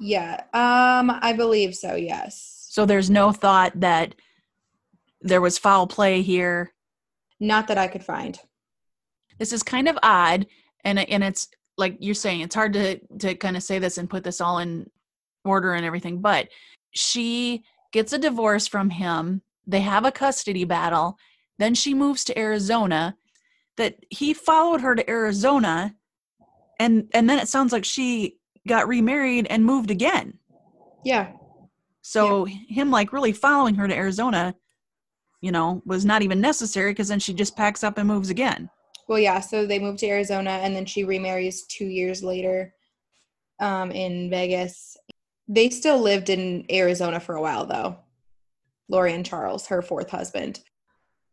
Yeah, 0.00 0.40
um, 0.54 1.10
I 1.22 1.34
believe 1.36 1.74
so. 1.74 1.94
Yes. 1.94 2.66
So 2.70 2.86
there's 2.86 3.10
no 3.10 3.32
thought 3.32 3.78
that 3.80 4.14
there 5.20 5.40
was 5.40 5.58
foul 5.58 5.86
play 5.86 6.22
here. 6.22 6.72
Not 7.38 7.68
that 7.68 7.78
I 7.78 7.86
could 7.86 8.04
find. 8.04 8.38
This 9.40 9.52
is 9.52 9.64
kind 9.64 9.88
of 9.88 9.98
odd, 10.04 10.46
and 10.84 11.00
and 11.00 11.24
it's 11.24 11.48
like 11.76 11.96
you're 11.98 12.14
saying, 12.14 12.42
it's 12.42 12.54
hard 12.54 12.74
to 12.74 13.00
to 13.18 13.34
kind 13.34 13.56
of 13.56 13.64
say 13.64 13.80
this 13.80 13.98
and 13.98 14.08
put 14.08 14.22
this 14.22 14.40
all 14.40 14.58
in 14.58 14.88
order 15.44 15.72
and 15.72 15.84
everything. 15.84 16.20
But 16.20 16.48
she 16.92 17.64
gets 17.92 18.12
a 18.12 18.18
divorce 18.18 18.68
from 18.68 18.90
him. 18.90 19.42
They 19.66 19.80
have 19.80 20.04
a 20.04 20.12
custody 20.12 20.64
battle. 20.64 21.16
Then 21.58 21.74
she 21.74 21.94
moves 21.94 22.22
to 22.24 22.38
Arizona. 22.38 23.16
That 23.76 23.96
he 24.10 24.34
followed 24.34 24.82
her 24.82 24.94
to 24.94 25.08
Arizona, 25.08 25.94
and 26.78 27.08
and 27.14 27.28
then 27.28 27.38
it 27.38 27.48
sounds 27.48 27.72
like 27.72 27.86
she 27.86 28.36
got 28.68 28.88
remarried 28.88 29.46
and 29.48 29.64
moved 29.64 29.90
again. 29.90 30.38
Yeah. 31.02 31.32
So 32.02 32.46
yeah. 32.46 32.56
him 32.68 32.90
like 32.90 33.12
really 33.12 33.32
following 33.32 33.74
her 33.76 33.88
to 33.88 33.94
Arizona, 33.96 34.54
you 35.40 35.50
know, 35.50 35.82
was 35.86 36.04
not 36.04 36.20
even 36.20 36.42
necessary 36.42 36.90
because 36.90 37.08
then 37.08 37.20
she 37.20 37.32
just 37.32 37.56
packs 37.56 37.82
up 37.82 37.96
and 37.96 38.06
moves 38.06 38.28
again. 38.28 38.68
Well, 39.10 39.18
yeah. 39.18 39.40
So 39.40 39.66
they 39.66 39.80
moved 39.80 39.98
to 39.98 40.06
Arizona 40.06 40.50
and 40.50 40.74
then 40.76 40.86
she 40.86 41.02
remarries 41.02 41.64
two 41.64 41.86
years 41.86 42.22
later 42.22 42.72
um, 43.58 43.90
in 43.90 44.30
Vegas. 44.30 44.96
They 45.48 45.68
still 45.70 45.98
lived 45.98 46.30
in 46.30 46.64
Arizona 46.70 47.18
for 47.18 47.34
a 47.34 47.42
while 47.42 47.66
though. 47.66 47.96
Lori 48.88 49.12
and 49.12 49.26
Charles, 49.26 49.66
her 49.66 49.82
fourth 49.82 50.10
husband. 50.10 50.60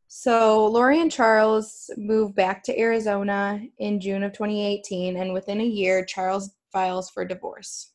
So 0.07 0.65
Lori 0.65 0.99
and 0.99 1.11
Charles 1.11 1.91
moved 1.97 2.33
back 2.33 2.63
to 2.63 2.79
Arizona 2.79 3.61
in 3.77 3.99
June 4.01 4.23
of 4.23 4.33
2018, 4.33 5.15
and 5.15 5.31
within 5.31 5.61
a 5.61 5.65
year, 5.65 6.03
Charles 6.03 6.49
files 6.71 7.11
for 7.11 7.25
divorce. 7.25 7.91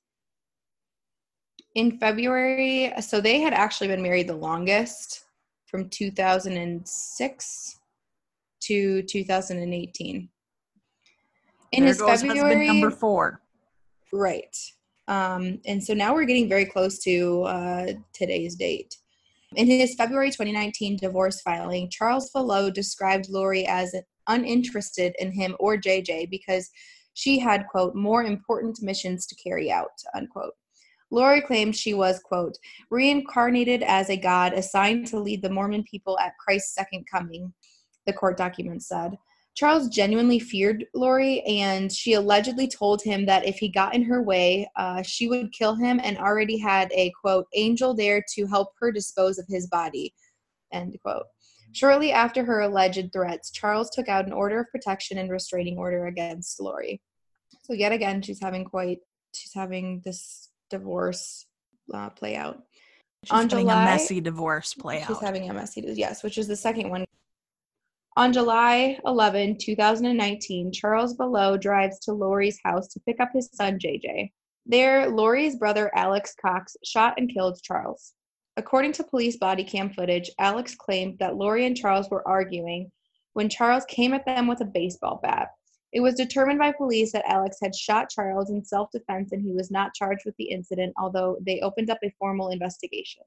In 1.74 1.98
February, 1.98 2.92
so 3.00 3.20
they 3.20 3.40
had 3.40 3.52
actually 3.52 3.88
been 3.88 4.02
married 4.02 4.28
the 4.28 4.34
longest 4.34 5.24
from 5.66 5.88
2006 5.88 7.78
to 8.66 9.02
2018. 9.02 10.28
In 11.72 11.80
there 11.80 11.88
his 11.88 12.00
February 12.00 12.66
number 12.66 12.90
four. 12.90 13.40
Right. 14.12 14.54
Um, 15.08 15.60
and 15.66 15.82
so 15.82 15.94
now 15.94 16.14
we're 16.14 16.24
getting 16.24 16.48
very 16.48 16.66
close 16.66 16.98
to 17.00 17.42
uh, 17.42 17.86
today's 18.12 18.56
date. 18.56 18.94
In 19.56 19.66
his 19.66 19.94
February 19.94 20.30
2019 20.30 20.96
divorce 20.96 21.40
filing, 21.42 21.90
Charles 21.90 22.30
Vallow 22.34 22.72
described 22.72 23.28
Lori 23.28 23.66
as 23.66 23.94
uninterested 24.28 25.14
in 25.18 25.32
him 25.32 25.56
or 25.58 25.76
JJ 25.76 26.30
because 26.30 26.70
she 27.14 27.38
had, 27.38 27.66
quote, 27.68 27.94
more 27.94 28.24
important 28.24 28.80
missions 28.80 29.26
to 29.26 29.34
carry 29.34 29.70
out, 29.70 29.90
unquote. 30.14 30.54
Lori 31.10 31.42
claimed 31.42 31.76
she 31.76 31.92
was, 31.92 32.20
quote, 32.20 32.56
reincarnated 32.90 33.82
as 33.82 34.08
a 34.08 34.16
god 34.16 34.54
assigned 34.54 35.06
to 35.08 35.20
lead 35.20 35.42
the 35.42 35.50
Mormon 35.50 35.84
people 35.84 36.18
at 36.18 36.38
Christ's 36.38 36.74
second 36.74 37.04
coming, 37.12 37.52
the 38.06 38.12
court 38.12 38.36
documents 38.36 38.88
said. 38.88 39.16
Charles 39.54 39.88
genuinely 39.88 40.38
feared 40.38 40.86
Lori, 40.94 41.42
and 41.42 41.92
she 41.92 42.14
allegedly 42.14 42.66
told 42.66 43.02
him 43.02 43.26
that 43.26 43.46
if 43.46 43.58
he 43.58 43.68
got 43.68 43.94
in 43.94 44.02
her 44.02 44.22
way, 44.22 44.70
uh, 44.76 45.02
she 45.02 45.28
would 45.28 45.52
kill 45.52 45.74
him 45.74 46.00
and 46.02 46.16
already 46.16 46.56
had 46.56 46.90
a, 46.92 47.12
quote, 47.20 47.46
angel 47.54 47.92
there 47.92 48.24
to 48.34 48.46
help 48.46 48.70
her 48.80 48.90
dispose 48.90 49.38
of 49.38 49.46
his 49.48 49.66
body, 49.66 50.14
end 50.72 50.96
quote. 51.02 51.26
Shortly 51.72 52.12
after 52.12 52.44
her 52.44 52.60
alleged 52.60 53.12
threats, 53.12 53.50
Charles 53.50 53.90
took 53.90 54.08
out 54.08 54.26
an 54.26 54.32
order 54.32 54.60
of 54.60 54.70
protection 54.70 55.18
and 55.18 55.30
restraining 55.30 55.78
order 55.78 56.06
against 56.06 56.60
Lori. 56.60 57.00
So 57.62 57.72
yet 57.72 57.92
again, 57.92 58.20
she's 58.22 58.40
having 58.40 58.64
quite 58.64 58.98
she's 59.34 59.54
having 59.54 60.02
this 60.04 60.50
divorce 60.68 61.46
uh, 61.92 62.10
play 62.10 62.36
out. 62.36 62.62
She's 63.24 63.30
On 63.30 63.48
having 63.48 63.66
July, 63.66 63.82
a 63.82 63.84
messy 63.86 64.20
divorce 64.20 64.74
play 64.74 64.98
she's 64.98 65.04
out. 65.04 65.08
She's 65.08 65.20
having 65.20 65.48
a 65.48 65.54
messy 65.54 65.82
yes, 65.94 66.22
which 66.22 66.36
is 66.38 66.48
the 66.48 66.56
second 66.56 66.90
one. 66.90 67.04
On 68.14 68.30
July 68.30 68.98
11, 69.06 69.56
2019, 69.58 70.70
Charles 70.70 71.16
Vallow 71.16 71.58
drives 71.58 71.98
to 72.00 72.12
Lori's 72.12 72.60
house 72.62 72.86
to 72.88 73.00
pick 73.00 73.20
up 73.20 73.30
his 73.32 73.48
son 73.54 73.78
JJ. 73.78 74.30
There, 74.66 75.08
Lori's 75.08 75.56
brother 75.56 75.90
Alex 75.94 76.34
Cox 76.38 76.76
shot 76.84 77.14
and 77.16 77.32
killed 77.32 77.62
Charles. 77.62 78.12
According 78.58 78.92
to 78.92 79.04
police 79.04 79.38
body 79.38 79.64
cam 79.64 79.88
footage, 79.88 80.30
Alex 80.38 80.74
claimed 80.74 81.18
that 81.20 81.36
Lori 81.36 81.64
and 81.64 81.74
Charles 81.74 82.10
were 82.10 82.28
arguing 82.28 82.92
when 83.32 83.48
Charles 83.48 83.86
came 83.86 84.12
at 84.12 84.26
them 84.26 84.46
with 84.46 84.60
a 84.60 84.66
baseball 84.66 85.18
bat. 85.22 85.48
It 85.90 86.00
was 86.00 86.14
determined 86.14 86.58
by 86.58 86.72
police 86.72 87.12
that 87.12 87.24
Alex 87.26 87.56
had 87.62 87.74
shot 87.74 88.10
Charles 88.10 88.50
in 88.50 88.62
self 88.62 88.90
defense 88.90 89.32
and 89.32 89.42
he 89.42 89.52
was 89.52 89.70
not 89.70 89.94
charged 89.94 90.26
with 90.26 90.36
the 90.36 90.50
incident, 90.50 90.92
although 90.98 91.38
they 91.40 91.62
opened 91.62 91.88
up 91.88 91.98
a 92.04 92.14
formal 92.18 92.50
investigation. 92.50 93.22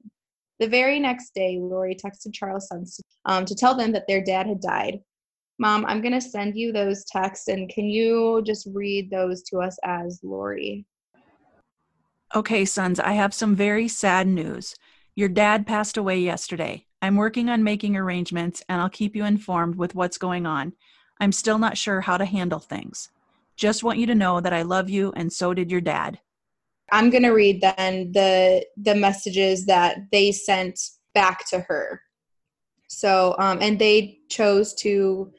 The 0.58 0.68
very 0.68 0.98
next 0.98 1.34
day, 1.34 1.58
Lori 1.60 1.94
texted 1.94 2.32
Charles' 2.32 2.68
sons 2.68 3.00
um, 3.26 3.44
to 3.44 3.54
tell 3.54 3.74
them 3.74 3.92
that 3.92 4.06
their 4.08 4.22
dad 4.22 4.46
had 4.46 4.60
died. 4.60 5.00
Mom, 5.58 5.84
I'm 5.86 6.00
going 6.00 6.12
to 6.12 6.20
send 6.20 6.56
you 6.56 6.72
those 6.72 7.04
texts, 7.04 7.48
and 7.48 7.68
can 7.68 7.84
you 7.84 8.42
just 8.44 8.68
read 8.72 9.10
those 9.10 9.42
to 9.44 9.58
us 9.58 9.78
as 9.84 10.20
Lori? 10.22 10.86
Okay, 12.34 12.64
sons, 12.64 13.00
I 13.00 13.12
have 13.12 13.32
some 13.32 13.54
very 13.54 13.88
sad 13.88 14.26
news. 14.26 14.74
Your 15.14 15.28
dad 15.28 15.66
passed 15.66 15.96
away 15.96 16.18
yesterday. 16.18 16.84
I'm 17.00 17.16
working 17.16 17.48
on 17.48 17.62
making 17.62 17.96
arrangements 17.96 18.62
and 18.68 18.80
I'll 18.80 18.90
keep 18.90 19.14
you 19.14 19.24
informed 19.24 19.76
with 19.76 19.94
what's 19.94 20.18
going 20.18 20.44
on. 20.44 20.72
I'm 21.20 21.32
still 21.32 21.58
not 21.58 21.78
sure 21.78 22.02
how 22.02 22.18
to 22.18 22.24
handle 22.24 22.58
things. 22.58 23.10
Just 23.56 23.84
want 23.84 23.98
you 23.98 24.06
to 24.06 24.14
know 24.14 24.40
that 24.40 24.52
I 24.52 24.62
love 24.62 24.90
you 24.90 25.12
and 25.16 25.32
so 25.32 25.54
did 25.54 25.70
your 25.70 25.80
dad. 25.80 26.18
I'm 26.92 27.10
going 27.10 27.24
to 27.24 27.30
read 27.30 27.60
then 27.60 28.12
the 28.12 28.64
the 28.76 28.94
messages 28.94 29.66
that 29.66 29.98
they 30.12 30.32
sent 30.32 30.80
back 31.14 31.46
to 31.48 31.60
her. 31.60 32.00
So 32.88 33.34
um 33.38 33.58
and 33.60 33.78
they 33.78 34.18
chose 34.28 34.74
to 34.74 35.32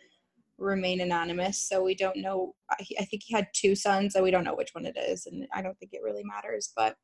remain 0.58 1.02
anonymous, 1.02 1.60
so 1.60 1.84
we 1.84 1.96
don't 1.96 2.18
know 2.18 2.54
I 2.72 3.06
think 3.06 3.24
he 3.24 3.34
had 3.34 3.48
two 3.54 3.76
sons, 3.76 4.14
so 4.14 4.24
we 4.24 4.32
don't 4.32 4.44
know 4.44 4.56
which 4.56 4.74
one 4.74 4.86
it 4.86 4.98
is 4.98 5.26
and 5.26 5.48
I 5.54 5.62
don't 5.62 5.78
think 5.80 5.94
it 5.94 6.02
really 6.04 6.24
matters, 6.24 6.74
but 6.76 6.96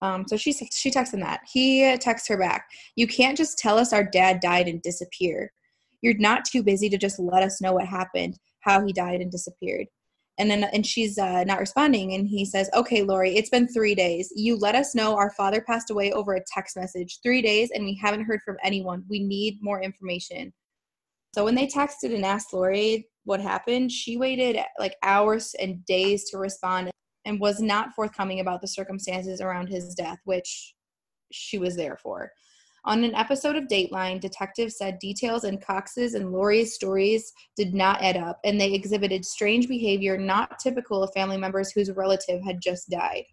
um, 0.00 0.26
so 0.28 0.36
she 0.36 0.52
she 0.52 0.90
texts 0.90 1.14
him 1.14 1.20
that. 1.20 1.40
He 1.52 1.96
texts 1.98 2.28
her 2.28 2.38
back. 2.38 2.68
You 2.94 3.06
can't 3.06 3.36
just 3.36 3.58
tell 3.58 3.78
us 3.78 3.92
our 3.92 4.04
dad 4.04 4.40
died 4.40 4.68
and 4.68 4.80
disappear. 4.82 5.52
You're 6.02 6.18
not 6.18 6.44
too 6.44 6.62
busy 6.62 6.88
to 6.90 6.98
just 6.98 7.18
let 7.18 7.42
us 7.42 7.60
know 7.60 7.72
what 7.72 7.86
happened, 7.86 8.38
how 8.60 8.84
he 8.84 8.92
died 8.92 9.20
and 9.20 9.30
disappeared. 9.30 9.86
And 10.38 10.50
then 10.50 10.64
and 10.64 10.86
she's 10.86 11.18
uh, 11.18 11.44
not 11.44 11.58
responding. 11.58 12.14
And 12.14 12.28
he 12.28 12.44
says, 12.44 12.70
"Okay, 12.74 13.02
Lori, 13.02 13.36
it's 13.36 13.50
been 13.50 13.68
three 13.68 13.94
days. 13.94 14.32
You 14.36 14.56
let 14.56 14.74
us 14.74 14.94
know 14.94 15.16
our 15.16 15.30
father 15.32 15.60
passed 15.60 15.90
away 15.90 16.12
over 16.12 16.34
a 16.34 16.44
text 16.52 16.76
message. 16.76 17.18
Three 17.22 17.42
days, 17.42 17.70
and 17.74 17.84
we 17.84 17.98
haven't 18.00 18.24
heard 18.24 18.40
from 18.44 18.56
anyone. 18.62 19.04
We 19.08 19.20
need 19.20 19.58
more 19.60 19.82
information." 19.82 20.52
So 21.34 21.44
when 21.44 21.54
they 21.54 21.66
texted 21.66 22.14
and 22.14 22.24
asked 22.24 22.52
Lori 22.52 23.08
what 23.24 23.40
happened, 23.40 23.92
she 23.92 24.16
waited 24.16 24.58
like 24.78 24.96
hours 25.02 25.54
and 25.60 25.84
days 25.84 26.30
to 26.30 26.38
respond 26.38 26.90
and 27.24 27.38
was 27.38 27.60
not 27.60 27.94
forthcoming 27.94 28.40
about 28.40 28.60
the 28.62 28.68
circumstances 28.68 29.40
around 29.40 29.68
his 29.68 29.94
death, 29.94 30.18
which 30.24 30.74
she 31.30 31.58
was 31.58 31.76
there 31.76 31.98
for. 32.02 32.32
On 32.88 33.04
an 33.04 33.14
episode 33.14 33.54
of 33.54 33.64
Dateline, 33.64 34.18
detectives 34.18 34.78
said 34.78 34.98
details 34.98 35.44
in 35.44 35.58
Cox's 35.58 36.14
and 36.14 36.32
Lori's 36.32 36.74
stories 36.74 37.30
did 37.54 37.74
not 37.74 38.02
add 38.02 38.16
up, 38.16 38.40
and 38.46 38.58
they 38.58 38.72
exhibited 38.72 39.26
strange 39.26 39.68
behavior 39.68 40.16
not 40.16 40.58
typical 40.58 41.02
of 41.02 41.12
family 41.12 41.36
members 41.36 41.70
whose 41.70 41.90
relative 41.90 42.42
had 42.42 42.62
just 42.62 42.88
died. 42.88 43.24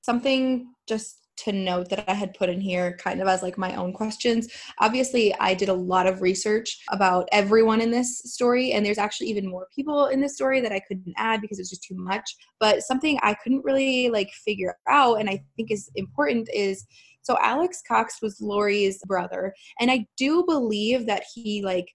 Something 0.00 0.72
just 0.88 1.18
to 1.40 1.52
note 1.52 1.90
that 1.90 2.08
I 2.08 2.14
had 2.14 2.32
put 2.32 2.48
in 2.48 2.58
here 2.58 2.96
kind 2.96 3.20
of 3.20 3.28
as 3.28 3.42
like 3.42 3.58
my 3.58 3.74
own 3.74 3.92
questions. 3.92 4.48
Obviously, 4.80 5.34
I 5.34 5.52
did 5.52 5.68
a 5.68 5.74
lot 5.74 6.06
of 6.06 6.22
research 6.22 6.82
about 6.90 7.28
everyone 7.32 7.82
in 7.82 7.90
this 7.90 8.20
story, 8.24 8.72
and 8.72 8.86
there's 8.86 8.96
actually 8.96 9.26
even 9.26 9.46
more 9.46 9.68
people 9.76 10.06
in 10.06 10.22
this 10.22 10.36
story 10.36 10.62
that 10.62 10.72
I 10.72 10.80
couldn't 10.80 11.12
add 11.18 11.42
because 11.42 11.58
it's 11.58 11.68
just 11.68 11.84
too 11.84 11.96
much. 11.98 12.34
But 12.60 12.82
something 12.82 13.18
I 13.22 13.34
couldn't 13.34 13.62
really 13.62 14.08
like 14.08 14.30
figure 14.32 14.74
out, 14.88 15.20
and 15.20 15.28
I 15.28 15.44
think 15.54 15.70
is 15.70 15.90
important, 15.96 16.48
is 16.54 16.86
so 17.26 17.36
Alex 17.42 17.82
Cox 17.86 18.22
was 18.22 18.40
Lori's 18.40 19.00
brother, 19.04 19.52
and 19.80 19.90
I 19.90 20.06
do 20.16 20.44
believe 20.46 21.06
that 21.06 21.24
he 21.34 21.60
like 21.60 21.92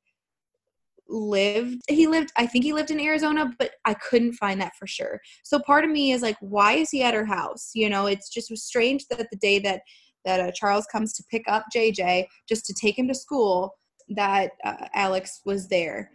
lived 1.07 1.81
he 1.89 2.07
lived 2.07 2.31
i 2.37 2.45
think 2.45 2.63
he 2.63 2.71
lived 2.71 2.89
in 2.89 2.97
arizona 2.97 3.51
but 3.59 3.71
i 3.83 3.93
couldn't 3.93 4.31
find 4.31 4.61
that 4.61 4.71
for 4.79 4.87
sure. 4.87 5.19
So 5.43 5.59
part 5.59 5.83
of 5.83 5.91
me 5.91 6.13
is 6.13 6.21
like 6.21 6.37
why 6.39 6.73
is 6.73 6.89
he 6.89 7.03
at 7.03 7.13
her 7.13 7.25
house? 7.25 7.71
You 7.73 7.89
know 7.89 8.05
it's 8.05 8.29
just 8.29 8.55
strange 8.57 9.05
that 9.09 9.27
the 9.29 9.37
day 9.37 9.59
that 9.59 9.81
that 10.25 10.39
uh, 10.39 10.51
charles 10.53 10.85
comes 10.91 11.13
to 11.13 11.23
pick 11.29 11.43
up 11.47 11.65
jj 11.75 12.25
just 12.47 12.65
to 12.65 12.73
take 12.73 12.97
him 12.97 13.07
to 13.07 13.15
school 13.15 13.73
that 14.15 14.51
uh, 14.63 14.87
alex 14.93 15.41
was 15.45 15.67
there 15.67 16.11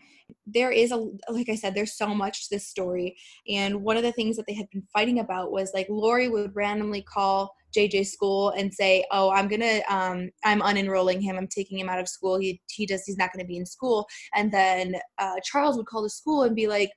there 0.46 0.70
is 0.70 0.92
a 0.92 0.96
like 1.28 1.48
i 1.48 1.54
said 1.54 1.74
there's 1.74 1.96
so 1.96 2.08
much 2.08 2.48
to 2.48 2.54
this 2.54 2.66
story 2.66 3.16
and 3.48 3.82
one 3.82 3.96
of 3.96 4.02
the 4.02 4.12
things 4.12 4.36
that 4.36 4.46
they 4.46 4.54
had 4.54 4.68
been 4.70 4.82
fighting 4.92 5.20
about 5.20 5.52
was 5.52 5.72
like 5.74 5.86
lori 5.88 6.28
would 6.28 6.54
randomly 6.54 7.02
call 7.02 7.52
JJ 7.76 8.06
school 8.06 8.50
and 8.50 8.72
say, 8.72 9.04
"Oh, 9.10 9.30
I'm 9.30 9.48
gonna, 9.48 9.80
um, 9.88 10.30
I'm 10.44 10.60
unenrolling 10.60 11.20
him. 11.20 11.36
I'm 11.36 11.48
taking 11.48 11.78
him 11.78 11.88
out 11.88 12.00
of 12.00 12.08
school. 12.08 12.38
He 12.38 12.60
he 12.70 12.86
does. 12.86 13.04
He's 13.04 13.18
not 13.18 13.30
to 13.38 13.44
be 13.44 13.56
in 13.58 13.66
school." 13.66 14.06
And 14.34 14.50
then 14.52 14.96
uh, 15.18 15.34
Charles 15.44 15.76
would 15.76 15.86
call 15.86 16.02
the 16.02 16.10
school 16.10 16.44
and 16.44 16.56
be 16.56 16.66
like, 16.66 16.90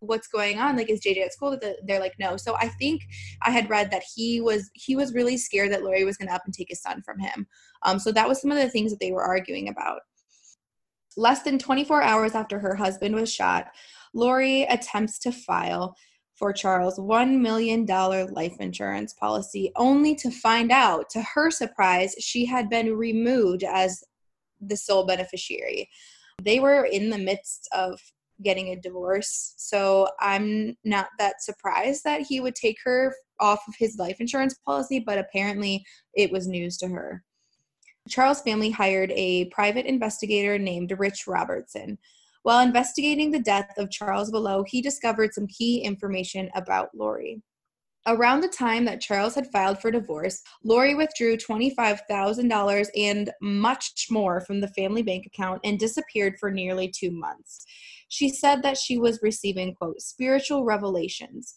"What's 0.00 0.26
going 0.26 0.58
on? 0.58 0.76
Like, 0.76 0.90
is 0.90 1.00
JJ 1.00 1.24
at 1.24 1.32
school?" 1.32 1.58
They're 1.86 2.00
like, 2.00 2.14
"No." 2.18 2.36
So 2.36 2.56
I 2.56 2.68
think 2.68 3.02
I 3.42 3.50
had 3.50 3.70
read 3.70 3.90
that 3.92 4.02
he 4.14 4.40
was 4.40 4.70
he 4.74 4.96
was 4.96 5.14
really 5.14 5.36
scared 5.36 5.72
that 5.72 5.84
Lori 5.84 6.04
was 6.04 6.16
going 6.16 6.28
to 6.28 6.34
up 6.34 6.42
and 6.44 6.54
take 6.54 6.70
his 6.70 6.82
son 6.82 7.02
from 7.02 7.18
him. 7.20 7.46
Um, 7.84 7.98
so 7.98 8.10
that 8.12 8.28
was 8.28 8.40
some 8.40 8.50
of 8.50 8.58
the 8.58 8.70
things 8.70 8.90
that 8.90 9.00
they 9.00 9.12
were 9.12 9.24
arguing 9.24 9.68
about. 9.68 10.00
Less 11.16 11.42
than 11.42 11.58
24 11.58 12.02
hours 12.02 12.34
after 12.34 12.58
her 12.58 12.74
husband 12.74 13.14
was 13.14 13.32
shot, 13.32 13.68
Lori 14.14 14.62
attempts 14.62 15.18
to 15.20 15.32
file 15.32 15.96
for 16.34 16.52
Charles' 16.52 16.98
$1 16.98 17.40
million 17.40 17.86
life 17.86 18.56
insurance 18.58 19.12
policy, 19.12 19.70
only 19.76 20.14
to 20.16 20.30
find 20.30 20.72
out, 20.72 21.08
to 21.10 21.22
her 21.22 21.50
surprise, 21.50 22.14
she 22.18 22.44
had 22.44 22.68
been 22.68 22.96
removed 22.96 23.62
as 23.62 24.02
the 24.60 24.76
sole 24.76 25.06
beneficiary. 25.06 25.88
They 26.42 26.58
were 26.58 26.84
in 26.84 27.10
the 27.10 27.18
midst 27.18 27.68
of 27.72 28.00
getting 28.42 28.68
a 28.68 28.80
divorce, 28.80 29.54
so 29.56 30.08
I'm 30.20 30.76
not 30.84 31.08
that 31.18 31.42
surprised 31.42 32.02
that 32.04 32.22
he 32.22 32.40
would 32.40 32.56
take 32.56 32.78
her 32.84 33.14
off 33.38 33.60
of 33.68 33.74
his 33.78 33.96
life 33.96 34.16
insurance 34.18 34.54
policy, 34.66 34.98
but 34.98 35.18
apparently 35.18 35.84
it 36.14 36.32
was 36.32 36.48
news 36.48 36.76
to 36.78 36.88
her. 36.88 37.22
Charles' 38.08 38.42
family 38.42 38.70
hired 38.70 39.12
a 39.12 39.46
private 39.46 39.86
investigator 39.86 40.58
named 40.58 40.94
Rich 40.98 41.26
Robertson 41.26 41.98
while 42.44 42.60
investigating 42.60 43.30
the 43.30 43.40
death 43.40 43.72
of 43.78 43.90
Charles 43.90 44.30
Vallow, 44.30 44.66
he 44.68 44.82
discovered 44.82 45.32
some 45.32 45.46
key 45.46 45.78
information 45.78 46.50
about 46.54 46.90
Lori. 46.94 47.40
Around 48.06 48.42
the 48.42 48.48
time 48.48 48.84
that 48.84 49.00
Charles 49.00 49.34
had 49.34 49.50
filed 49.50 49.80
for 49.80 49.90
divorce, 49.90 50.42
Lori 50.62 50.94
withdrew 50.94 51.38
$25,000 51.38 52.88
and 52.94 53.30
much 53.40 54.08
more 54.10 54.42
from 54.42 54.60
the 54.60 54.68
family 54.68 55.00
bank 55.02 55.24
account 55.24 55.62
and 55.64 55.78
disappeared 55.78 56.34
for 56.38 56.50
nearly 56.50 56.92
two 56.94 57.10
months. 57.10 57.64
She 58.10 58.28
said 58.28 58.62
that 58.62 58.76
she 58.76 58.98
was 58.98 59.20
receiving, 59.22 59.74
quote, 59.74 60.02
spiritual 60.02 60.64
revelations. 60.64 61.56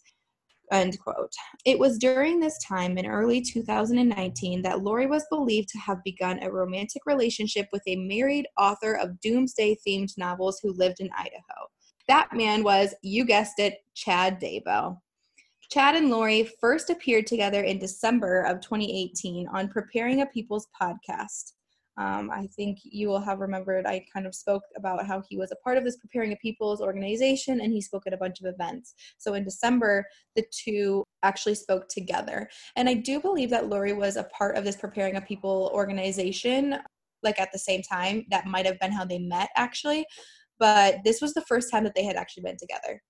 End 0.70 0.98
quote. 1.00 1.32
It 1.64 1.78
was 1.78 1.98
during 1.98 2.40
this 2.40 2.58
time 2.58 2.98
in 2.98 3.06
early 3.06 3.40
2019 3.40 4.62
that 4.62 4.82
Lori 4.82 5.06
was 5.06 5.24
believed 5.30 5.68
to 5.70 5.78
have 5.78 6.04
begun 6.04 6.42
a 6.42 6.50
romantic 6.50 7.02
relationship 7.06 7.68
with 7.72 7.82
a 7.86 7.96
married 7.96 8.46
author 8.58 8.94
of 8.94 9.18
doomsday 9.20 9.78
themed 9.86 10.16
novels 10.18 10.60
who 10.62 10.72
lived 10.72 11.00
in 11.00 11.10
Idaho. 11.16 11.68
That 12.06 12.28
man 12.32 12.62
was, 12.62 12.94
you 13.02 13.24
guessed 13.24 13.58
it, 13.58 13.78
Chad 13.94 14.40
Daybell. 14.40 14.98
Chad 15.70 15.96
and 15.96 16.10
Lori 16.10 16.48
first 16.60 16.88
appeared 16.88 17.26
together 17.26 17.62
in 17.62 17.78
December 17.78 18.42
of 18.42 18.60
2018 18.60 19.48
on 19.48 19.68
Preparing 19.68 20.22
a 20.22 20.26
People's 20.26 20.66
podcast. 20.80 21.52
Um, 21.98 22.30
I 22.30 22.46
think 22.46 22.78
you 22.84 23.08
will 23.08 23.20
have 23.20 23.40
remembered 23.40 23.84
I 23.84 24.04
kind 24.12 24.26
of 24.26 24.34
spoke 24.34 24.62
about 24.76 25.04
how 25.04 25.22
he 25.28 25.36
was 25.36 25.50
a 25.50 25.56
part 25.56 25.78
of 25.78 25.84
this 25.84 25.96
Preparing 25.96 26.32
a 26.32 26.36
People's 26.36 26.80
organization 26.80 27.60
and 27.60 27.72
he 27.72 27.80
spoke 27.80 28.06
at 28.06 28.14
a 28.14 28.18
bunch 28.18 28.40
of 28.40 28.46
events. 28.46 28.94
So 29.18 29.34
in 29.34 29.44
December, 29.44 30.06
the 30.36 30.44
two 30.52 31.02
actually 31.24 31.56
spoke 31.56 31.88
together. 31.88 32.48
And 32.76 32.88
I 32.88 32.94
do 32.94 33.20
believe 33.20 33.50
that 33.50 33.68
Lori 33.68 33.92
was 33.92 34.16
a 34.16 34.24
part 34.24 34.56
of 34.56 34.64
this 34.64 34.76
Preparing 34.76 35.16
a 35.16 35.20
People 35.20 35.70
organization, 35.74 36.76
like 37.24 37.40
at 37.40 37.50
the 37.52 37.58
same 37.58 37.82
time. 37.82 38.24
That 38.30 38.46
might 38.46 38.66
have 38.66 38.78
been 38.78 38.92
how 38.92 39.04
they 39.04 39.18
met 39.18 39.48
actually. 39.56 40.06
But 40.60 40.98
this 41.04 41.20
was 41.20 41.34
the 41.34 41.42
first 41.42 41.70
time 41.70 41.82
that 41.84 41.94
they 41.96 42.04
had 42.04 42.16
actually 42.16 42.44
been 42.44 42.56
together. 42.56 43.02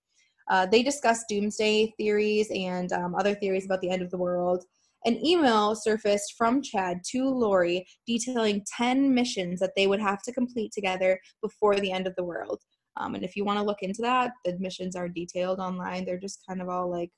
Uh, 0.49 0.65
they 0.65 0.83
discussed 0.83 1.27
doomsday 1.29 1.93
theories 1.99 2.51
and 2.55 2.91
um, 2.93 3.15
other 3.15 3.35
theories 3.35 3.67
about 3.67 3.83
the 3.83 3.91
end 3.91 4.01
of 4.01 4.11
the 4.11 4.17
world. 4.17 4.65
An 5.05 5.25
email 5.25 5.75
surfaced 5.75 6.35
from 6.37 6.61
Chad 6.61 6.99
to 7.11 7.29
Lori 7.29 7.87
detailing 8.07 8.65
10 8.77 9.15
missions 9.15 9.61
that 9.61 9.73
they 9.77 9.87
would 9.87 10.01
have 10.01 10.23
to 10.23 10.33
complete 10.33 10.73
together 10.73 11.21
before 11.41 11.77
the 11.77 11.93
end 11.93 12.07
of 12.07 12.17
the 12.17 12.25
world. 12.25 12.61
Um, 12.97 13.15
and 13.15 13.25
if 13.25 13.37
you 13.37 13.45
want 13.45 13.59
to 13.59 13.65
look 13.65 13.83
into 13.83 14.03
that, 14.03 14.33
the 14.45 14.59
missions 14.59 14.97
are 14.97 15.09
detailed 15.09 15.61
online. 15.61 16.05
They're 16.05 16.19
just 16.19 16.43
kind 16.47 16.61
of 16.61 16.69
all 16.69 16.91
like, 16.91 17.11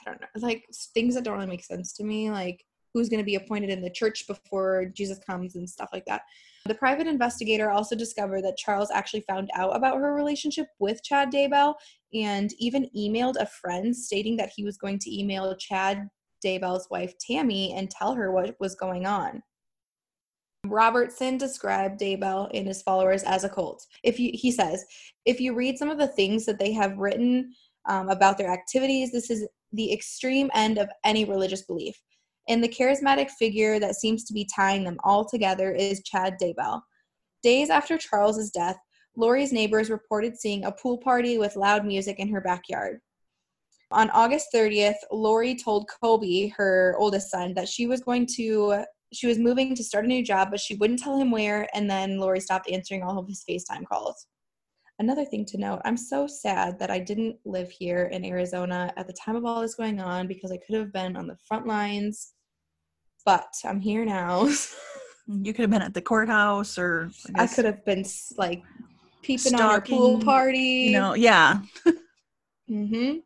I 0.00 0.10
don't 0.10 0.20
know, 0.20 0.26
like 0.36 0.64
things 0.94 1.14
that 1.14 1.24
don't 1.24 1.34
really 1.34 1.46
make 1.46 1.64
sense 1.64 1.92
to 1.94 2.04
me, 2.04 2.30
like 2.30 2.64
who's 2.94 3.08
going 3.08 3.20
to 3.20 3.24
be 3.24 3.34
appointed 3.36 3.70
in 3.70 3.82
the 3.82 3.90
church 3.90 4.26
before 4.26 4.86
Jesus 4.86 5.18
comes 5.18 5.56
and 5.56 5.68
stuff 5.68 5.90
like 5.92 6.04
that. 6.06 6.22
The 6.66 6.74
private 6.74 7.06
investigator 7.06 7.70
also 7.70 7.96
discovered 7.96 8.42
that 8.42 8.56
Charles 8.56 8.90
actually 8.90 9.24
found 9.28 9.50
out 9.54 9.74
about 9.74 9.98
her 9.98 10.14
relationship 10.14 10.68
with 10.78 11.02
Chad 11.02 11.32
Daybell 11.32 11.74
and 12.14 12.52
even 12.58 12.88
emailed 12.96 13.36
a 13.36 13.46
friend 13.46 13.94
stating 13.94 14.36
that 14.36 14.52
he 14.54 14.64
was 14.64 14.76
going 14.76 14.98
to 15.00 15.18
email 15.18 15.54
Chad 15.56 16.08
Daybell's 16.44 16.88
wife 16.90 17.14
Tammy 17.18 17.72
and 17.74 17.90
tell 17.90 18.14
her 18.14 18.32
what 18.32 18.56
was 18.60 18.74
going 18.74 19.06
on. 19.06 19.42
Robertson 20.66 21.38
described 21.38 22.00
Daybell 22.00 22.48
and 22.54 22.66
his 22.66 22.82
followers 22.82 23.24
as 23.24 23.44
a 23.44 23.48
cult. 23.48 23.84
If 24.04 24.20
you, 24.20 24.30
he 24.32 24.52
says, 24.52 24.84
if 25.24 25.40
you 25.40 25.54
read 25.54 25.76
some 25.76 25.90
of 25.90 25.98
the 25.98 26.06
things 26.06 26.46
that 26.46 26.58
they 26.58 26.72
have 26.72 26.98
written 26.98 27.52
um, 27.88 28.08
about 28.08 28.38
their 28.38 28.50
activities, 28.50 29.10
this 29.10 29.28
is 29.28 29.46
the 29.72 29.92
extreme 29.92 30.50
end 30.54 30.78
of 30.78 30.88
any 31.04 31.24
religious 31.24 31.62
belief. 31.62 32.00
And 32.48 32.62
the 32.62 32.68
charismatic 32.68 33.30
figure 33.30 33.80
that 33.80 33.96
seems 33.96 34.24
to 34.24 34.32
be 34.32 34.48
tying 34.54 34.84
them 34.84 34.98
all 35.04 35.24
together 35.24 35.72
is 35.72 36.02
Chad 36.04 36.36
Daybell. 36.40 36.80
Days 37.42 37.70
after 37.70 37.98
Charles's 37.98 38.50
death, 38.50 38.76
Lori's 39.16 39.52
neighbors 39.52 39.90
reported 39.90 40.38
seeing 40.38 40.64
a 40.64 40.72
pool 40.72 40.98
party 40.98 41.38
with 41.38 41.56
loud 41.56 41.84
music 41.84 42.18
in 42.18 42.28
her 42.28 42.40
backyard. 42.40 43.00
On 43.92 44.10
August 44.10 44.48
30th, 44.54 44.96
Lori 45.10 45.54
told 45.54 45.88
Colby, 46.02 46.48
her 46.56 46.96
oldest 46.98 47.30
son, 47.30 47.54
that 47.54 47.68
she 47.68 47.86
was 47.86 48.00
going 48.00 48.26
to 48.36 48.84
she 49.12 49.26
was 49.26 49.38
moving 49.38 49.74
to 49.74 49.84
start 49.84 50.06
a 50.06 50.08
new 50.08 50.24
job, 50.24 50.48
but 50.50 50.60
she 50.60 50.74
wouldn't 50.76 50.98
tell 50.98 51.18
him 51.18 51.30
where, 51.30 51.68
and 51.74 51.90
then 51.90 52.18
Lori 52.18 52.40
stopped 52.40 52.70
answering 52.70 53.02
all 53.02 53.18
of 53.18 53.28
his 53.28 53.44
FaceTime 53.48 53.86
calls. 53.86 54.26
Another 54.98 55.24
thing 55.24 55.44
to 55.46 55.58
note, 55.58 55.82
I'm 55.84 55.96
so 55.96 56.26
sad 56.26 56.78
that 56.78 56.90
I 56.90 56.98
didn't 56.98 57.36
live 57.44 57.70
here 57.70 58.04
in 58.04 58.24
Arizona 58.24 58.92
at 58.96 59.06
the 59.06 59.12
time 59.12 59.36
of 59.36 59.44
all 59.44 59.60
this 59.60 59.74
going 59.74 60.00
on 60.00 60.26
because 60.26 60.50
I 60.50 60.58
could 60.58 60.76
have 60.76 60.92
been 60.92 61.16
on 61.16 61.26
the 61.26 61.36
front 61.46 61.66
lines, 61.66 62.32
but 63.26 63.52
I'm 63.64 63.80
here 63.80 64.04
now. 64.04 64.46
you 65.26 65.52
could 65.52 65.62
have 65.62 65.70
been 65.70 65.82
at 65.82 65.94
the 65.94 66.02
courthouse 66.02 66.78
or 66.78 67.10
I, 67.34 67.44
I 67.44 67.46
could 67.46 67.64
have 67.64 67.84
been 67.84 68.04
like 68.36 68.62
peeping 69.22 69.38
stalking, 69.38 69.64
on 69.64 69.70
our 69.70 69.80
pool 69.80 70.18
party. 70.20 70.58
You 70.58 70.92
know, 70.92 71.14
yeah. 71.14 71.60
mm-hmm 72.70 73.18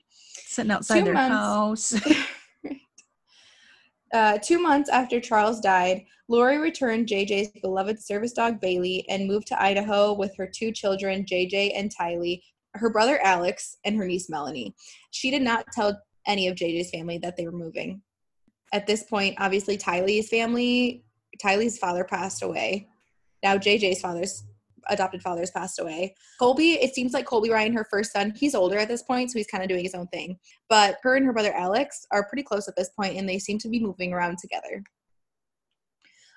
sitting 0.57 0.73
outside 0.73 0.99
two 1.01 1.05
their 1.05 1.15
months, 1.15 1.95
house. 1.95 2.17
uh, 4.13 4.39
two 4.43 4.59
months 4.59 4.89
after 4.91 5.21
Charles 5.21 5.61
died, 5.61 6.05
Lori 6.29 6.59
returned 6.59 7.07
JJ's 7.07 7.49
beloved 7.61 8.03
service 8.03 8.33
dog 8.33 8.61
Bailey 8.61 9.07
and 9.09 9.29
moved 9.29 9.47
to 9.49 9.63
Idaho 9.63 10.13
with 10.13 10.35
her 10.37 10.47
two 10.47 10.73
children, 10.73 11.25
JJ 11.25 11.73
and 11.77 11.95
Tylee, 11.95 12.43
her 12.75 12.91
brother 12.91 13.21
Alex, 13.23 13.77
and 13.85 13.97
her 13.97 14.07
niece 14.07 14.29
Melanie. 14.29 14.75
She 15.13 15.31
did 15.31 15.43
not 15.43 15.67
tell 15.73 16.01
any 16.27 16.49
of 16.49 16.57
JJ's 16.57 16.91
family 16.91 17.19
that 17.19 17.37
they 17.37 17.47
were 17.47 17.53
moving. 17.53 18.03
At 18.73 18.87
this 18.87 19.05
point, 19.05 19.37
obviously, 19.39 19.79
Tylee's 19.79 20.29
family, 20.29 21.05
Tylee's 21.41 21.79
father 21.79 22.03
passed 22.03 22.43
away. 22.43 22.89
Now, 23.45 23.57
JJ's 23.57 24.01
father's 24.01 24.43
adopted 24.89 25.23
fathers 25.23 25.51
passed 25.51 25.79
away. 25.79 26.15
Colby, 26.39 26.73
it 26.73 26.95
seems 26.95 27.13
like 27.13 27.27
Colby 27.27 27.51
Ryan, 27.51 27.73
her 27.73 27.87
first 27.91 28.13
son, 28.13 28.33
he's 28.37 28.55
older 28.55 28.79
at 28.79 28.89
this 28.89 29.03
point, 29.03 29.31
so 29.31 29.39
he's 29.39 29.47
kind 29.47 29.63
of 29.63 29.69
doing 29.69 29.85
his 29.85 29.95
own 29.95 30.07
thing. 30.09 30.39
But 30.69 30.99
her 31.03 31.17
and 31.17 31.27
her 31.27 31.33
brother 31.33 31.53
Alex 31.53 32.07
are 32.13 32.29
pretty 32.29 32.43
close 32.43 32.69
at 32.69 32.77
this 32.77 32.91
point, 32.91 33.17
and 33.17 33.29
they 33.29 33.39
seem 33.39 33.59
to 33.59 33.69
be 33.69 33.81
moving 33.81 34.13
around 34.13 34.39
together. 34.39 34.83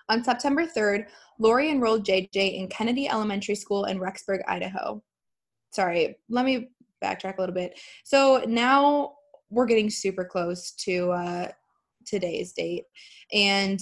On 0.10 0.24
September 0.24 0.66
3rd, 0.66 1.06
Lori 1.38 1.70
enrolled 1.70 2.06
JJ 2.06 2.58
in 2.58 2.68
Kennedy 2.68 3.08
Elementary 3.08 3.56
School 3.56 3.86
in 3.86 4.00
Rexburg, 4.00 4.41
Idaho. 4.47 5.04
Sorry, 5.72 6.18
let 6.30 6.45
me 6.45 6.70
backtrack 7.04 7.38
a 7.38 7.41
little 7.41 7.56
bit. 7.56 7.80
So 8.04 8.43
now 8.47 9.14
we're 9.50 9.68
getting 9.68 9.89
super 9.89 10.26
close 10.26 10.72
to 10.72 11.12
uh, 11.12 11.52
today's 12.06 12.54
date. 12.54 12.86
And 13.32 13.80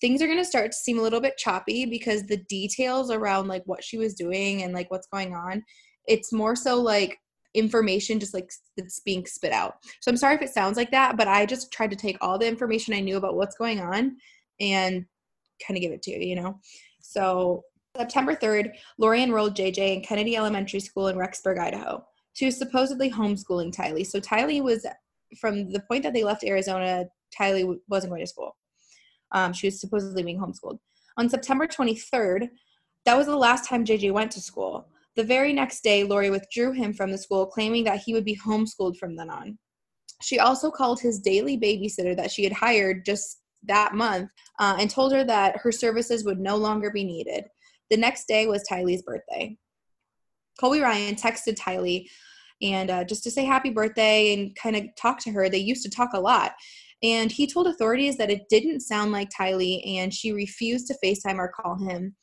things 0.00 0.20
are 0.20 0.26
going 0.26 0.38
to 0.38 0.44
start 0.44 0.72
to 0.72 0.76
seem 0.76 0.98
a 0.98 1.02
little 1.02 1.20
bit 1.20 1.36
choppy 1.36 1.86
because 1.86 2.24
the 2.24 2.38
details 2.48 3.10
around 3.10 3.48
like 3.48 3.62
what 3.66 3.84
she 3.84 3.98
was 3.98 4.14
doing 4.14 4.62
and 4.62 4.72
like 4.72 4.90
what's 4.90 5.08
going 5.08 5.34
on, 5.34 5.62
it's 6.06 6.32
more 6.32 6.56
so 6.56 6.80
like 6.80 7.18
information 7.54 8.20
just 8.20 8.34
like 8.34 8.50
it's 8.76 9.00
being 9.00 9.26
spit 9.26 9.52
out. 9.52 9.74
So 10.00 10.10
I'm 10.10 10.16
sorry 10.16 10.36
if 10.36 10.42
it 10.42 10.50
sounds 10.50 10.76
like 10.76 10.90
that, 10.92 11.16
but 11.16 11.28
I 11.28 11.46
just 11.46 11.72
tried 11.72 11.90
to 11.90 11.96
take 11.96 12.16
all 12.20 12.38
the 12.38 12.46
information 12.46 12.94
I 12.94 13.00
knew 13.00 13.16
about 13.16 13.36
what's 13.36 13.56
going 13.56 13.80
on 13.80 14.16
and 14.60 15.04
kind 15.66 15.76
of 15.76 15.80
give 15.80 15.92
it 15.92 16.02
to 16.02 16.10
you, 16.12 16.18
you 16.18 16.36
know? 16.36 16.58
So 17.00 17.62
September 17.96 18.36
3rd, 18.36 18.70
Lori 18.98 19.22
enrolled 19.22 19.56
JJ 19.56 19.96
in 19.96 20.02
Kennedy 20.02 20.36
Elementary 20.36 20.80
School 20.80 21.08
in 21.08 21.16
Rexburg, 21.16 21.58
Idaho. 21.58 22.04
She 22.34 22.46
was 22.46 22.56
supposedly 22.56 23.10
homeschooling 23.10 23.74
Tylee. 23.74 24.06
So 24.06 24.20
Tylee 24.20 24.62
was, 24.62 24.86
from 25.40 25.72
the 25.72 25.80
point 25.80 26.04
that 26.04 26.12
they 26.12 26.22
left 26.22 26.44
Arizona, 26.44 27.06
Tylee 27.36 27.78
wasn't 27.88 28.12
going 28.12 28.22
to 28.22 28.26
school. 28.26 28.56
Um, 29.32 29.52
she 29.52 29.66
was 29.66 29.80
supposedly 29.80 30.22
being 30.22 30.38
homeschooled. 30.38 30.78
On 31.16 31.28
September 31.28 31.66
23rd, 31.66 32.48
that 33.04 33.16
was 33.16 33.26
the 33.26 33.36
last 33.36 33.68
time 33.68 33.84
JJ 33.84 34.12
went 34.12 34.30
to 34.32 34.40
school. 34.40 34.88
The 35.16 35.24
very 35.24 35.52
next 35.52 35.82
day, 35.82 36.04
Lori 36.04 36.30
withdrew 36.30 36.72
him 36.72 36.92
from 36.92 37.10
the 37.10 37.18
school, 37.18 37.46
claiming 37.46 37.84
that 37.84 38.00
he 38.00 38.14
would 38.14 38.24
be 38.24 38.36
homeschooled 38.36 38.96
from 38.96 39.16
then 39.16 39.30
on. 39.30 39.58
She 40.22 40.38
also 40.38 40.70
called 40.70 41.00
his 41.00 41.18
daily 41.18 41.58
babysitter 41.58 42.16
that 42.16 42.30
she 42.30 42.44
had 42.44 42.52
hired 42.52 43.04
just 43.04 43.40
that 43.64 43.94
month 43.94 44.30
uh, 44.58 44.76
and 44.78 44.88
told 44.90 45.12
her 45.12 45.24
that 45.24 45.56
her 45.58 45.72
services 45.72 46.24
would 46.24 46.38
no 46.38 46.56
longer 46.56 46.90
be 46.90 47.04
needed. 47.04 47.44
The 47.90 47.96
next 47.96 48.26
day 48.28 48.46
was 48.46 48.64
Tylee's 48.70 49.02
birthday. 49.02 49.56
Colby 50.58 50.80
Ryan 50.80 51.16
texted 51.16 51.56
Tylee 51.56 52.06
and 52.62 52.90
uh, 52.90 53.04
just 53.04 53.22
to 53.24 53.30
say 53.30 53.44
happy 53.44 53.70
birthday 53.70 54.34
and 54.34 54.54
kind 54.54 54.76
of 54.76 54.84
talk 54.96 55.18
to 55.20 55.30
her. 55.30 55.48
They 55.48 55.58
used 55.58 55.82
to 55.84 55.90
talk 55.90 56.10
a 56.12 56.20
lot. 56.20 56.52
And 57.02 57.32
he 57.32 57.46
told 57.46 57.66
authorities 57.66 58.16
that 58.18 58.30
it 58.30 58.48
didn't 58.50 58.80
sound 58.80 59.12
like 59.12 59.30
Tylee 59.30 59.96
and 59.96 60.12
she 60.12 60.32
refused 60.32 60.86
to 60.88 60.98
FaceTime 61.02 61.38
or 61.38 61.48
call 61.48 61.76
him. 61.76 62.14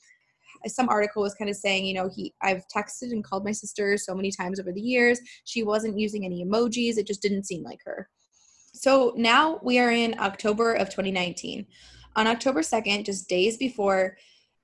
Some 0.67 0.89
article 0.89 1.21
was 1.21 1.35
kind 1.35 1.49
of 1.49 1.55
saying, 1.55 1.85
you 1.85 1.93
know, 1.93 2.09
he 2.15 2.33
I've 2.41 2.63
texted 2.75 3.11
and 3.11 3.23
called 3.23 3.45
my 3.45 3.51
sister 3.51 3.97
so 3.97 4.13
many 4.13 4.31
times 4.31 4.59
over 4.59 4.71
the 4.71 4.81
years. 4.81 5.19
She 5.45 5.63
wasn't 5.63 5.99
using 5.99 6.25
any 6.25 6.43
emojis. 6.45 6.97
It 6.97 7.07
just 7.07 7.21
didn't 7.21 7.45
seem 7.45 7.63
like 7.63 7.79
her. 7.85 8.09
So 8.73 9.13
now 9.15 9.59
we 9.63 9.79
are 9.79 9.91
in 9.91 10.15
October 10.19 10.73
of 10.73 10.89
2019. 10.89 11.65
On 12.15 12.27
October 12.27 12.61
2nd, 12.61 13.05
just 13.05 13.29
days 13.29 13.57
before 13.57 14.17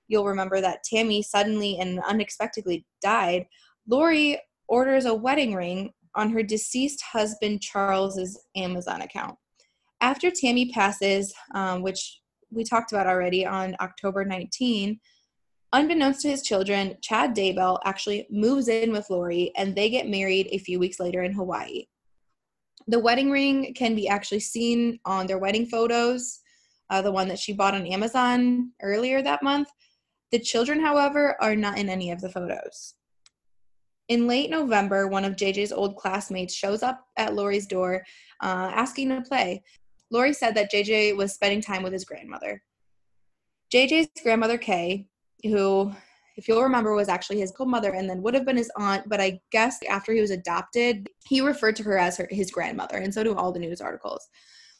you'll 0.07 0.25
remember 0.25 0.61
that 0.61 0.83
Tammy 0.83 1.23
suddenly 1.23 1.77
and 1.79 1.99
unexpectedly 2.07 2.85
died, 3.01 3.45
Lori 3.87 4.39
orders 4.67 5.05
a 5.05 5.13
wedding 5.13 5.53
ring 5.53 5.91
on 6.15 6.29
her 6.31 6.43
deceased 6.43 7.01
husband 7.01 7.61
Charles's 7.61 8.39
Amazon 8.55 9.01
account. 9.01 9.35
After 10.03 10.29
Tammy 10.29 10.69
passes, 10.69 11.33
um, 11.55 11.81
which 11.81 12.19
we 12.51 12.65
talked 12.65 12.91
about 12.91 13.07
already 13.07 13.45
on 13.45 13.73
October 13.79 14.25
19, 14.25 14.99
unbeknownst 15.71 16.19
to 16.23 16.29
his 16.29 16.41
children, 16.41 16.97
Chad 17.01 17.33
Daybell 17.33 17.79
actually 17.85 18.27
moves 18.29 18.67
in 18.67 18.91
with 18.91 19.09
Lori 19.09 19.53
and 19.55 19.73
they 19.73 19.89
get 19.89 20.09
married 20.09 20.49
a 20.51 20.57
few 20.57 20.77
weeks 20.77 20.99
later 20.99 21.23
in 21.23 21.31
Hawaii. 21.31 21.85
The 22.87 22.99
wedding 22.99 23.31
ring 23.31 23.73
can 23.75 23.95
be 23.95 24.09
actually 24.09 24.41
seen 24.41 24.99
on 25.05 25.25
their 25.25 25.37
wedding 25.37 25.67
photos, 25.67 26.41
uh, 26.89 27.01
the 27.01 27.13
one 27.13 27.29
that 27.29 27.39
she 27.39 27.53
bought 27.53 27.73
on 27.73 27.87
Amazon 27.87 28.71
earlier 28.81 29.21
that 29.21 29.41
month. 29.41 29.69
The 30.33 30.39
children, 30.39 30.81
however, 30.81 31.37
are 31.41 31.55
not 31.55 31.77
in 31.77 31.87
any 31.87 32.11
of 32.11 32.19
the 32.19 32.29
photos. 32.29 32.95
In 34.09 34.27
late 34.27 34.49
November, 34.49 35.07
one 35.07 35.23
of 35.23 35.37
JJ's 35.37 35.71
old 35.71 35.95
classmates 35.95 36.53
shows 36.53 36.83
up 36.83 37.05
at 37.15 37.35
Lori's 37.35 37.67
door 37.67 38.03
uh, 38.41 38.69
asking 38.75 39.07
to 39.07 39.21
play. 39.21 39.63
Lori 40.13 40.31
said 40.31 40.55
that 40.55 40.71
JJ 40.71 41.17
was 41.17 41.33
spending 41.33 41.59
time 41.59 41.81
with 41.83 41.91
his 41.91 42.05
grandmother. 42.05 42.61
JJ's 43.73 44.09
grandmother, 44.21 44.59
Kay, 44.59 45.07
who 45.43 45.91
if 46.35 46.47
you'll 46.47 46.63
remember, 46.63 46.93
was 46.95 47.09
actually 47.09 47.39
his 47.39 47.51
co-mother 47.51 47.93
and 47.93 48.09
then 48.09 48.21
would 48.21 48.33
have 48.33 48.45
been 48.45 48.57
his 48.57 48.71
aunt. 48.77 49.07
But 49.07 49.21
I 49.21 49.39
guess 49.51 49.77
after 49.89 50.13
he 50.13 50.21
was 50.21 50.31
adopted, 50.31 51.07
he 51.25 51.41
referred 51.41 51.75
to 51.77 51.83
her 51.83 51.97
as 51.97 52.17
her, 52.17 52.27
his 52.29 52.51
grandmother, 52.51 52.97
and 52.97 53.13
so 53.13 53.23
do 53.23 53.35
all 53.35 53.51
the 53.51 53.59
news 53.59 53.81
articles. 53.81 54.27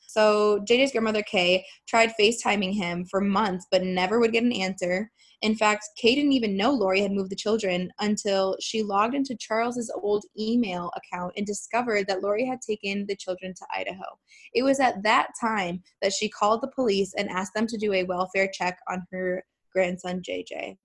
So 0.07 0.59
JJ's 0.69 0.91
grandmother 0.91 1.23
Kay 1.23 1.65
tried 1.87 2.13
FaceTiming 2.19 2.73
him 2.73 3.05
for 3.05 3.21
months, 3.21 3.65
but 3.71 3.83
never 3.83 4.19
would 4.19 4.31
get 4.31 4.43
an 4.43 4.53
answer. 4.53 5.11
In 5.43 5.55
fact, 5.55 5.89
Kay 5.97 6.15
didn't 6.15 6.31
even 6.31 6.55
know 6.55 6.71
Lori 6.71 7.01
had 7.01 7.11
moved 7.11 7.29
the 7.29 7.35
children 7.35 7.91
until 7.99 8.55
she 8.61 8.81
logged 8.81 9.13
into 9.13 9.35
Charles's 9.35 9.93
old 10.01 10.23
email 10.39 10.89
account 10.95 11.33
and 11.35 11.45
discovered 11.45 12.07
that 12.07 12.21
Lori 12.23 12.45
had 12.45 12.61
taken 12.61 13.05
the 13.05 13.15
children 13.17 13.53
to 13.53 13.65
Idaho. 13.75 14.05
It 14.53 14.63
was 14.63 14.79
at 14.79 15.03
that 15.03 15.31
time 15.39 15.83
that 16.01 16.13
she 16.13 16.29
called 16.29 16.61
the 16.61 16.69
police 16.69 17.13
and 17.17 17.29
asked 17.29 17.53
them 17.53 17.67
to 17.67 17.77
do 17.77 17.91
a 17.91 18.05
welfare 18.05 18.49
check 18.53 18.79
on 18.89 19.05
her 19.11 19.43
grandson 19.73 20.21
JJ. 20.21 20.77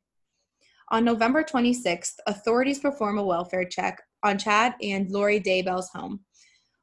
On 0.90 1.04
November 1.04 1.44
26th, 1.44 2.14
authorities 2.26 2.80
perform 2.80 3.18
a 3.18 3.24
welfare 3.24 3.64
check 3.64 4.02
on 4.24 4.38
Chad 4.38 4.74
and 4.82 5.08
Lori 5.12 5.38
Daybell's 5.38 5.90
home. 5.90 6.18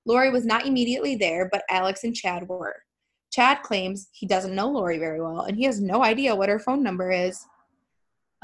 Lori 0.05 0.29
was 0.29 0.45
not 0.45 0.65
immediately 0.65 1.17
there, 1.17 1.49
but 1.51 1.65
Alex 1.69 2.05
and 2.05 2.15
Chad 2.15 2.47
were. 2.47 2.77
Chad 3.33 3.63
claims 3.63 4.07
he 4.13 4.25
doesn't 4.25 4.55
know 4.55 4.69
Lori 4.69 4.97
very 4.97 5.19
well 5.19 5.41
and 5.41 5.57
he 5.57 5.65
has 5.65 5.81
no 5.81 6.05
idea 6.05 6.33
what 6.33 6.47
her 6.47 6.59
phone 6.59 6.81
number 6.81 7.11
is. 7.11 7.45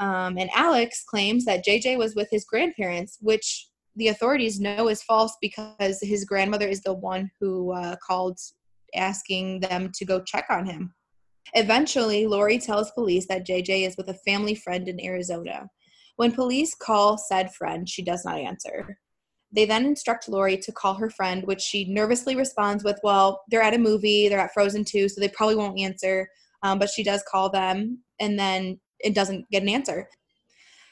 Um, 0.02 0.36
and 0.36 0.50
Alex 0.52 1.04
claims 1.08 1.44
that 1.44 1.64
JJ 1.64 1.96
was 1.96 2.16
with 2.16 2.28
his 2.28 2.44
grandparents, 2.44 3.18
which 3.20 3.68
the 3.94 4.08
authorities 4.08 4.58
know 4.58 4.88
is 4.88 5.00
false 5.04 5.36
because 5.40 6.00
his 6.02 6.24
grandmother 6.24 6.66
is 6.66 6.82
the 6.82 6.92
one 6.92 7.30
who 7.38 7.70
uh, 7.70 7.94
called 8.04 8.36
asking 8.96 9.60
them 9.60 9.92
to 9.94 10.04
go 10.04 10.20
check 10.20 10.46
on 10.50 10.66
him. 10.66 10.92
Eventually, 11.54 12.26
Lori 12.26 12.58
tells 12.58 12.90
police 12.90 13.28
that 13.28 13.46
JJ 13.46 13.86
is 13.86 13.96
with 13.96 14.08
a 14.08 14.18
family 14.26 14.56
friend 14.56 14.88
in 14.88 15.00
Arizona. 15.00 15.70
When 16.16 16.32
police 16.32 16.74
call 16.74 17.16
said 17.16 17.54
friend, 17.54 17.88
she 17.88 18.02
does 18.02 18.24
not 18.24 18.38
answer. 18.38 18.98
They 19.52 19.66
then 19.66 19.86
instruct 19.86 20.28
Lori 20.28 20.56
to 20.56 20.72
call 20.72 20.94
her 20.94 21.10
friend, 21.10 21.44
which 21.44 21.60
she 21.60 21.84
nervously 21.84 22.34
responds 22.34 22.82
with, 22.82 22.98
Well, 23.04 23.42
they're 23.50 23.62
at 23.62 23.74
a 23.74 23.78
movie, 23.78 24.28
they're 24.28 24.40
at 24.40 24.52
Frozen 24.52 24.86
2, 24.86 25.10
so 25.10 25.20
they 25.20 25.28
probably 25.28 25.56
won't 25.56 25.78
answer. 25.78 26.28
Um, 26.64 26.80
but 26.80 26.88
she 26.88 27.04
does 27.04 27.22
call 27.30 27.50
them, 27.50 28.02
and 28.18 28.36
then 28.38 28.80
it 29.02 29.14
doesn't 29.14 29.50
get 29.50 29.62
an 29.62 29.68
answer. 29.68 30.08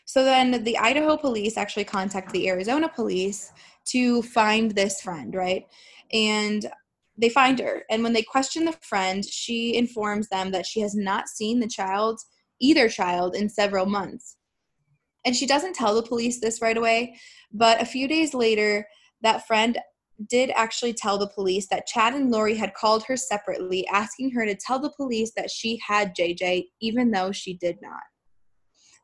So 0.04 0.24
then 0.24 0.64
the 0.64 0.76
Idaho 0.78 1.16
police 1.16 1.56
actually 1.56 1.84
contact 1.84 2.32
the 2.32 2.48
Arizona 2.48 2.88
police 2.88 3.52
to 3.86 4.22
find 4.22 4.72
this 4.72 5.00
friend, 5.00 5.34
right? 5.34 5.66
And 6.12 6.68
they 7.16 7.28
find 7.28 7.58
her. 7.60 7.84
And 7.90 8.02
when 8.02 8.12
they 8.12 8.22
question 8.22 8.64
the 8.64 8.76
friend, 8.82 9.24
she 9.24 9.76
informs 9.76 10.28
them 10.28 10.50
that 10.50 10.66
she 10.66 10.80
has 10.80 10.94
not 10.94 11.28
seen 11.28 11.60
the 11.60 11.68
child, 11.68 12.18
either 12.60 12.88
child, 12.88 13.36
in 13.36 13.48
several 13.48 13.86
months. 13.86 14.36
And 15.24 15.36
she 15.36 15.46
doesn't 15.46 15.74
tell 15.74 15.94
the 15.94 16.02
police 16.02 16.40
this 16.40 16.62
right 16.62 16.76
away, 16.76 17.16
but 17.52 17.80
a 17.80 17.86
few 17.86 18.08
days 18.08 18.32
later, 18.32 18.86
that 19.22 19.46
friend 19.46 19.78
did 20.28 20.50
actually 20.54 20.92
tell 20.92 21.18
the 21.18 21.28
police 21.28 21.68
that 21.68 21.86
Chad 21.86 22.14
and 22.14 22.30
Lori 22.30 22.54
had 22.54 22.74
called 22.74 23.04
her 23.04 23.16
separately, 23.16 23.86
asking 23.88 24.30
her 24.32 24.44
to 24.44 24.54
tell 24.54 24.78
the 24.78 24.92
police 24.96 25.32
that 25.36 25.50
she 25.50 25.80
had 25.86 26.14
JJ, 26.14 26.66
even 26.80 27.10
though 27.10 27.32
she 27.32 27.54
did 27.54 27.78
not. 27.80 28.02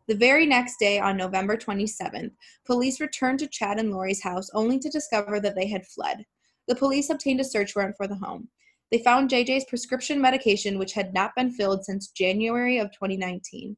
The 0.08 0.14
very 0.14 0.46
next 0.46 0.78
day, 0.78 1.00
on 1.00 1.16
November 1.16 1.56
27th, 1.56 2.30
police 2.64 3.00
returned 3.00 3.40
to 3.40 3.48
Chad 3.48 3.78
and 3.78 3.90
Lori's 3.90 4.22
house 4.22 4.48
only 4.54 4.78
to 4.78 4.88
discover 4.88 5.40
that 5.40 5.56
they 5.56 5.66
had 5.66 5.86
fled. 5.86 6.24
The 6.68 6.76
police 6.76 7.10
obtained 7.10 7.40
a 7.40 7.44
search 7.44 7.74
warrant 7.74 7.96
for 7.96 8.06
the 8.06 8.14
home. 8.14 8.48
They 8.92 8.98
found 8.98 9.30
JJ's 9.30 9.64
prescription 9.64 10.20
medication, 10.20 10.78
which 10.78 10.92
had 10.92 11.12
not 11.12 11.32
been 11.34 11.50
filled 11.50 11.84
since 11.84 12.08
January 12.08 12.78
of 12.78 12.92
2019. 12.92 13.76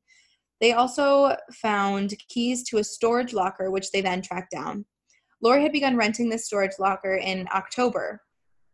They 0.60 0.72
also 0.72 1.36
found 1.52 2.14
keys 2.28 2.62
to 2.64 2.78
a 2.78 2.84
storage 2.84 3.32
locker, 3.32 3.70
which 3.70 3.90
they 3.90 4.02
then 4.02 4.20
tracked 4.20 4.50
down. 4.50 4.84
Lori 5.40 5.62
had 5.62 5.72
begun 5.72 5.96
renting 5.96 6.28
this 6.28 6.46
storage 6.46 6.78
locker 6.78 7.14
in 7.14 7.46
October, 7.54 8.22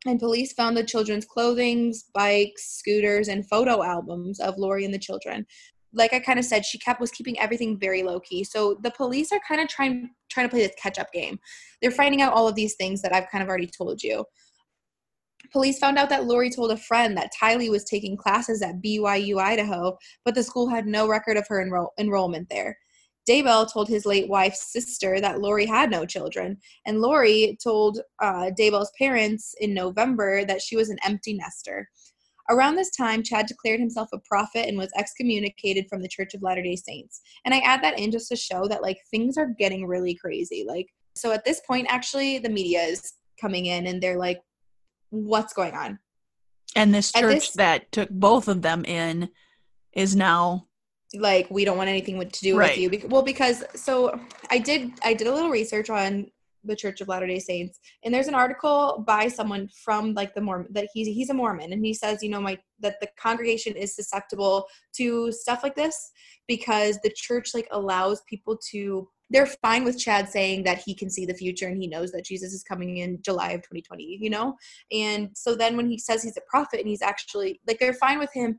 and 0.07 0.19
police 0.19 0.53
found 0.53 0.77
the 0.77 0.85
children's 0.85 1.25
clothing, 1.25 1.95
bikes, 2.15 2.79
scooters, 2.79 3.29
and 3.29 3.49
photo 3.49 3.83
albums 3.83 4.41
of 4.41 4.59
Lori 4.59 4.85
and 4.85 4.93
the 4.93 4.99
children. 4.99 5.47
Like 5.93 6.13
I 6.13 6.19
kind 6.19 6.39
of 6.39 6.45
said, 6.45 6.65
she 6.65 6.79
kept 6.79 7.01
was 7.01 7.11
keeping 7.11 7.39
everything 7.39 7.79
very 7.79 8.03
low 8.03 8.19
key. 8.19 8.45
So 8.45 8.79
the 8.83 8.91
police 8.91 9.31
are 9.31 9.41
kind 9.47 9.61
of 9.61 9.69
trying 9.69 10.11
trying 10.31 10.47
to 10.47 10.51
play 10.51 10.67
this 10.67 10.75
catch 10.81 10.99
up 10.99 11.13
game. 11.13 11.39
They're 11.81 11.91
finding 11.91 12.21
out 12.21 12.33
all 12.33 12.49
of 12.49 12.57
these 12.57 12.75
things 12.75 13.01
that 13.03 13.15
I've 13.15 13.31
kind 13.31 13.43
of 13.43 13.49
already 13.49 13.69
told 13.69 14.03
you. 14.03 14.25
Police 15.53 15.79
found 15.79 15.99
out 15.99 16.09
that 16.09 16.25
Lori 16.25 16.51
told 16.51 16.73
a 16.73 16.77
friend 16.77 17.17
that 17.17 17.31
Tylee 17.41 17.71
was 17.71 17.85
taking 17.85 18.17
classes 18.17 18.63
at 18.63 18.83
BYU 18.83 19.39
Idaho, 19.39 19.97
but 20.25 20.35
the 20.35 20.43
school 20.43 20.69
had 20.69 20.87
no 20.87 21.07
record 21.07 21.37
of 21.37 21.47
her 21.49 21.61
enroll- 21.61 21.93
enrollment 21.99 22.49
there. 22.49 22.77
Daybell 23.29 23.71
told 23.73 23.89
his 23.89 24.05
late 24.05 24.29
wife's 24.29 24.73
sister 24.73 25.21
that 25.21 25.41
Lori 25.41 25.67
had 25.67 25.91
no 25.91 26.05
children, 26.05 26.59
and 26.87 27.01
Lori 27.01 27.57
told 27.63 28.01
uh, 28.21 28.51
Daybell's 28.59 28.93
parents 28.99 29.55
in 29.61 29.73
November 29.73 30.45
that 30.45 30.61
she 30.61 30.77
was 30.77 30.91
an 30.91 30.99
empty 31.05 31.35
nester. 31.35 31.89
Around 32.51 32.75
this 32.75 32.91
time, 32.91 33.23
Chad 33.23 33.47
declared 33.47 33.81
himself 33.81 34.11
a 34.13 34.19
prophet 34.19 34.69
and 34.69 34.77
was 34.77 34.93
excommunicated 34.99 35.87
from 35.89 36.03
the 36.03 36.09
Church 36.09 36.35
of 36.35 36.43
Latter 36.43 36.63
day 36.63 36.77
Saints. 36.77 37.23
And 37.47 37.55
I 37.55 37.61
add 37.61 37.83
that 37.83 37.99
in 37.99 38.11
just 38.11 38.29
to 38.29 38.37
show 38.37 38.69
that, 38.69 38.83
like, 38.83 38.99
things 39.11 39.39
are 39.39 39.55
getting 39.59 39.87
really 39.87 40.15
crazy. 40.15 40.65
Like, 40.69 40.89
so 41.17 41.33
at 41.33 41.45
this 41.47 41.63
point, 41.67 41.87
actually, 41.89 42.39
the 42.39 42.51
media 42.51 42.83
is 42.83 43.15
coming 43.41 43.67
in 43.67 43.87
and 43.87 44.03
they're 44.03 44.19
like, 44.19 44.43
what's 45.09 45.55
going 45.55 45.73
on? 45.73 45.99
And 46.77 46.95
this 46.95 47.13
church 47.13 47.35
this- 47.35 47.51
that 47.53 47.91
took 47.93 48.11
both 48.11 48.49
of 48.49 48.61
them 48.61 48.85
in 48.85 49.31
is 49.95 50.15
now 50.15 50.67
like 51.19 51.51
we 51.51 51.65
don't 51.65 51.77
want 51.77 51.89
anything 51.89 52.19
to 52.21 52.41
do 52.41 52.57
Right. 52.57 52.77
with 52.79 53.03
you 53.03 53.09
well 53.09 53.23
because 53.23 53.65
so 53.75 54.19
i 54.51 54.59
did 54.59 54.93
i 55.03 55.15
did 55.15 55.27
a 55.27 55.33
little 55.35 55.51
research 55.51 55.91
on 55.91 56.27
the 56.65 56.75
church 56.77 57.01
of 57.01 57.09
latter 57.09 57.27
day 57.27 57.39
saints 57.39 57.79
and 58.05 58.13
there's 58.15 58.29
an 58.29 58.35
article 58.35 59.05
by 59.07 59.29
someone 59.29 59.69
from 59.85 60.15
like 60.15 60.35
the 60.35 60.41
mormon 60.41 60.67
that 60.71 60.89
he's 60.93 61.07
he's 61.07 61.31
a 61.31 61.35
mormon 61.35 61.73
and 61.73 61.85
he 61.85 61.93
says 61.95 62.23
you 62.23 62.31
know 62.31 62.41
my 62.41 62.59
that 62.81 62.99
the 63.01 63.09
congregation 63.19 63.75
is 63.75 63.95
susceptible 63.95 64.67
to 64.95 65.31
stuff 65.31 65.63
like 65.63 65.75
this 65.75 66.11
because 66.49 66.99
the 67.03 67.13
church 67.15 67.55
like 67.55 67.69
allows 67.71 68.23
people 68.29 68.57
to 68.71 69.09
they're 69.31 69.47
fine 69.47 69.85
with 69.85 69.99
chad 69.99 70.29
saying 70.29 70.63
that 70.63 70.83
he 70.85 70.95
can 70.95 71.11
see 71.11 71.27
the 71.27 71.35
future 71.35 71.69
and 71.69 71.77
he 71.81 71.87
knows 71.87 72.11
that 72.13 72.25
jesus 72.25 72.53
is 72.53 72.63
coming 72.63 72.99
in 72.99 73.21
july 73.23 73.51
of 73.51 73.61
2020 73.63 74.19
you 74.21 74.31
know 74.31 74.55
and 74.91 75.29
so 75.35 75.55
then 75.55 75.77
when 75.77 75.89
he 75.89 75.99
says 75.99 76.23
he's 76.23 76.37
a 76.37 76.43
prophet 76.49 76.81
and 76.81 76.89
he's 76.89 77.03
actually 77.03 77.61
like 77.67 77.79
they're 77.79 77.93
fine 77.93 78.19
with 78.19 78.33
him 78.33 78.59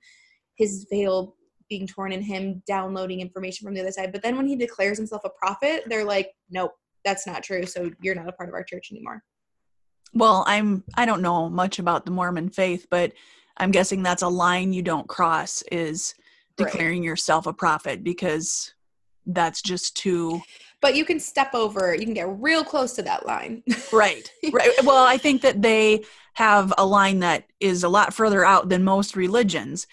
his 0.55 0.85
veil 0.91 1.35
being 1.69 1.87
torn 1.87 2.11
and 2.11 2.23
him 2.23 2.61
downloading 2.67 3.21
information 3.21 3.65
from 3.65 3.73
the 3.73 3.81
other 3.81 3.91
side. 3.91 4.11
But 4.11 4.21
then 4.21 4.37
when 4.37 4.47
he 4.47 4.55
declares 4.55 4.97
himself 4.97 5.23
a 5.25 5.29
prophet, 5.29 5.83
they're 5.87 6.05
like, 6.05 6.31
nope, 6.49 6.71
that's 7.03 7.25
not 7.25 7.43
true. 7.43 7.65
So 7.65 7.91
you're 8.01 8.15
not 8.15 8.29
a 8.29 8.31
part 8.33 8.49
of 8.49 8.55
our 8.55 8.63
church 8.63 8.89
anymore. 8.91 9.23
well, 10.13 10.43
I'm 10.47 10.83
I 10.95 11.05
don't 11.05 11.21
know 11.21 11.49
much 11.49 11.79
about 11.79 12.05
the 12.05 12.11
Mormon 12.11 12.49
faith, 12.49 12.87
but 12.89 13.13
I'm 13.57 13.71
guessing 13.71 14.03
that's 14.03 14.21
a 14.21 14.27
line 14.27 14.73
you 14.73 14.81
don't 14.81 15.07
cross 15.07 15.61
is 15.71 16.13
Right. 16.57 16.71
declaring 16.71 17.03
yourself 17.03 17.47
a 17.47 17.53
prophet 17.53 18.01
because 18.01 18.73
that's 19.25 19.61
just 19.61 19.97
too 19.97 20.41
But 20.81 20.95
you 20.95 21.03
can 21.03 21.19
step 21.19 21.53
over, 21.53 21.93
you 21.93 22.05
can 22.05 22.13
get 22.13 22.29
real 22.39 22.63
close 22.63 22.93
to 22.93 23.01
that 23.01 23.25
line. 23.25 23.63
right. 23.91 24.31
Right. 24.53 24.69
Well, 24.85 25.03
I 25.03 25.17
think 25.17 25.41
that 25.41 25.61
they 25.61 26.05
have 26.35 26.73
a 26.77 26.85
line 26.85 27.19
that 27.19 27.45
is 27.59 27.83
a 27.83 27.89
lot 27.89 28.13
further 28.13 28.45
out 28.45 28.69
than 28.69 28.83
most 28.83 29.15
religions, 29.17 29.87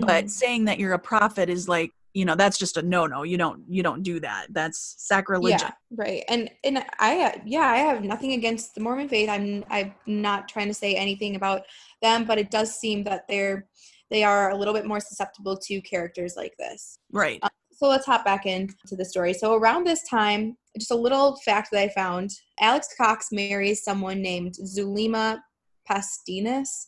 but 0.00 0.26
Mhm. 0.26 0.30
saying 0.30 0.64
that 0.66 0.78
you're 0.78 0.92
a 0.94 0.98
prophet 0.98 1.48
is 1.48 1.68
like, 1.68 1.92
you 2.14 2.24
know, 2.24 2.34
that's 2.34 2.56
just 2.58 2.76
a 2.78 2.82
no-no. 2.82 3.22
You 3.24 3.36
don't 3.36 3.62
you 3.68 3.82
don't 3.82 4.02
do 4.02 4.20
that. 4.20 4.46
That's 4.50 4.94
sacrilegious. 4.98 5.62
yeah, 5.62 5.72
right. 5.96 6.24
And 6.28 6.50
and 6.64 6.84
I 6.98 7.24
uh, 7.24 7.38
yeah, 7.44 7.66
I 7.70 7.76
have 7.78 8.02
nothing 8.02 8.32
against 8.32 8.74
the 8.74 8.80
Mormon 8.80 9.08
faith. 9.08 9.28
I'm 9.28 9.64
I'm 9.70 9.94
not 10.06 10.48
trying 10.48 10.68
to 10.68 10.74
say 10.74 10.94
anything 10.94 11.36
about 11.36 11.62
them, 12.02 12.24
but 12.24 12.38
it 12.38 12.50
does 12.50 12.74
seem 12.74 13.04
that 13.04 13.28
they're 13.28 13.68
they 14.10 14.22
are 14.24 14.50
a 14.50 14.56
little 14.56 14.72
bit 14.72 14.86
more 14.86 15.00
susceptible 15.00 15.56
to 15.58 15.80
characters 15.82 16.34
like 16.36 16.54
this. 16.58 16.98
Right. 17.12 17.42
so 17.72 17.88
let's 17.88 18.06
hop 18.06 18.24
back 18.24 18.46
into 18.46 18.96
the 18.96 19.04
story. 19.04 19.34
So 19.34 19.54
around 19.54 19.84
this 19.84 20.02
time, 20.08 20.56
just 20.78 20.92
a 20.92 20.94
little 20.96 21.36
fact 21.44 21.68
that 21.72 21.82
I 21.82 21.88
found: 21.90 22.30
Alex 22.60 22.88
Cox 22.96 23.28
marries 23.30 23.84
someone 23.84 24.22
named 24.22 24.54
Zulema 24.64 25.40
Pastenes, 25.86 26.86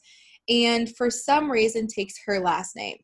and 0.49 0.95
for 0.97 1.11
some 1.11 1.51
reason 1.51 1.87
takes 1.87 2.15
her 2.27 2.41
last 2.41 2.77
name. 2.77 2.99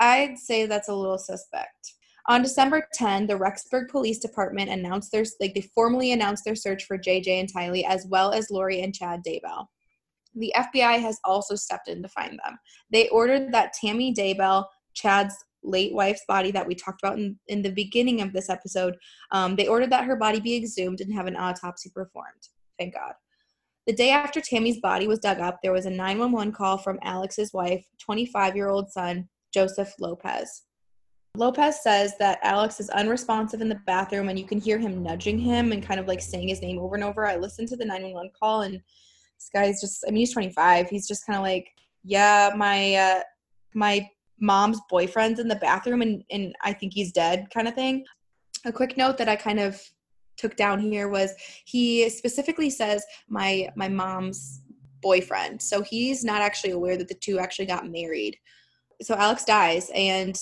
I'd 0.00 0.38
say 0.38 0.66
that's 0.66 0.88
a 0.88 0.94
little 0.94 1.18
suspect. 1.18 1.94
On 2.26 2.42
December 2.42 2.86
10, 2.94 3.26
the 3.26 3.34
Rexburg 3.34 3.88
Police 3.90 4.18
Department 4.18 4.70
announced 4.70 5.12
their 5.12 5.24
like 5.40 5.54
they 5.54 5.68
formally 5.74 6.12
announced 6.12 6.44
their 6.44 6.54
search 6.54 6.84
for 6.84 6.96
JJ 6.96 7.28
and 7.28 7.52
Tylee, 7.52 7.84
as 7.84 8.06
well 8.08 8.32
as 8.32 8.50
Lori 8.50 8.80
and 8.80 8.94
Chad 8.94 9.20
Daybell. 9.26 9.66
The 10.34 10.52
FBI 10.56 11.00
has 11.00 11.18
also 11.24 11.54
stepped 11.54 11.88
in 11.88 12.02
to 12.02 12.08
find 12.08 12.32
them. 12.44 12.58
They 12.90 13.08
ordered 13.08 13.52
that 13.52 13.74
Tammy 13.74 14.14
Daybell, 14.14 14.64
Chad's 14.94 15.36
late 15.62 15.94
wife's 15.94 16.24
body 16.26 16.50
that 16.50 16.66
we 16.66 16.74
talked 16.74 17.02
about 17.02 17.18
in, 17.18 17.38
in 17.48 17.62
the 17.62 17.70
beginning 17.70 18.20
of 18.20 18.32
this 18.32 18.50
episode, 18.50 18.96
um, 19.30 19.56
they 19.56 19.66
ordered 19.66 19.90
that 19.90 20.04
her 20.04 20.16
body 20.16 20.40
be 20.40 20.56
exhumed 20.56 21.00
and 21.00 21.12
have 21.12 21.26
an 21.26 21.36
autopsy 21.36 21.90
performed. 21.94 22.48
Thank 22.78 22.94
God. 22.94 23.14
The 23.86 23.92
day 23.92 24.10
after 24.10 24.40
Tammy's 24.40 24.80
body 24.80 25.06
was 25.06 25.18
dug 25.18 25.40
up, 25.40 25.58
there 25.62 25.72
was 25.72 25.84
a 25.84 25.90
911 25.90 26.52
call 26.52 26.78
from 26.78 26.98
Alex's 27.02 27.52
wife, 27.52 27.84
25 27.98 28.56
year 28.56 28.70
old 28.70 28.90
son, 28.90 29.28
Joseph 29.52 29.92
Lopez. 30.00 30.62
Lopez 31.36 31.82
says 31.82 32.14
that 32.18 32.38
Alex 32.42 32.80
is 32.80 32.88
unresponsive 32.90 33.60
in 33.60 33.68
the 33.68 33.80
bathroom 33.86 34.28
and 34.28 34.38
you 34.38 34.46
can 34.46 34.60
hear 34.60 34.78
him 34.78 35.02
nudging 35.02 35.38
him 35.38 35.72
and 35.72 35.82
kind 35.82 35.98
of 35.98 36.06
like 36.06 36.20
saying 36.20 36.48
his 36.48 36.62
name 36.62 36.78
over 36.78 36.94
and 36.94 37.04
over. 37.04 37.26
I 37.26 37.36
listened 37.36 37.68
to 37.68 37.76
the 37.76 37.84
911 37.84 38.30
call 38.38 38.62
and 38.62 38.74
this 38.74 39.50
guy's 39.52 39.80
just, 39.80 40.04
I 40.06 40.10
mean, 40.10 40.20
he's 40.20 40.32
25. 40.32 40.88
He's 40.88 41.08
just 41.08 41.26
kind 41.26 41.36
of 41.36 41.42
like, 41.42 41.68
yeah, 42.04 42.50
my, 42.56 42.94
uh, 42.94 43.20
my 43.74 44.08
mom's 44.40 44.80
boyfriend's 44.88 45.40
in 45.40 45.48
the 45.48 45.56
bathroom 45.56 46.02
and, 46.02 46.22
and 46.30 46.54
I 46.62 46.72
think 46.72 46.94
he's 46.94 47.12
dead 47.12 47.48
kind 47.52 47.66
of 47.66 47.74
thing. 47.74 48.04
A 48.64 48.72
quick 48.72 48.96
note 48.96 49.18
that 49.18 49.28
I 49.28 49.36
kind 49.36 49.58
of 49.58 49.80
took 50.36 50.56
down 50.56 50.80
here 50.80 51.08
was 51.08 51.32
he 51.64 52.08
specifically 52.08 52.70
says 52.70 53.04
my 53.28 53.68
my 53.76 53.88
mom's 53.88 54.62
boyfriend. 55.02 55.60
So 55.60 55.82
he's 55.82 56.24
not 56.24 56.40
actually 56.40 56.72
aware 56.72 56.96
that 56.96 57.08
the 57.08 57.14
two 57.14 57.38
actually 57.38 57.66
got 57.66 57.90
married. 57.90 58.36
So 59.02 59.14
Alex 59.14 59.44
dies 59.44 59.90
and 59.94 60.36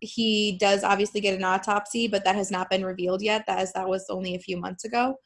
he 0.00 0.56
does 0.60 0.84
obviously 0.84 1.20
get 1.20 1.36
an 1.36 1.44
autopsy, 1.44 2.06
but 2.06 2.24
that 2.24 2.36
has 2.36 2.50
not 2.50 2.70
been 2.70 2.84
revealed 2.84 3.22
yet. 3.22 3.44
As 3.48 3.72
that 3.72 3.88
was 3.88 4.06
only 4.08 4.34
a 4.34 4.40
few 4.40 4.56
months 4.56 4.84
ago. 4.84 5.16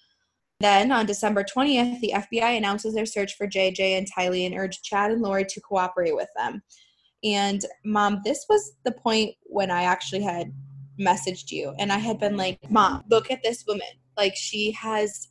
Then 0.61 0.92
on 0.92 1.06
December 1.06 1.42
20th, 1.42 2.00
the 2.00 2.12
FBI 2.14 2.56
announces 2.56 2.94
their 2.94 3.06
search 3.06 3.34
for 3.36 3.46
JJ 3.46 3.96
and 3.96 4.06
Tylee 4.11 4.44
and 4.44 4.54
urged 4.54 4.84
Chad 4.84 5.11
and 5.11 5.22
Lori 5.22 5.44
to 5.46 5.61
cooperate 5.61 6.14
with 6.14 6.28
them. 6.36 6.62
And 7.24 7.64
mom, 7.84 8.20
this 8.24 8.44
was 8.48 8.72
the 8.84 8.92
point 8.92 9.34
when 9.44 9.70
I 9.70 9.82
actually 9.82 10.22
had 10.22 10.52
messaged 11.00 11.50
you 11.50 11.74
and 11.78 11.90
I 11.90 11.98
had 11.98 12.20
been 12.20 12.36
like, 12.36 12.58
Mom, 12.70 13.04
look 13.11 13.30
at 13.30 13.42
this 13.42 13.64
woman. 13.66 13.88
Like 14.20 14.36
she 14.36 14.72
has 14.72 15.28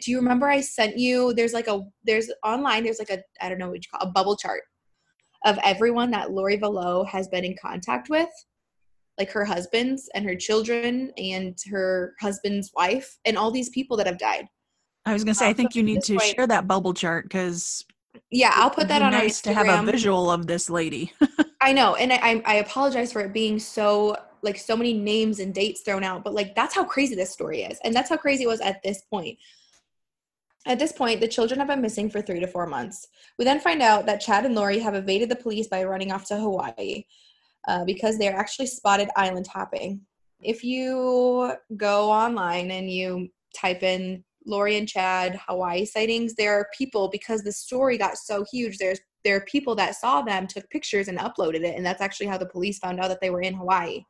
do 0.00 0.10
you 0.10 0.18
remember 0.18 0.48
I 0.48 0.60
sent 0.60 0.96
you 0.96 1.34
there's 1.34 1.52
like 1.52 1.66
a 1.66 1.80
there's 2.04 2.30
online, 2.44 2.84
there's 2.84 3.00
like 3.00 3.10
a 3.10 3.18
I 3.40 3.48
don't 3.48 3.58
know 3.58 3.70
what 3.70 3.84
you 3.84 3.90
call 3.92 4.08
a 4.08 4.12
bubble 4.12 4.36
chart 4.36 4.62
of 5.44 5.58
everyone 5.64 6.12
that 6.12 6.30
Lori 6.30 6.56
Vallow 6.56 7.06
has 7.08 7.26
been 7.28 7.44
in 7.44 7.56
contact 7.60 8.08
with. 8.08 8.28
Like 9.18 9.30
her 9.32 9.44
husbands 9.44 10.08
and 10.14 10.24
her 10.24 10.36
children 10.36 11.12
and 11.16 11.56
her 11.70 12.14
husband's 12.20 12.70
wife 12.76 13.18
and 13.24 13.36
all 13.36 13.50
these 13.50 13.68
people 13.70 13.96
that 13.96 14.06
have 14.06 14.18
died. 14.18 14.46
I 15.06 15.12
was 15.12 15.24
gonna 15.24 15.34
say, 15.34 15.46
I 15.46 15.50
um, 15.50 15.54
think 15.56 15.72
so 15.72 15.78
you 15.78 15.84
need 15.84 16.02
to 16.02 16.16
point- 16.16 16.34
share 16.36 16.46
that 16.46 16.68
bubble 16.68 16.94
chart 16.94 17.24
because 17.24 17.84
Yeah, 18.30 18.52
I'll 18.54 18.70
put 18.70 18.86
that 18.88 19.02
on 19.02 19.10
nice 19.10 19.44
our 19.46 19.52
to 19.52 19.58
have 19.58 19.88
a 19.88 19.90
visual 19.90 20.30
of 20.30 20.46
this 20.46 20.70
lady. 20.70 21.12
I 21.60 21.72
know, 21.72 21.94
and 21.96 22.12
I, 22.12 22.18
I 22.22 22.42
I 22.46 22.54
apologize 22.56 23.12
for 23.12 23.20
it 23.22 23.32
being 23.32 23.58
so 23.58 24.16
like 24.44 24.58
so 24.58 24.76
many 24.76 24.92
names 24.92 25.40
and 25.40 25.54
dates 25.54 25.80
thrown 25.80 26.04
out, 26.04 26.22
but 26.22 26.34
like 26.34 26.54
that's 26.54 26.74
how 26.74 26.84
crazy 26.84 27.14
this 27.14 27.30
story 27.30 27.62
is, 27.62 27.78
and 27.82 27.94
that's 27.94 28.10
how 28.10 28.16
crazy 28.16 28.44
it 28.44 28.48
was 28.48 28.60
at 28.60 28.82
this 28.82 29.02
point. 29.02 29.38
At 30.66 30.78
this 30.78 30.92
point, 30.92 31.20
the 31.20 31.28
children 31.28 31.58
have 31.58 31.68
been 31.68 31.82
missing 31.82 32.08
for 32.08 32.22
three 32.22 32.40
to 32.40 32.46
four 32.46 32.66
months. 32.66 33.08
We 33.38 33.44
then 33.44 33.60
find 33.60 33.82
out 33.82 34.06
that 34.06 34.20
Chad 34.20 34.46
and 34.46 34.54
Lori 34.54 34.78
have 34.78 34.94
evaded 34.94 35.28
the 35.28 35.36
police 35.36 35.66
by 35.66 35.84
running 35.84 36.10
off 36.10 36.26
to 36.28 36.36
Hawaii 36.36 37.04
uh, 37.68 37.84
because 37.84 38.16
they're 38.16 38.36
actually 38.36 38.66
spotted 38.66 39.08
island 39.16 39.46
hopping. 39.46 40.00
If 40.40 40.64
you 40.64 41.54
go 41.76 42.10
online 42.10 42.70
and 42.70 42.90
you 42.90 43.28
type 43.54 43.82
in 43.82 44.24
Lori 44.46 44.76
and 44.76 44.88
Chad 44.88 45.38
Hawaii 45.46 45.84
sightings, 45.84 46.34
there 46.34 46.54
are 46.58 46.68
people 46.76 47.08
because 47.08 47.42
the 47.42 47.52
story 47.52 47.98
got 47.98 48.16
so 48.16 48.44
huge. 48.50 48.78
There's 48.78 49.00
there 49.24 49.36
are 49.36 49.44
people 49.46 49.74
that 49.76 49.96
saw 49.96 50.20
them, 50.20 50.46
took 50.46 50.68
pictures, 50.68 51.08
and 51.08 51.18
uploaded 51.18 51.62
it, 51.62 51.76
and 51.76 51.84
that's 51.84 52.02
actually 52.02 52.26
how 52.26 52.36
the 52.36 52.46
police 52.46 52.78
found 52.78 53.00
out 53.00 53.08
that 53.08 53.22
they 53.22 53.30
were 53.30 53.40
in 53.40 53.54
Hawaii. 53.54 54.04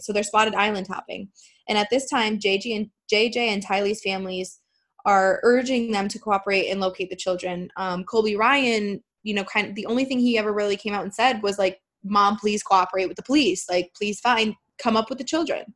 So 0.00 0.12
they're 0.12 0.22
spotted 0.22 0.54
island 0.54 0.86
hopping, 0.88 1.28
and 1.68 1.78
at 1.78 1.88
this 1.90 2.08
time, 2.08 2.38
JJ 2.38 2.76
and 2.76 2.90
JJ 3.12 3.36
and 3.36 3.64
Tylee's 3.64 4.02
families 4.02 4.60
are 5.04 5.40
urging 5.42 5.90
them 5.90 6.08
to 6.08 6.18
cooperate 6.18 6.68
and 6.68 6.80
locate 6.80 7.10
the 7.10 7.16
children. 7.16 7.68
Um, 7.76 8.04
Colby 8.04 8.36
Ryan, 8.36 9.02
you 9.24 9.34
know, 9.34 9.44
kind 9.44 9.68
of 9.68 9.74
the 9.74 9.86
only 9.86 10.04
thing 10.04 10.20
he 10.20 10.38
ever 10.38 10.52
really 10.52 10.76
came 10.76 10.94
out 10.94 11.04
and 11.04 11.14
said 11.14 11.42
was 11.42 11.58
like, 11.58 11.80
"Mom, 12.04 12.36
please 12.36 12.62
cooperate 12.62 13.06
with 13.06 13.16
the 13.16 13.22
police. 13.22 13.68
Like, 13.68 13.92
please 13.96 14.20
find, 14.20 14.54
come 14.78 14.96
up 14.96 15.08
with 15.08 15.18
the 15.18 15.24
children." 15.24 15.74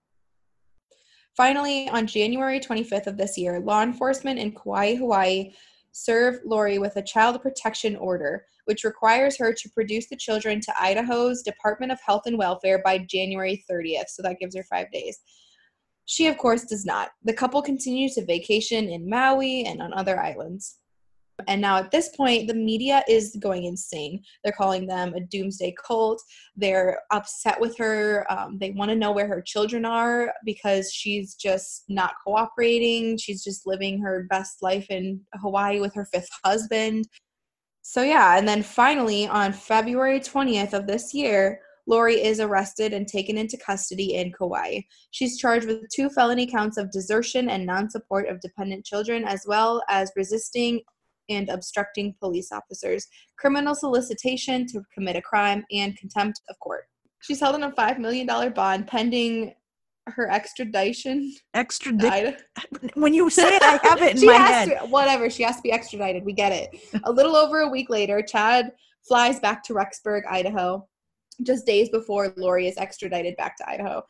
Finally, 1.36 1.88
on 1.90 2.06
January 2.06 2.58
25th 2.58 3.06
of 3.06 3.18
this 3.18 3.36
year, 3.36 3.60
law 3.60 3.82
enforcement 3.82 4.38
in 4.38 4.52
Kauai, 4.52 4.94
Hawaii, 4.94 5.52
served 5.92 6.44
Lori 6.46 6.78
with 6.78 6.96
a 6.96 7.02
child 7.02 7.40
protection 7.42 7.94
order, 7.96 8.46
which 8.66 8.84
requires 8.84 9.36
her 9.38 9.52
to 9.52 9.70
produce 9.70 10.08
the 10.08 10.16
children 10.16 10.60
to 10.60 10.72
Idaho's 10.80 11.42
Department 11.42 11.92
of 11.92 11.98
Health 12.04 12.22
and 12.26 12.38
Welfare 12.38 12.82
by 12.84 12.98
January 12.98 13.64
30th. 13.70 14.08
So 14.08 14.22
that 14.22 14.38
gives 14.38 14.56
her 14.56 14.64
five 14.64 14.90
days. 14.92 15.18
She, 16.04 16.28
of 16.28 16.38
course, 16.38 16.64
does 16.64 16.84
not. 16.84 17.10
The 17.24 17.32
couple 17.32 17.60
continues 17.62 18.14
to 18.14 18.24
vacation 18.24 18.88
in 18.88 19.08
Maui 19.08 19.64
and 19.64 19.82
on 19.82 19.92
other 19.92 20.20
islands. 20.20 20.78
And 21.48 21.60
now 21.60 21.76
at 21.76 21.90
this 21.90 22.08
point, 22.16 22.48
the 22.48 22.54
media 22.54 23.02
is 23.08 23.36
going 23.40 23.64
insane. 23.64 24.22
They're 24.42 24.54
calling 24.56 24.86
them 24.86 25.14
a 25.14 25.20
doomsday 25.20 25.74
cult. 25.84 26.22
They're 26.56 27.00
upset 27.10 27.60
with 27.60 27.76
her. 27.78 28.26
Um, 28.30 28.58
they 28.58 28.70
want 28.70 28.90
to 28.90 28.96
know 28.96 29.12
where 29.12 29.28
her 29.28 29.42
children 29.42 29.84
are 29.84 30.32
because 30.44 30.92
she's 30.92 31.34
just 31.34 31.84
not 31.88 32.14
cooperating. 32.24 33.18
She's 33.18 33.44
just 33.44 33.66
living 33.66 34.00
her 34.00 34.26
best 34.30 34.62
life 34.62 34.86
in 34.88 35.20
Hawaii 35.34 35.80
with 35.80 35.94
her 35.94 36.06
fifth 36.06 36.30
husband. 36.44 37.06
So, 37.88 38.02
yeah, 38.02 38.36
and 38.36 38.48
then 38.48 38.64
finally 38.64 39.28
on 39.28 39.52
February 39.52 40.18
20th 40.18 40.72
of 40.72 40.88
this 40.88 41.14
year, 41.14 41.60
Lori 41.86 42.16
is 42.16 42.40
arrested 42.40 42.92
and 42.92 43.06
taken 43.06 43.38
into 43.38 43.56
custody 43.56 44.16
in 44.16 44.32
Kauai. 44.32 44.80
She's 45.12 45.38
charged 45.38 45.68
with 45.68 45.88
two 45.94 46.10
felony 46.10 46.48
counts 46.48 46.78
of 46.78 46.90
desertion 46.90 47.48
and 47.48 47.64
non 47.64 47.88
support 47.88 48.28
of 48.28 48.40
dependent 48.40 48.84
children, 48.84 49.22
as 49.24 49.44
well 49.46 49.84
as 49.88 50.10
resisting 50.16 50.80
and 51.28 51.48
obstructing 51.48 52.16
police 52.18 52.50
officers, 52.50 53.06
criminal 53.38 53.76
solicitation 53.76 54.66
to 54.66 54.82
commit 54.92 55.14
a 55.14 55.22
crime, 55.22 55.64
and 55.70 55.96
contempt 55.96 56.40
of 56.50 56.58
court. 56.58 56.86
She's 57.20 57.38
held 57.38 57.54
on 57.54 57.62
a 57.62 57.70
$5 57.70 57.98
million 58.00 58.26
bond 58.52 58.88
pending 58.88 59.54
her 60.06 60.30
extradition. 60.30 61.34
Extradition. 61.54 62.36
When 62.94 63.12
you 63.12 63.28
say 63.30 63.56
it, 63.56 63.62
I 63.62 63.78
have 63.82 64.02
it 64.02 64.12
in 64.12 64.16
she 64.20 64.26
my 64.26 64.34
has 64.34 64.68
head. 64.68 64.80
To, 64.80 64.86
whatever. 64.86 65.28
She 65.30 65.42
has 65.42 65.56
to 65.56 65.62
be 65.62 65.72
extradited. 65.72 66.24
We 66.24 66.32
get 66.32 66.52
it. 66.52 66.80
a 67.04 67.12
little 67.12 67.36
over 67.36 67.60
a 67.60 67.68
week 67.68 67.90
later, 67.90 68.22
Chad 68.22 68.72
flies 69.06 69.40
back 69.40 69.62
to 69.64 69.74
Rexburg, 69.74 70.22
Idaho, 70.28 70.86
just 71.42 71.66
days 71.66 71.88
before 71.90 72.32
Lori 72.36 72.66
is 72.68 72.76
extradited 72.76 73.36
back 73.36 73.56
to 73.58 73.68
Idaho. 73.68 74.02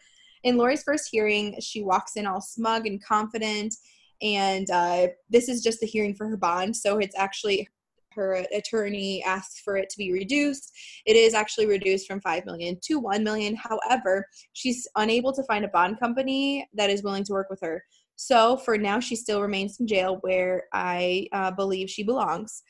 In 0.45 0.57
Lori's 0.57 0.83
first 0.83 1.09
hearing, 1.11 1.57
she 1.61 1.83
walks 1.83 2.17
in 2.17 2.27
all 2.27 2.41
smug 2.41 2.87
and 2.87 3.03
confident, 3.03 3.75
and 4.23 4.71
uh, 4.71 5.09
this 5.29 5.49
is 5.49 5.63
just 5.63 5.81
the 5.81 5.87
hearing 5.87 6.15
for 6.15 6.29
her 6.29 6.37
bond. 6.37 6.77
So 6.77 6.99
it's 6.99 7.17
actually 7.17 7.69
her 8.17 8.45
attorney 8.53 9.23
asks 9.23 9.61
for 9.61 9.77
it 9.77 9.89
to 9.91 9.99
be 9.99 10.13
reduced. 10.13 10.73
It 11.07 11.15
is 11.15 11.35
actually 11.35 11.67
reduced 11.67 12.09
from 12.09 12.21
5 12.21 12.45
million 12.47 12.79
to 12.83 12.99
1 12.99 13.23
million. 13.23 13.55
However, 13.55 14.27
she's 14.53 14.89
unable 14.97 15.33
to 15.35 15.45
find 15.45 15.65
a 15.65 15.69
bond 15.69 16.01
company 16.01 16.69
that 16.75 16.91
is 16.91 17.03
willing 17.03 17.25
to 17.25 17.33
work 17.33 17.49
with 17.51 17.61
her. 17.63 17.85
So 18.17 18.57
for 18.57 18.77
now, 18.79 18.99
she 18.99 19.15
still 19.15 19.41
remains 19.41 19.79
in 19.79 19.87
jail 19.87 20.19
where 20.23 20.65
I 20.73 21.29
uh, 21.33 21.51
believe 21.51 21.91
she 21.91 22.03
belongs. 22.03 22.63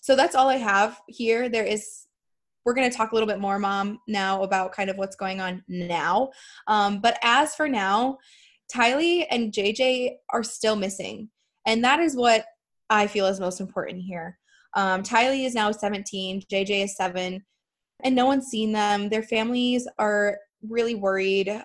So 0.00 0.16
that's 0.16 0.34
all 0.34 0.48
I 0.48 0.56
have 0.56 0.98
here. 1.08 1.48
There 1.48 1.64
is 1.64 2.06
we're 2.64 2.74
going 2.74 2.90
to 2.90 2.96
talk 2.96 3.12
a 3.12 3.14
little 3.14 3.26
bit 3.26 3.40
more, 3.40 3.58
Mom, 3.58 4.00
now 4.06 4.42
about 4.42 4.72
kind 4.72 4.90
of 4.90 4.98
what's 4.98 5.16
going 5.16 5.40
on 5.40 5.64
now. 5.68 6.30
Um, 6.66 7.00
but 7.00 7.18
as 7.22 7.54
for 7.54 7.68
now, 7.68 8.18
Tylee 8.72 9.26
and 9.30 9.52
JJ 9.52 10.16
are 10.30 10.42
still 10.42 10.76
missing. 10.76 11.30
And 11.66 11.82
that 11.84 12.00
is 12.00 12.14
what 12.14 12.44
I 12.88 13.06
feel 13.06 13.26
is 13.26 13.40
most 13.40 13.60
important 13.60 14.02
here. 14.02 14.38
Um, 14.74 15.02
Tylee 15.02 15.46
is 15.46 15.54
now 15.54 15.72
17, 15.72 16.42
JJ 16.50 16.84
is 16.84 16.96
seven, 16.96 17.44
and 18.02 18.14
no 18.14 18.26
one's 18.26 18.46
seen 18.46 18.72
them. 18.72 19.08
Their 19.08 19.22
families 19.22 19.86
are 19.98 20.38
really 20.68 20.94
worried. 20.94 21.62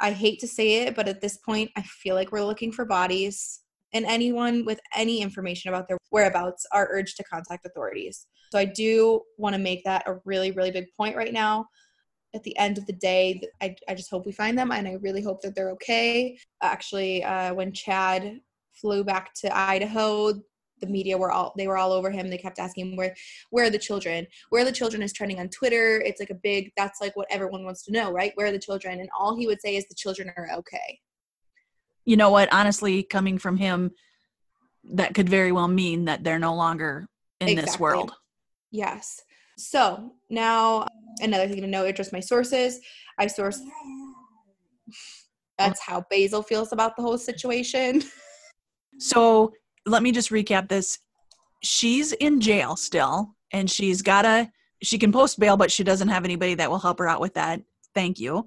I 0.00 0.10
hate 0.10 0.40
to 0.40 0.48
say 0.48 0.82
it, 0.82 0.96
but 0.96 1.08
at 1.08 1.20
this 1.20 1.36
point, 1.38 1.70
I 1.76 1.82
feel 1.82 2.14
like 2.14 2.32
we're 2.32 2.44
looking 2.44 2.72
for 2.72 2.84
bodies, 2.84 3.60
and 3.92 4.04
anyone 4.06 4.64
with 4.64 4.80
any 4.96 5.20
information 5.20 5.68
about 5.68 5.86
their 5.86 5.98
whereabouts 6.10 6.66
are 6.72 6.88
urged 6.90 7.16
to 7.18 7.24
contact 7.24 7.66
authorities. 7.66 8.26
So 8.50 8.58
I 8.58 8.64
do 8.64 9.22
want 9.38 9.54
to 9.54 9.60
make 9.60 9.84
that 9.84 10.04
a 10.06 10.18
really, 10.24 10.50
really 10.50 10.70
big 10.70 10.86
point 10.96 11.16
right 11.16 11.32
now. 11.32 11.66
At 12.34 12.42
the 12.42 12.56
end 12.58 12.78
of 12.78 12.86
the 12.86 12.94
day, 12.94 13.42
I, 13.60 13.76
I 13.88 13.94
just 13.94 14.10
hope 14.10 14.26
we 14.26 14.32
find 14.32 14.58
them, 14.58 14.72
and 14.72 14.88
I 14.88 14.94
really 14.94 15.22
hope 15.22 15.40
that 15.42 15.54
they're 15.54 15.70
okay. 15.72 16.38
Actually, 16.62 17.22
uh, 17.22 17.54
when 17.54 17.72
Chad 17.72 18.40
flew 18.74 19.04
back 19.04 19.34
to 19.34 19.56
Idaho, 19.56 20.32
the 20.82 20.86
media 20.86 21.16
were 21.16 21.32
all 21.32 21.54
they 21.56 21.66
were 21.66 21.78
all 21.78 21.92
over 21.92 22.10
him. 22.10 22.28
They 22.28 22.36
kept 22.36 22.58
asking 22.58 22.96
where 22.96 23.14
where 23.50 23.64
are 23.64 23.70
the 23.70 23.78
children? 23.78 24.26
Where 24.50 24.62
are 24.62 24.66
the 24.66 24.72
children 24.72 25.02
is 25.02 25.12
trending 25.12 25.40
on 25.40 25.48
Twitter. 25.48 26.02
It's 26.04 26.20
like 26.20 26.30
a 26.30 26.34
big 26.34 26.72
that's 26.76 27.00
like 27.00 27.16
what 27.16 27.28
everyone 27.30 27.64
wants 27.64 27.82
to 27.84 27.92
know, 27.92 28.12
right? 28.12 28.32
Where 28.34 28.48
are 28.48 28.52
the 28.52 28.58
children? 28.58 29.00
And 29.00 29.08
all 29.18 29.36
he 29.36 29.46
would 29.46 29.62
say 29.62 29.76
is 29.76 29.86
the 29.88 29.94
children 29.94 30.30
are 30.36 30.50
okay. 30.58 31.00
You 32.04 32.16
know 32.16 32.30
what? 32.30 32.52
Honestly, 32.52 33.02
coming 33.02 33.38
from 33.38 33.56
him, 33.56 33.92
that 34.84 35.14
could 35.14 35.28
very 35.28 35.52
well 35.52 35.68
mean 35.68 36.04
that 36.06 36.24
they're 36.24 36.38
no 36.38 36.54
longer 36.54 37.08
in 37.40 37.56
this 37.56 37.78
world. 37.78 38.12
Yes. 38.70 39.22
So 39.56 40.12
now 40.28 40.86
another 41.20 41.48
thing 41.48 41.60
to 41.60 41.66
know: 41.66 41.84
are 41.84 41.92
just 41.92 42.12
my 42.12 42.20
sources. 42.20 42.80
I 43.18 43.28
source 43.28 43.60
that's 45.58 45.80
how 45.80 46.04
Basil 46.10 46.42
feels 46.42 46.72
about 46.72 46.96
the 46.96 47.02
whole 47.02 47.18
situation. 47.18 48.02
So 48.98 49.52
let 49.86 50.02
me 50.02 50.12
just 50.12 50.30
recap 50.30 50.68
this. 50.68 50.98
She's 51.62 52.12
in 52.12 52.40
jail 52.40 52.76
still, 52.76 53.34
and 53.52 53.70
she's 53.70 54.02
gotta. 54.02 54.50
She 54.82 54.98
can 54.98 55.12
post 55.12 55.38
bail, 55.38 55.56
but 55.56 55.70
she 55.70 55.84
doesn't 55.84 56.08
have 56.08 56.24
anybody 56.24 56.54
that 56.54 56.70
will 56.70 56.78
help 56.78 56.98
her 56.98 57.08
out 57.08 57.20
with 57.20 57.34
that. 57.34 57.62
Thank 57.94 58.18
you. 58.18 58.46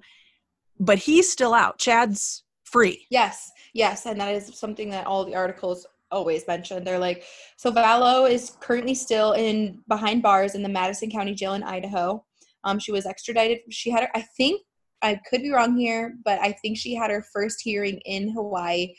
But 0.78 0.98
he's 0.98 1.30
still 1.30 1.54
out. 1.54 1.78
Chad's 1.78 2.44
free. 2.64 3.06
Yes, 3.10 3.50
yes, 3.72 4.04
and 4.06 4.20
that 4.20 4.34
is 4.34 4.58
something 4.58 4.90
that 4.90 5.06
all 5.06 5.24
the 5.24 5.34
articles 5.34 5.86
always 6.10 6.46
mention. 6.46 6.84
They're 6.84 6.98
like, 6.98 7.24
so 7.56 7.72
Vallow 7.72 8.30
is 8.30 8.56
currently 8.60 8.94
still 8.94 9.32
in 9.32 9.82
behind 9.88 10.22
bars 10.22 10.54
in 10.54 10.62
the 10.62 10.68
Madison 10.68 11.10
County 11.10 11.34
Jail 11.34 11.54
in 11.54 11.62
Idaho. 11.62 12.24
Um, 12.64 12.78
she 12.78 12.92
was 12.92 13.06
extradited. 13.06 13.60
She 13.70 13.90
had, 13.90 14.02
her, 14.02 14.10
I 14.14 14.22
think, 14.36 14.62
I 15.02 15.20
could 15.28 15.42
be 15.42 15.50
wrong 15.50 15.76
here, 15.76 16.14
but 16.24 16.38
I 16.40 16.52
think 16.52 16.76
she 16.76 16.94
had 16.94 17.10
her 17.10 17.24
first 17.32 17.60
hearing 17.62 18.00
in 18.04 18.28
Hawaii. 18.30 18.94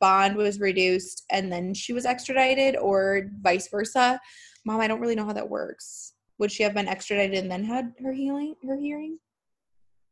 Bond 0.00 0.36
was 0.36 0.60
reduced, 0.60 1.24
and 1.30 1.52
then 1.52 1.74
she 1.74 1.92
was 1.92 2.06
extradited, 2.06 2.76
or 2.76 3.30
vice 3.40 3.68
versa. 3.68 4.20
Mom, 4.64 4.80
I 4.80 4.88
don't 4.88 5.00
really 5.00 5.14
know 5.14 5.24
how 5.24 5.32
that 5.32 5.48
works. 5.48 6.14
Would 6.38 6.52
she 6.52 6.62
have 6.62 6.74
been 6.74 6.88
extradited 6.88 7.38
and 7.38 7.50
then 7.50 7.64
had 7.64 7.92
her 8.02 8.12
healing, 8.12 8.54
her 8.66 8.76
hearing? 8.76 9.18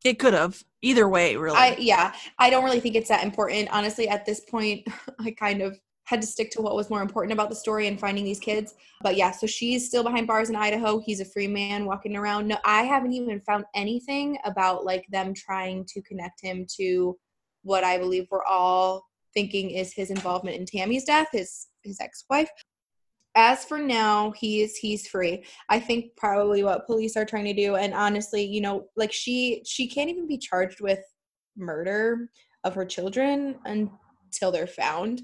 It 0.05 0.19
could 0.19 0.35
have. 0.35 0.63
Either 0.83 1.09
way, 1.09 1.37
really. 1.37 1.57
I 1.57 1.77
yeah, 1.79 2.15
I 2.39 2.51
don't 2.51 2.65
really 2.65 2.81
think 2.81 2.95
it's 2.95 3.09
that 3.09 3.25
important. 3.25 3.69
Honestly, 3.73 4.09
at 4.09 4.25
this 4.25 4.41
point, 4.41 4.87
I 5.21 5.33
kind 5.33 5.63
of 5.63 5.79
had 6.05 6.21
to 6.21 6.27
stick 6.27 6.51
to 6.53 6.63
what 6.63 6.77
was 6.77 6.89
more 6.89 7.03
important 7.03 7.33
about 7.33 7.51
the 7.51 7.57
story 7.57 7.89
and 7.89 7.99
finding 7.99 8.25
these 8.25 8.39
kids. 8.39 8.75
But 9.03 9.17
yeah, 9.17 9.33
so 9.33 9.47
she's 9.47 9.89
still 9.89 10.05
behind 10.05 10.29
bars 10.29 10.51
in 10.51 10.57
Idaho. 10.57 11.01
He's 11.01 11.21
a 11.21 11.25
free 11.25 11.49
man 11.49 11.85
walking 11.85 12.17
around. 12.17 12.47
No, 12.47 12.59
I 12.65 12.83
haven't 12.85 13.13
even 13.13 13.41
found 13.41 13.65
anything 13.75 14.39
about 14.45 14.85
like 14.85 15.05
them 15.11 15.35
trying 15.35 15.85
to 15.87 16.03
connect 16.03 16.41
him 16.41 16.65
to 16.77 17.19
what 17.63 17.83
I 17.83 17.99
believe 17.99 18.29
we're 18.31 18.45
all 18.45 19.05
thinking 19.37 19.71
is 19.71 19.93
his 19.93 20.11
involvement 20.11 20.57
in 20.57 20.65
Tammy's 20.65 21.05
death, 21.05 21.29
his 21.31 21.69
his 21.83 22.01
ex-wife. 22.01 22.51
As 23.37 23.67
for 23.67 23.79
now, 23.79 24.33
he's 24.33 24.77
he's 24.77 25.07
free. 25.07 25.45
I 25.69 25.79
think 25.79 26.17
probably 26.17 26.65
what 26.65 26.87
police 26.87 27.17
are 27.19 27.27
trying 27.27 27.45
to 27.45 27.53
do 27.53 27.77
and 27.77 27.93
honestly, 27.93 28.43
you 28.43 28.63
know, 28.63 28.87
like 28.97 29.13
she 29.13 29.63
she 29.67 29.87
can't 29.87 30.09
even 30.09 30.27
be 30.27 30.39
charged 30.39 30.81
with 30.81 31.01
murder 31.55 32.31
of 32.65 32.75
her 32.75 32.87
children 32.87 33.57
until 33.67 34.51
they're 34.51 34.67
found. 34.67 35.21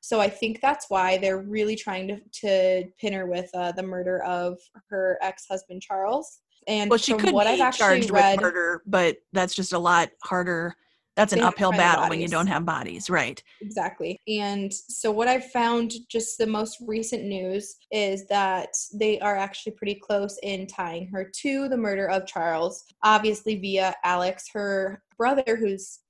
So 0.00 0.18
I 0.18 0.30
think 0.30 0.62
that's 0.62 0.86
why 0.88 1.18
they're 1.18 1.42
really 1.42 1.76
trying 1.76 2.08
to 2.08 2.20
to 2.40 2.84
pin 2.98 3.12
her 3.12 3.26
with 3.26 3.50
uh, 3.54 3.72
the 3.72 3.82
murder 3.82 4.24
of 4.24 4.58
her 4.88 5.18
ex-husband 5.20 5.82
Charles. 5.82 6.40
And 6.66 6.88
well, 6.88 6.98
she 6.98 7.12
could 7.14 7.34
what 7.34 7.46
be 7.46 7.52
I've 7.52 7.60
actually 7.60 8.00
charged 8.00 8.10
read, 8.10 8.36
with 8.36 8.42
murder, 8.42 8.82
but 8.86 9.18
that's 9.34 9.54
just 9.54 9.74
a 9.74 9.78
lot 9.78 10.08
harder. 10.22 10.74
That's 11.20 11.32
an 11.32 11.38
They 11.38 11.44
have 11.44 11.54
to 11.54 11.64
uphill 11.64 11.72
battle 11.72 12.08
when 12.08 12.20
you 12.20 12.28
don't 12.28 12.46
have 12.46 12.64
bodies, 12.64 13.10
right? 13.10 13.42
Exactly. 13.60 14.20
And 14.26 14.72
so, 14.72 15.10
what 15.10 15.28
I've 15.28 15.50
found, 15.50 15.92
just 16.08 16.38
the 16.38 16.46
most 16.46 16.78
recent 16.86 17.24
news, 17.24 17.76
is 17.92 18.26
that 18.28 18.70
they 18.94 19.20
are 19.20 19.36
actually 19.36 19.72
pretty 19.72 19.96
close 19.96 20.38
in 20.42 20.66
tying 20.66 21.08
her 21.08 21.30
to 21.42 21.68
the 21.68 21.76
murder 21.76 22.08
of 22.08 22.26
Charles, 22.26 22.84
obviously 23.02 23.56
via 23.56 23.94
Alex, 24.02 24.46
her 24.54 25.02
brother, 25.18 25.56
who's 25.56 26.00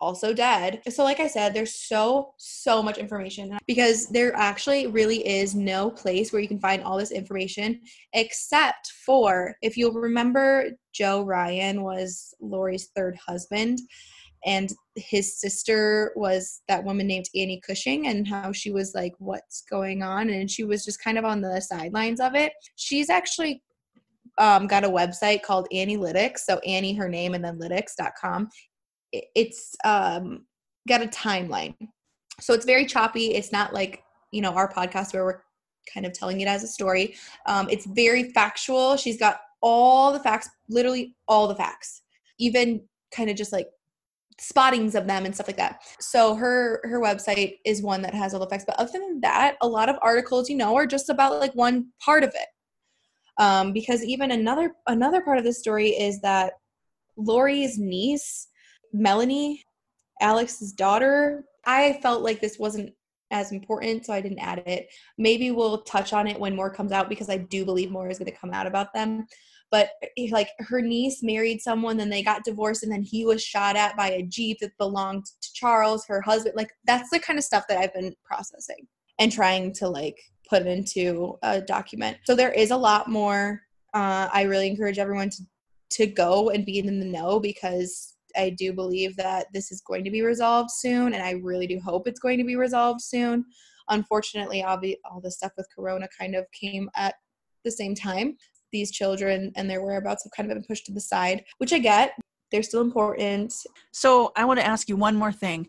also 0.00 0.32
dead. 0.32 0.82
So, 0.88 1.04
like 1.04 1.20
I 1.20 1.26
said, 1.26 1.52
there's 1.52 1.74
so, 1.74 2.32
so 2.38 2.82
much 2.82 2.98
information 2.98 3.58
because 3.66 4.08
there 4.08 4.34
actually 4.36 4.86
really 4.86 5.26
is 5.26 5.54
no 5.54 5.90
place 5.90 6.32
where 6.32 6.40
you 6.42 6.48
can 6.48 6.60
find 6.60 6.82
all 6.82 6.98
this 6.98 7.10
information 7.10 7.80
except 8.14 8.92
for 9.04 9.56
if 9.62 9.76
you'll 9.76 9.92
remember, 9.92 10.70
Joe 10.92 11.22
Ryan 11.22 11.82
was 11.82 12.34
Lori's 12.40 12.88
third 12.96 13.18
husband 13.26 13.80
and 14.46 14.70
his 14.94 15.38
sister 15.38 16.12
was 16.16 16.62
that 16.68 16.84
woman 16.84 17.06
named 17.06 17.26
Annie 17.34 17.60
Cushing 17.66 18.06
and 18.06 18.26
how 18.26 18.52
she 18.52 18.70
was 18.70 18.94
like 18.94 19.12
what's 19.18 19.62
going 19.68 20.02
on 20.02 20.30
and 20.30 20.50
she 20.50 20.64
was 20.64 20.84
just 20.84 21.02
kind 21.02 21.18
of 21.18 21.24
on 21.24 21.40
the 21.40 21.60
sidelines 21.60 22.20
of 22.20 22.34
it. 22.34 22.52
She's 22.76 23.10
actually 23.10 23.62
um, 24.38 24.66
got 24.66 24.84
a 24.84 24.88
website 24.88 25.42
called 25.42 25.66
Annie 25.72 25.96
Lytics, 25.96 26.38
so 26.40 26.58
Annie 26.60 26.94
her 26.94 27.08
name 27.08 27.34
and 27.34 27.44
then 27.44 27.58
lytics.com. 27.58 28.48
It- 29.12 29.24
It's 29.34 29.74
um, 29.84 30.46
got 30.88 31.02
a 31.02 31.06
timeline. 31.08 31.74
So 32.40 32.54
it's 32.54 32.66
very 32.66 32.86
choppy. 32.86 33.34
It's 33.34 33.50
not 33.52 33.72
like, 33.74 34.02
you 34.30 34.42
know, 34.42 34.52
our 34.52 34.72
podcast 34.72 35.12
where 35.12 35.24
we're 35.24 35.40
kind 35.92 36.06
of 36.06 36.12
telling 36.12 36.40
it 36.40 36.48
as 36.48 36.62
a 36.62 36.68
story. 36.68 37.16
Um, 37.46 37.68
it's 37.70 37.86
very 37.86 38.30
factual. 38.32 38.96
She's 38.96 39.18
got 39.18 39.38
all 39.62 40.12
the 40.12 40.20
facts, 40.20 40.48
literally 40.68 41.16
all 41.26 41.48
the 41.48 41.54
facts, 41.56 42.02
even 42.38 42.82
kind 43.10 43.30
of 43.30 43.36
just 43.36 43.52
like 43.52 43.68
spottings 44.38 44.94
of 44.94 45.06
them 45.06 45.24
and 45.24 45.34
stuff 45.34 45.48
like 45.48 45.56
that. 45.56 45.82
So 46.00 46.34
her 46.34 46.80
her 46.84 47.00
website 47.00 47.58
is 47.64 47.82
one 47.82 48.02
that 48.02 48.14
has 48.14 48.34
all 48.34 48.40
the 48.40 48.48
facts. 48.48 48.64
But 48.66 48.78
other 48.78 48.92
than 48.92 49.20
that, 49.20 49.56
a 49.60 49.68
lot 49.68 49.88
of 49.88 49.96
articles, 50.02 50.50
you 50.50 50.56
know, 50.56 50.74
are 50.76 50.86
just 50.86 51.08
about 51.08 51.40
like 51.40 51.54
one 51.54 51.88
part 52.00 52.22
of 52.22 52.30
it. 52.30 52.48
Um, 53.38 53.72
because 53.72 54.02
even 54.04 54.30
another 54.30 54.72
another 54.86 55.22
part 55.22 55.38
of 55.38 55.44
the 55.44 55.52
story 55.52 55.90
is 55.90 56.20
that 56.20 56.54
Lori's 57.16 57.78
niece, 57.78 58.48
Melanie, 58.92 59.64
Alex's 60.20 60.72
daughter, 60.72 61.44
I 61.64 61.98
felt 62.02 62.22
like 62.22 62.40
this 62.40 62.58
wasn't 62.58 62.92
as 63.30 63.52
important, 63.52 64.06
so 64.06 64.12
I 64.12 64.20
didn't 64.20 64.38
add 64.38 64.62
it. 64.66 64.88
Maybe 65.18 65.50
we'll 65.50 65.82
touch 65.82 66.12
on 66.12 66.26
it 66.26 66.38
when 66.38 66.54
more 66.54 66.70
comes 66.70 66.92
out 66.92 67.08
because 67.08 67.28
I 67.28 67.38
do 67.38 67.64
believe 67.64 67.90
more 67.90 68.08
is 68.08 68.18
going 68.18 68.30
to 68.30 68.38
come 68.38 68.52
out 68.52 68.66
about 68.66 68.94
them. 68.94 69.26
But 69.70 69.90
eh, 70.16 70.28
like 70.30 70.48
her 70.58 70.80
niece 70.80 71.22
married 71.22 71.60
someone, 71.60 71.96
then 71.96 72.10
they 72.10 72.22
got 72.22 72.44
divorced, 72.44 72.82
and 72.82 72.92
then 72.92 73.02
he 73.02 73.24
was 73.24 73.42
shot 73.42 73.76
at 73.76 73.96
by 73.96 74.10
a 74.10 74.22
jeep 74.22 74.58
that 74.60 74.76
belonged 74.78 75.26
to 75.26 75.52
Charles, 75.54 76.06
her 76.06 76.20
husband. 76.20 76.54
Like 76.56 76.72
that's 76.86 77.10
the 77.10 77.18
kind 77.20 77.38
of 77.38 77.44
stuff 77.44 77.64
that 77.68 77.78
I've 77.78 77.94
been 77.94 78.14
processing. 78.24 78.86
and 79.18 79.32
trying 79.32 79.72
to 79.74 79.88
like 79.88 80.18
put 80.48 80.66
into 80.66 81.38
a 81.42 81.60
document. 81.60 82.18
So 82.24 82.34
there 82.34 82.52
is 82.52 82.70
a 82.70 82.76
lot 82.76 83.08
more. 83.08 83.62
Uh, 83.94 84.28
I 84.32 84.42
really 84.42 84.68
encourage 84.68 84.98
everyone 84.98 85.30
to 85.30 85.42
to 85.88 86.06
go 86.06 86.50
and 86.50 86.66
be 86.66 86.78
in 86.78 86.98
the 86.98 87.06
know 87.06 87.38
because 87.40 88.14
I 88.36 88.50
do 88.50 88.72
believe 88.72 89.16
that 89.16 89.46
this 89.54 89.70
is 89.72 89.80
going 89.80 90.04
to 90.04 90.10
be 90.10 90.22
resolved 90.22 90.70
soon, 90.70 91.14
and 91.14 91.22
I 91.22 91.32
really 91.42 91.66
do 91.66 91.80
hope 91.80 92.06
it's 92.06 92.20
going 92.20 92.38
to 92.38 92.44
be 92.44 92.56
resolved 92.56 93.00
soon. 93.00 93.44
Unfortunately, 93.88 94.62
obvi- 94.66 94.98
all 95.04 95.20
the 95.20 95.30
stuff 95.30 95.52
with 95.56 95.68
Corona 95.74 96.08
kind 96.18 96.34
of 96.34 96.44
came 96.52 96.90
at 96.96 97.14
the 97.64 97.70
same 97.70 97.94
time. 97.94 98.36
These 98.76 98.90
children 98.90 99.52
and 99.56 99.70
their 99.70 99.82
whereabouts 99.82 100.24
have 100.24 100.32
kind 100.36 100.50
of 100.50 100.54
been 100.54 100.64
pushed 100.64 100.84
to 100.86 100.92
the 100.92 101.00
side, 101.00 101.44
which 101.56 101.72
I 101.72 101.78
get. 101.78 102.12
They're 102.52 102.62
still 102.62 102.82
important. 102.82 103.54
So 103.92 104.32
I 104.36 104.44
want 104.44 104.60
to 104.60 104.66
ask 104.66 104.86
you 104.90 104.96
one 104.96 105.16
more 105.16 105.32
thing. 105.32 105.66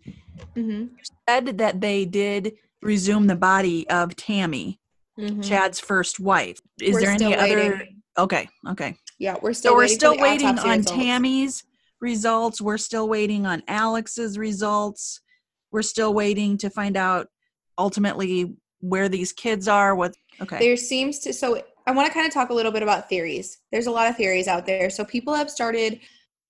Mm-hmm. 0.55 0.72
You 0.72 0.89
said 1.30 1.58
that 1.60 1.80
they 1.80 2.03
did 2.03 2.53
resume 2.82 3.28
the 3.28 3.36
body 3.38 3.89
of 3.89 4.16
Tammy, 4.16 4.80
Mm-hmm. 5.20 5.41
Chad's 5.41 5.80
first 5.80 6.20
wife. 6.20 6.60
Is 6.80 6.93
We're 6.93 6.99
there 7.01 7.10
any 7.10 7.18
still 7.18 7.34
other? 7.39 7.55
waiting. 7.72 8.01
Okay, 8.20 8.47
okay. 8.70 8.95
Yeah, 9.20 9.36
we're 9.41 9.53
still. 9.53 9.72
So 9.72 9.76
we're 9.76 9.82
waiting 9.82 9.95
still 9.97 10.18
waiting 10.20 10.47
on 10.60 10.78
results. 10.78 10.91
Tammy's 10.91 11.64
results. 12.01 12.62
We're 12.62 12.78
still 12.78 13.10
waiting 13.10 13.47
on 13.47 13.64
Alex's 13.68 14.38
results. 14.38 15.22
We're 15.72 15.82
still 15.82 16.14
waiting 16.14 16.58
to 16.60 16.70
find 16.70 16.95
out 16.95 17.30
ultimately 17.80 18.58
where 18.80 19.10
these 19.10 19.34
kids 19.34 19.68
are. 19.68 19.95
What? 19.95 20.14
Okay. 20.39 20.60
There 20.60 20.78
seems 20.78 21.18
to 21.20 21.34
so 21.34 21.64
I 21.88 21.91
want 21.91 22.05
to 22.05 22.13
kind 22.13 22.27
of 22.27 22.33
talk 22.33 22.49
a 22.49 22.53
little 22.53 22.73
bit 22.73 22.83
about 22.83 23.07
theories. 23.07 23.59
There's 23.71 23.88
a 23.88 23.91
lot 23.91 24.09
of 24.09 24.17
theories 24.17 24.49
out 24.49 24.65
there. 24.65 24.89
So 24.89 25.05
people 25.05 25.33
have 25.33 25.49
started 25.49 26.01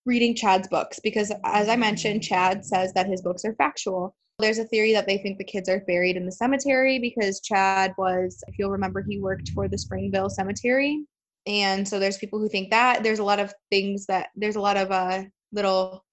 reading 0.03 0.33
Chad's 0.33 0.67
books 0.67 0.99
because 1.03 1.31
as 1.43 1.69
I 1.69 1.75
mentioned, 1.75 2.23
Chad 2.23 2.65
says 2.65 2.91
that 2.93 3.05
his 3.05 3.21
books 3.21 3.45
are 3.45 3.53
factual. 3.53 4.15
There's 4.39 4.57
a 4.57 4.65
theory 4.65 4.93
that 4.93 5.05
they 5.05 5.19
think 5.19 5.37
the 5.37 5.43
kids 5.43 5.69
are 5.69 5.83
buried 5.85 6.17
in 6.17 6.25
the 6.25 6.31
cemetery 6.31 6.97
because 6.97 7.39
Chad 7.39 7.93
was, 7.99 8.43
if 8.47 8.57
you'll 8.57 8.71
remember, 8.71 9.03
he 9.07 9.19
worked 9.19 9.49
for 9.49 9.67
the 9.67 9.77
Springville 9.77 10.29
Cemetery. 10.29 11.05
And 11.45 11.87
so 11.87 11.99
there's 11.99 12.17
people 12.17 12.39
who 12.39 12.49
think 12.49 12.71
that. 12.71 13.03
There's 13.03 13.19
a 13.19 13.23
lot 13.23 13.39
of 13.39 13.53
things 13.69 14.07
that 14.07 14.29
there's 14.35 14.55
a 14.55 14.61
lot 14.61 14.75
of 14.75 14.91
uh 14.91 15.23
little 15.51 16.03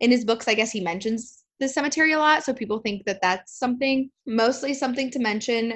in 0.00 0.10
his 0.10 0.24
books, 0.24 0.48
I 0.48 0.54
guess 0.54 0.72
he 0.72 0.80
mentions 0.80 1.44
the 1.58 1.68
cemetery 1.68 2.12
a 2.12 2.18
lot. 2.18 2.44
So 2.44 2.54
people 2.54 2.78
think 2.78 3.04
that 3.04 3.20
that's 3.20 3.58
something, 3.58 4.10
mostly 4.26 4.72
something 4.72 5.10
to 5.10 5.18
mention. 5.18 5.74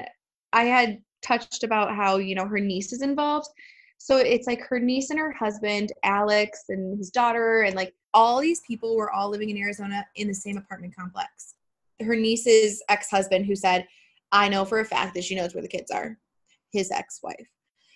I 0.55 0.65
had 0.65 0.99
touched 1.25 1.65
about 1.65 1.95
how, 1.95 2.19
you 2.19 2.35
know, 2.35 2.47
her 2.47 2.61
niece 2.61 2.93
is 2.93 3.03
involved. 3.03 3.49
So 3.99 4.19
it's 4.19 4.47
like 4.47 4.61
her 4.67 4.79
niece 4.79 5.11
and 5.11 5.19
her 5.19 5.33
husband, 5.33 5.93
Alex, 6.03 6.65
and 6.69 6.99
his 6.99 7.11
daughter, 7.11 7.63
and 7.63 7.75
like 7.75 7.95
all 8.13 8.41
these 8.41 8.61
people 8.67 8.97
were 8.97 9.11
all 9.11 9.31
living 9.31 9.51
in 9.51 9.57
Arizona 9.57 10.07
in 10.17 10.29
the 10.29 10.35
same 10.35 10.59
apartment 10.59 10.95
complex. 10.95 11.55
Her 12.01 12.15
niece's 12.15 12.83
ex 12.89 13.11
husband, 13.11 13.47
who 13.47 13.57
said, 13.57 13.87
I 14.31 14.49
know 14.49 14.65
for 14.65 14.81
a 14.81 14.85
fact 14.85 15.15
that 15.15 15.25
she 15.25 15.35
knows 15.35 15.55
where 15.55 15.63
the 15.63 15.69
kids 15.69 15.91
are, 15.91 16.19
his 16.73 16.91
ex 16.91 17.21
wife. 17.23 17.49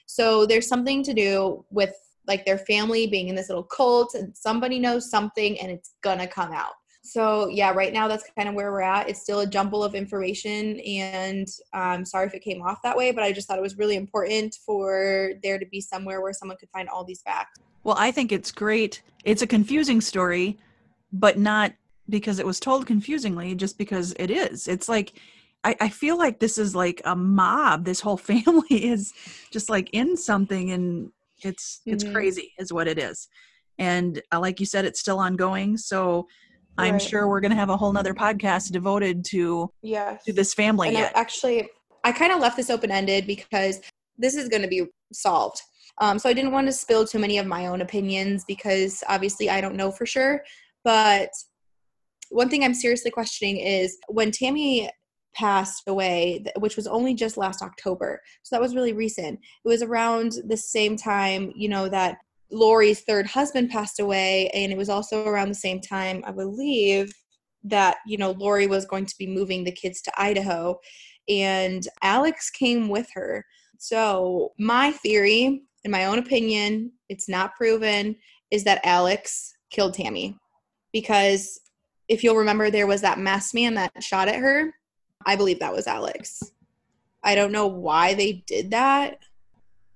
So 0.07 0.47
there's 0.47 0.67
something 0.67 1.03
to 1.03 1.13
do 1.13 1.65
with 1.71 1.95
like 2.27 2.47
their 2.47 2.59
family 2.59 3.07
being 3.07 3.29
in 3.29 3.35
this 3.35 3.49
little 3.49 3.65
cult, 3.65 4.15
and 4.15 4.37
somebody 4.37 4.79
knows 4.79 5.11
something 5.11 5.61
and 5.61 5.71
it's 5.71 5.95
gonna 6.03 6.27
come 6.27 6.53
out. 6.53 6.75
So 7.09 7.49
yeah, 7.49 7.71
right 7.71 7.93
now 7.93 8.07
that's 8.07 8.25
kind 8.37 8.49
of 8.51 8.55
where 8.55 8.71
we're 8.71 8.83
at. 8.83 9.09
It's 9.09 9.23
still 9.23 9.41
a 9.41 9.47
jumble 9.47 9.83
of 9.83 9.95
information, 9.95 10.79
and 10.81 11.49
I'm 11.73 12.05
sorry 12.05 12.27
if 12.27 12.35
it 12.35 12.43
came 12.43 12.61
off 12.61 12.83
that 12.83 12.97
way, 12.97 13.13
but 13.13 13.25
I 13.25 13.33
just 13.33 13.49
thought 13.49 13.59
it 13.59 13.63
was 13.63 13.79
really 13.79 13.97
important 13.97 14.55
for 14.67 15.31
there 15.43 15.59
to 15.59 15.67
be 15.67 15.81
somewhere 15.81 16.21
where 16.21 16.35
someone 16.35 16.59
could 16.59 16.69
find 16.71 16.89
all 16.89 17.05
these 17.05 17.23
facts. 17.23 17.61
Well, 17.83 17.97
I 17.99 18.11
think 18.11 18.31
it's 18.31 18.53
great. 18.53 19.03
It's 19.25 19.41
a 19.41 19.47
confusing 19.47 20.03
story, 20.03 20.59
but 21.11 21.39
not 21.39 21.73
because 22.11 22.39
it 22.39 22.47
was 22.47 22.61
told 22.61 22.87
confusingly, 22.87 23.55
just 23.55 23.79
because 23.79 24.15
it 24.19 24.31
is. 24.31 24.69
It's 24.69 24.89
like 24.89 25.15
I, 25.65 25.77
I 25.81 25.89
feel 25.89 26.19
like 26.19 26.41
this 26.41 26.59
is 26.59 26.75
like 26.75 27.01
a 27.07 27.17
mob. 27.17 27.87
This 27.87 28.01
whole 28.01 28.17
family 28.33 28.85
is 28.85 29.15
just 29.51 29.71
like 29.71 29.89
in 29.95 30.15
something, 30.15 30.71
and 30.73 31.11
it's 31.43 31.81
it's 31.87 32.05
Mhm. 32.05 32.13
crazy, 32.13 32.53
is 32.59 32.71
what 32.71 32.87
it 32.87 32.99
is. 32.99 33.29
And 33.79 34.21
uh, 34.33 34.41
like 34.41 34.61
you 34.61 34.67
said, 34.67 34.85
it's 34.85 35.01
still 35.01 35.21
ongoing. 35.21 35.77
So 35.79 36.27
I'm 36.79 36.95
Right. 36.95 37.03
sure 37.03 37.29
we're 37.29 37.41
gonna 37.41 37.55
have 37.57 37.71
a 37.71 37.77
whole 37.77 37.93
nother 37.93 38.15
podcast 38.15 38.71
devoted 38.71 39.25
to 39.27 39.71
Yeah. 39.83 40.19
to 40.27 40.33
this 40.33 40.55
family 40.55 40.89
And 40.89 40.99
I, 40.99 41.11
actually, 41.15 41.69
I 42.05 42.13
kind 42.13 42.33
of 42.33 42.41
left 42.41 42.57
this 42.57 42.71
open 42.71 42.91
ended 42.91 43.27
because 43.27 43.81
this 44.17 44.35
is 44.37 44.49
going 44.49 44.63
to 44.63 44.69
be 44.69 44.87
solved. 45.13 45.61
Um, 46.01 46.19
so 46.19 46.29
I 46.29 46.33
didn't 46.33 46.53
want 46.53 46.67
to 46.69 46.73
spill 46.73 47.07
too 47.07 47.19
many 47.19 47.39
of 47.39 47.47
my 47.47 47.67
own 47.67 47.81
opinions 47.83 48.45
because 48.47 49.03
obviously 49.09 49.51
I 49.51 49.61
don't 49.61 49.77
know 49.77 49.91
for 49.91 50.07
sure. 50.07 50.43
But 50.85 51.31
one 52.31 52.49
thing 52.49 52.63
I'm 52.65 52.75
seriously 52.75 53.11
questioning 53.11 53.57
is 53.59 53.99
when 54.09 54.31
Tammy 54.31 54.91
passed 55.35 55.83
away, 55.87 56.45
which 56.59 56.77
was 56.77 56.87
only 56.87 57.15
just 57.15 57.37
last 57.37 57.63
October, 57.63 58.21
so 58.43 58.55
that 58.57 58.63
was 58.63 58.75
really 58.75 58.93
recent. 58.93 59.39
It 59.65 59.69
was 59.69 59.83
around 59.83 60.33
the 60.47 60.57
same 60.57 60.97
time, 60.97 61.53
you 61.55 61.69
know, 61.69 61.89
that 61.89 62.19
Lori's 62.51 63.01
third 63.01 63.27
husband 63.27 63.71
passed 63.71 64.01
away, 64.01 64.49
and 64.51 64.73
it 64.73 64.79
was 64.79 64.89
also 64.89 65.27
around 65.27 65.49
the 65.49 65.55
same 65.55 65.81
time, 65.81 66.23
I 66.27 66.33
believe, 66.33 67.13
that 67.65 67.99
you 68.07 68.17
know 68.17 68.33
Lori 68.33 68.67
was 68.67 68.87
going 68.87 69.07
to 69.07 69.19
be 69.19 69.27
moving 69.27 69.65
the 69.65 69.73
kids 69.73 70.01
to 70.03 70.13
Idaho, 70.21 70.79
and 71.29 71.87
Alex 72.03 72.51
came 72.51 72.89
with 72.89 73.09
her. 73.15 73.45
So 73.79 74.53
my 74.59 74.93
theory, 74.93 75.63
in 75.85 75.91
my 75.91 76.07
own 76.07 76.19
opinion, 76.19 76.93
it's 77.09 77.29
not 77.29 77.55
proven, 77.55 78.17
is 78.51 78.65
that 78.65 78.81
Alex 78.85 79.55
killed 79.71 79.95
Tammy 79.95 80.37
because 80.93 81.61
if 82.09 82.25
you'll 82.25 82.37
remember, 82.37 82.71
there 82.71 82.87
was 82.87 83.03
that 83.03 83.19
masked 83.19 83.55
man 83.55 83.75
that 83.75 84.03
shot 84.03 84.29
at 84.29 84.37
her. 84.37 84.73
I 85.27 85.37
believe 85.37 85.61
that 85.61 85.75
was 85.75 85.87
Alex. 85.87 86.43
I 87.23 87.35
don't 87.35 87.53
know 87.53 87.67
why 87.67 88.15
they 88.15 88.45
did 88.47 88.71
that. 88.71 89.19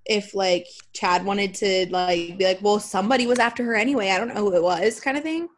If 0.07 0.35
like 0.35 0.67
Chad 0.93 1.25
wanted 1.25 1.55
to 1.57 1.87
like 1.91 2.37
be 2.39 2.45
like, 2.45 2.61
well, 2.63 2.81
somebody 2.81 3.27
was 3.27 3.39
after 3.39 3.65
her 3.65 3.75
anyway. 3.75 4.11
I 4.11 4.19
don't 4.19 4.29
know 4.35 4.43
who 4.51 4.55
it 4.57 4.63
was, 4.63 5.01
kind 5.01 5.17
of 5.17 5.23
thing. 5.23 5.49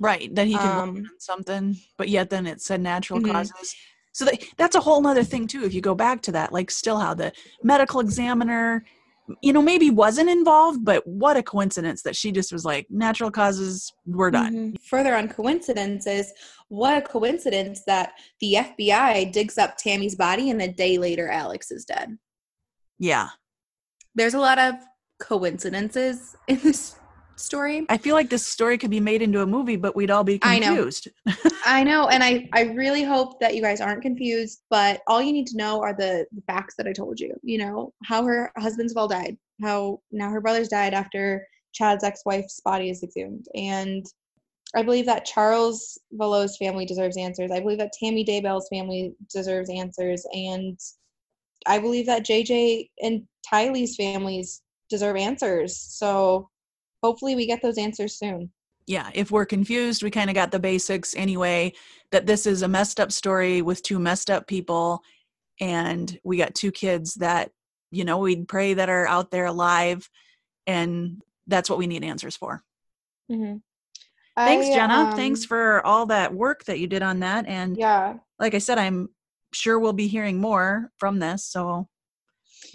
right 0.00 0.34
that 0.34 0.46
he 0.48 0.54
can 0.54 0.66
Um, 0.80 0.90
blame 0.92 1.04
it 1.04 1.08
on 1.12 1.20
something 1.20 1.76
but 1.96 2.08
yet 2.08 2.28
then 2.28 2.44
it 2.46 2.60
said 2.60 2.80
natural 2.80 3.20
Mhm. 3.20 3.30
causes 3.32 3.74
so 4.10 4.24
that, 4.24 4.42
that's 4.56 4.74
a 4.74 4.80
whole 4.80 5.06
other 5.06 5.22
thing 5.22 5.46
too 5.46 5.62
if 5.64 5.72
you 5.72 5.80
go 5.80 5.94
back 5.94 6.20
to 6.22 6.32
that 6.32 6.52
like 6.52 6.72
still 6.72 6.98
how 6.98 7.14
the 7.14 7.30
medical 7.62 8.00
examiner 8.00 8.84
you 9.42 9.52
know 9.52 9.62
maybe 9.62 9.90
wasn't 9.90 10.28
involved 10.28 10.84
but 10.84 11.06
what 11.06 11.36
a 11.36 11.42
coincidence 11.42 12.02
that 12.02 12.16
she 12.16 12.32
just 12.32 12.52
was 12.52 12.64
like 12.64 12.86
natural 12.90 13.30
causes 13.30 13.92
we're 14.04 14.32
done 14.32 14.72
Mhm. 14.72 14.82
Further 14.82 15.14
on 15.14 15.28
coincidences, 15.28 16.32
what 16.68 16.98
a 16.98 17.02
coincidence 17.02 17.82
that 17.86 18.14
the 18.40 18.54
FBI 18.54 19.30
digs 19.30 19.56
up 19.56 19.76
Tammy's 19.76 20.16
body 20.16 20.50
and 20.50 20.60
a 20.60 20.66
day 20.72 20.98
later 20.98 21.28
Alex 21.28 21.70
is 21.70 21.84
dead. 21.84 22.18
yeah 22.98 23.28
There's 24.14 24.34
a 24.34 24.40
lot 24.40 24.58
of 24.58 24.74
coincidences 25.20 26.36
in 26.48 26.58
this 26.62 26.96
story. 27.36 27.86
i 27.88 27.96
feel 27.96 28.14
like 28.14 28.28
this 28.28 28.44
story 28.46 28.76
could 28.76 28.90
be 28.90 29.00
made 29.00 29.22
into 29.22 29.40
a 29.40 29.46
movie 29.46 29.76
but 29.76 29.96
we'd 29.96 30.10
all 30.10 30.22
be 30.22 30.38
I 30.42 30.58
know. 30.58 30.66
confused 30.66 31.08
I 31.64 31.84
know, 31.84 32.08
and 32.08 32.22
I 32.24 32.48
I 32.52 32.62
really 32.74 33.04
hope 33.04 33.38
that 33.40 33.54
you 33.54 33.62
guys 33.62 33.80
aren't 33.80 34.02
confused, 34.02 34.62
but 34.68 35.00
all 35.06 35.22
you 35.22 35.32
need 35.32 35.46
to 35.48 35.56
know 35.56 35.80
are 35.80 35.94
the, 35.94 36.26
the 36.32 36.42
facts 36.42 36.74
that 36.76 36.88
I 36.88 36.92
told 36.92 37.20
you. 37.20 37.34
You 37.42 37.58
know, 37.58 37.92
how 38.04 38.24
her 38.24 38.52
husbands 38.56 38.92
have 38.92 38.96
all 38.96 39.08
died, 39.08 39.36
how 39.62 40.00
now 40.10 40.28
her 40.30 40.40
brothers 40.40 40.68
died 40.68 40.92
after 40.92 41.46
Chad's 41.72 42.04
ex-wife's 42.04 42.60
body 42.60 42.90
is 42.90 43.02
exhumed. 43.02 43.46
And 43.54 44.04
I 44.74 44.82
believe 44.82 45.06
that 45.06 45.24
Charles 45.24 45.98
Vallow's 46.12 46.56
family 46.56 46.84
deserves 46.84 47.16
answers. 47.16 47.50
I 47.52 47.60
believe 47.60 47.78
that 47.78 47.92
Tammy 47.92 48.24
Daybell's 48.24 48.68
family 48.68 49.14
deserves 49.32 49.70
answers. 49.70 50.26
And 50.32 50.78
I 51.66 51.78
believe 51.78 52.06
that 52.06 52.24
JJ 52.24 52.88
and 53.02 53.22
Tylee's 53.50 53.96
families 53.96 54.62
deserve 54.88 55.16
answers. 55.16 55.76
So 55.76 56.48
hopefully 57.02 57.34
we 57.34 57.46
get 57.46 57.62
those 57.62 57.78
answers 57.78 58.18
soon. 58.18 58.50
yeah 58.86 59.10
if 59.14 59.30
we're 59.30 59.46
confused 59.46 60.02
we 60.02 60.10
kind 60.10 60.28
of 60.30 60.34
got 60.34 60.50
the 60.50 60.58
basics 60.58 61.14
anyway 61.16 61.72
that 62.10 62.26
this 62.26 62.46
is 62.46 62.62
a 62.62 62.68
messed 62.68 62.98
up 63.00 63.10
story 63.12 63.62
with 63.62 63.82
two 63.82 63.98
messed 63.98 64.28
up 64.30 64.46
people 64.46 65.02
and 65.60 66.18
we 66.24 66.36
got 66.36 66.54
two 66.54 66.70
kids 66.72 67.14
that 67.14 67.50
you 67.90 68.04
know 68.04 68.18
we'd 68.18 68.48
pray 68.48 68.74
that 68.74 68.88
are 68.88 69.06
out 69.06 69.30
there 69.30 69.46
alive 69.46 70.08
and 70.66 71.22
that's 71.46 71.68
what 71.70 71.78
we 71.78 71.86
need 71.86 72.04
answers 72.04 72.36
for 72.36 72.62
Mm-hmm. 73.30 73.56
thanks 74.36 74.66
um, 74.68 74.72
jenna 74.74 75.12
thanks 75.16 75.44
for 75.44 75.84
all 75.86 76.06
that 76.06 76.34
work 76.34 76.64
that 76.64 76.78
you 76.80 76.86
did 76.88 77.02
on 77.02 77.20
that 77.20 77.46
and 77.46 77.76
Yeah. 77.76 78.18
like 78.38 78.54
i 78.54 78.58
said 78.58 78.78
i'm 78.78 79.08
sure 79.52 79.78
we'll 79.78 79.92
be 79.92 80.08
hearing 80.08 80.40
more 80.40 80.90
from 80.98 81.18
this 81.18 81.44
so 81.44 81.88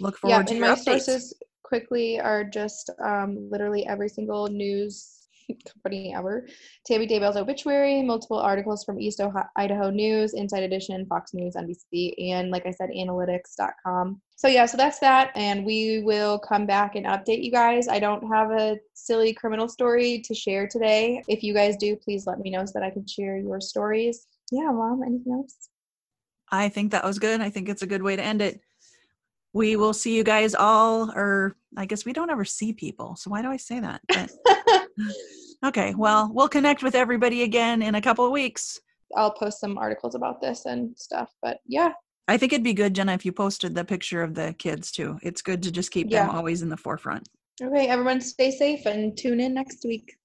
look 0.00 0.18
Yeah, 0.24 0.36
forward 0.36 0.46
to 0.48 0.54
and 0.54 0.60
your 0.60 0.68
my 0.68 0.76
updates 0.76 0.84
sources 0.84 1.34
quickly 1.62 2.18
are 2.18 2.44
just 2.44 2.90
um, 3.04 3.48
literally 3.50 3.86
every 3.86 4.08
single 4.08 4.48
news 4.48 5.18
company 5.72 6.14
ever. 6.14 6.46
Tammy 6.86 7.06
Daybell's 7.06 7.36
obituary, 7.36 8.02
multiple 8.02 8.38
articles 8.38 8.84
from 8.84 9.00
East 9.00 9.20
Ohio, 9.20 9.44
Idaho 9.56 9.90
News, 9.90 10.34
Inside 10.34 10.62
Edition, 10.62 11.06
Fox 11.06 11.32
News, 11.34 11.54
NBC, 11.54 12.14
and 12.32 12.50
like 12.50 12.66
I 12.66 12.70
said, 12.70 12.90
annielytics.com. 12.90 14.20
So 14.36 14.48
yeah, 14.48 14.66
so 14.66 14.76
that's 14.76 14.98
that, 15.00 15.32
and 15.34 15.64
we 15.64 16.02
will 16.02 16.38
come 16.38 16.64
back 16.64 16.94
and 16.94 17.06
update 17.06 17.42
you 17.42 17.50
guys. 17.50 17.88
I 17.88 17.98
don't 17.98 18.26
have 18.28 18.50
a 18.50 18.76
silly 18.94 19.32
criminal 19.34 19.68
story 19.68 20.22
to 20.26 20.34
share 20.34 20.68
today. 20.68 21.22
If 21.28 21.42
you 21.42 21.52
guys 21.54 21.76
do, 21.76 21.96
please 21.96 22.26
let 22.26 22.38
me 22.38 22.50
know 22.50 22.64
so 22.64 22.72
that 22.74 22.82
I 22.82 22.90
can 22.90 23.06
share 23.06 23.36
your 23.36 23.60
stories. 23.60 24.26
Yeah, 24.52 24.70
mom, 24.70 25.02
anything 25.02 25.32
else? 25.32 25.68
I 26.50 26.68
think 26.68 26.92
that 26.92 27.04
was 27.04 27.18
good. 27.18 27.40
I 27.40 27.50
think 27.50 27.68
it's 27.68 27.82
a 27.82 27.86
good 27.86 28.02
way 28.02 28.16
to 28.16 28.22
end 28.22 28.42
it. 28.42 28.60
We 29.52 29.76
will 29.76 29.94
see 29.94 30.14
you 30.14 30.24
guys 30.24 30.54
all, 30.54 31.10
or 31.10 31.56
I 31.76 31.86
guess 31.86 32.04
we 32.04 32.12
don't 32.12 32.30
ever 32.30 32.44
see 32.44 32.72
people. 32.72 33.16
So 33.16 33.30
why 33.30 33.42
do 33.42 33.48
I 33.48 33.56
say 33.56 33.80
that? 33.80 34.00
But, 35.60 35.68
okay, 35.68 35.94
well, 35.96 36.30
we'll 36.32 36.48
connect 36.48 36.82
with 36.82 36.94
everybody 36.96 37.42
again 37.42 37.82
in 37.82 37.94
a 37.94 38.00
couple 38.00 38.24
of 38.24 38.32
weeks. 38.32 38.80
I'll 39.16 39.30
post 39.30 39.60
some 39.60 39.78
articles 39.78 40.14
about 40.14 40.40
this 40.40 40.66
and 40.66 40.96
stuff. 40.98 41.32
But 41.40 41.58
yeah, 41.66 41.92
I 42.26 42.36
think 42.36 42.52
it'd 42.52 42.64
be 42.64 42.74
good, 42.74 42.94
Jenna, 42.94 43.14
if 43.14 43.24
you 43.24 43.32
posted 43.32 43.74
the 43.74 43.84
picture 43.84 44.22
of 44.22 44.34
the 44.34 44.54
kids 44.58 44.92
too. 44.92 45.18
It's 45.22 45.40
good 45.40 45.62
to 45.62 45.72
just 45.72 45.90
keep 45.90 46.10
them 46.10 46.28
always 46.30 46.62
in 46.62 46.68
the 46.68 46.76
forefront. 46.76 47.28
okay, 47.62 47.88
everyone 47.88 48.20
stay 48.20 48.50
safe 48.50 48.86
and 48.86 49.16
tune 49.16 49.40
in 49.40 49.54
next 49.54 49.84
week. 49.84 50.17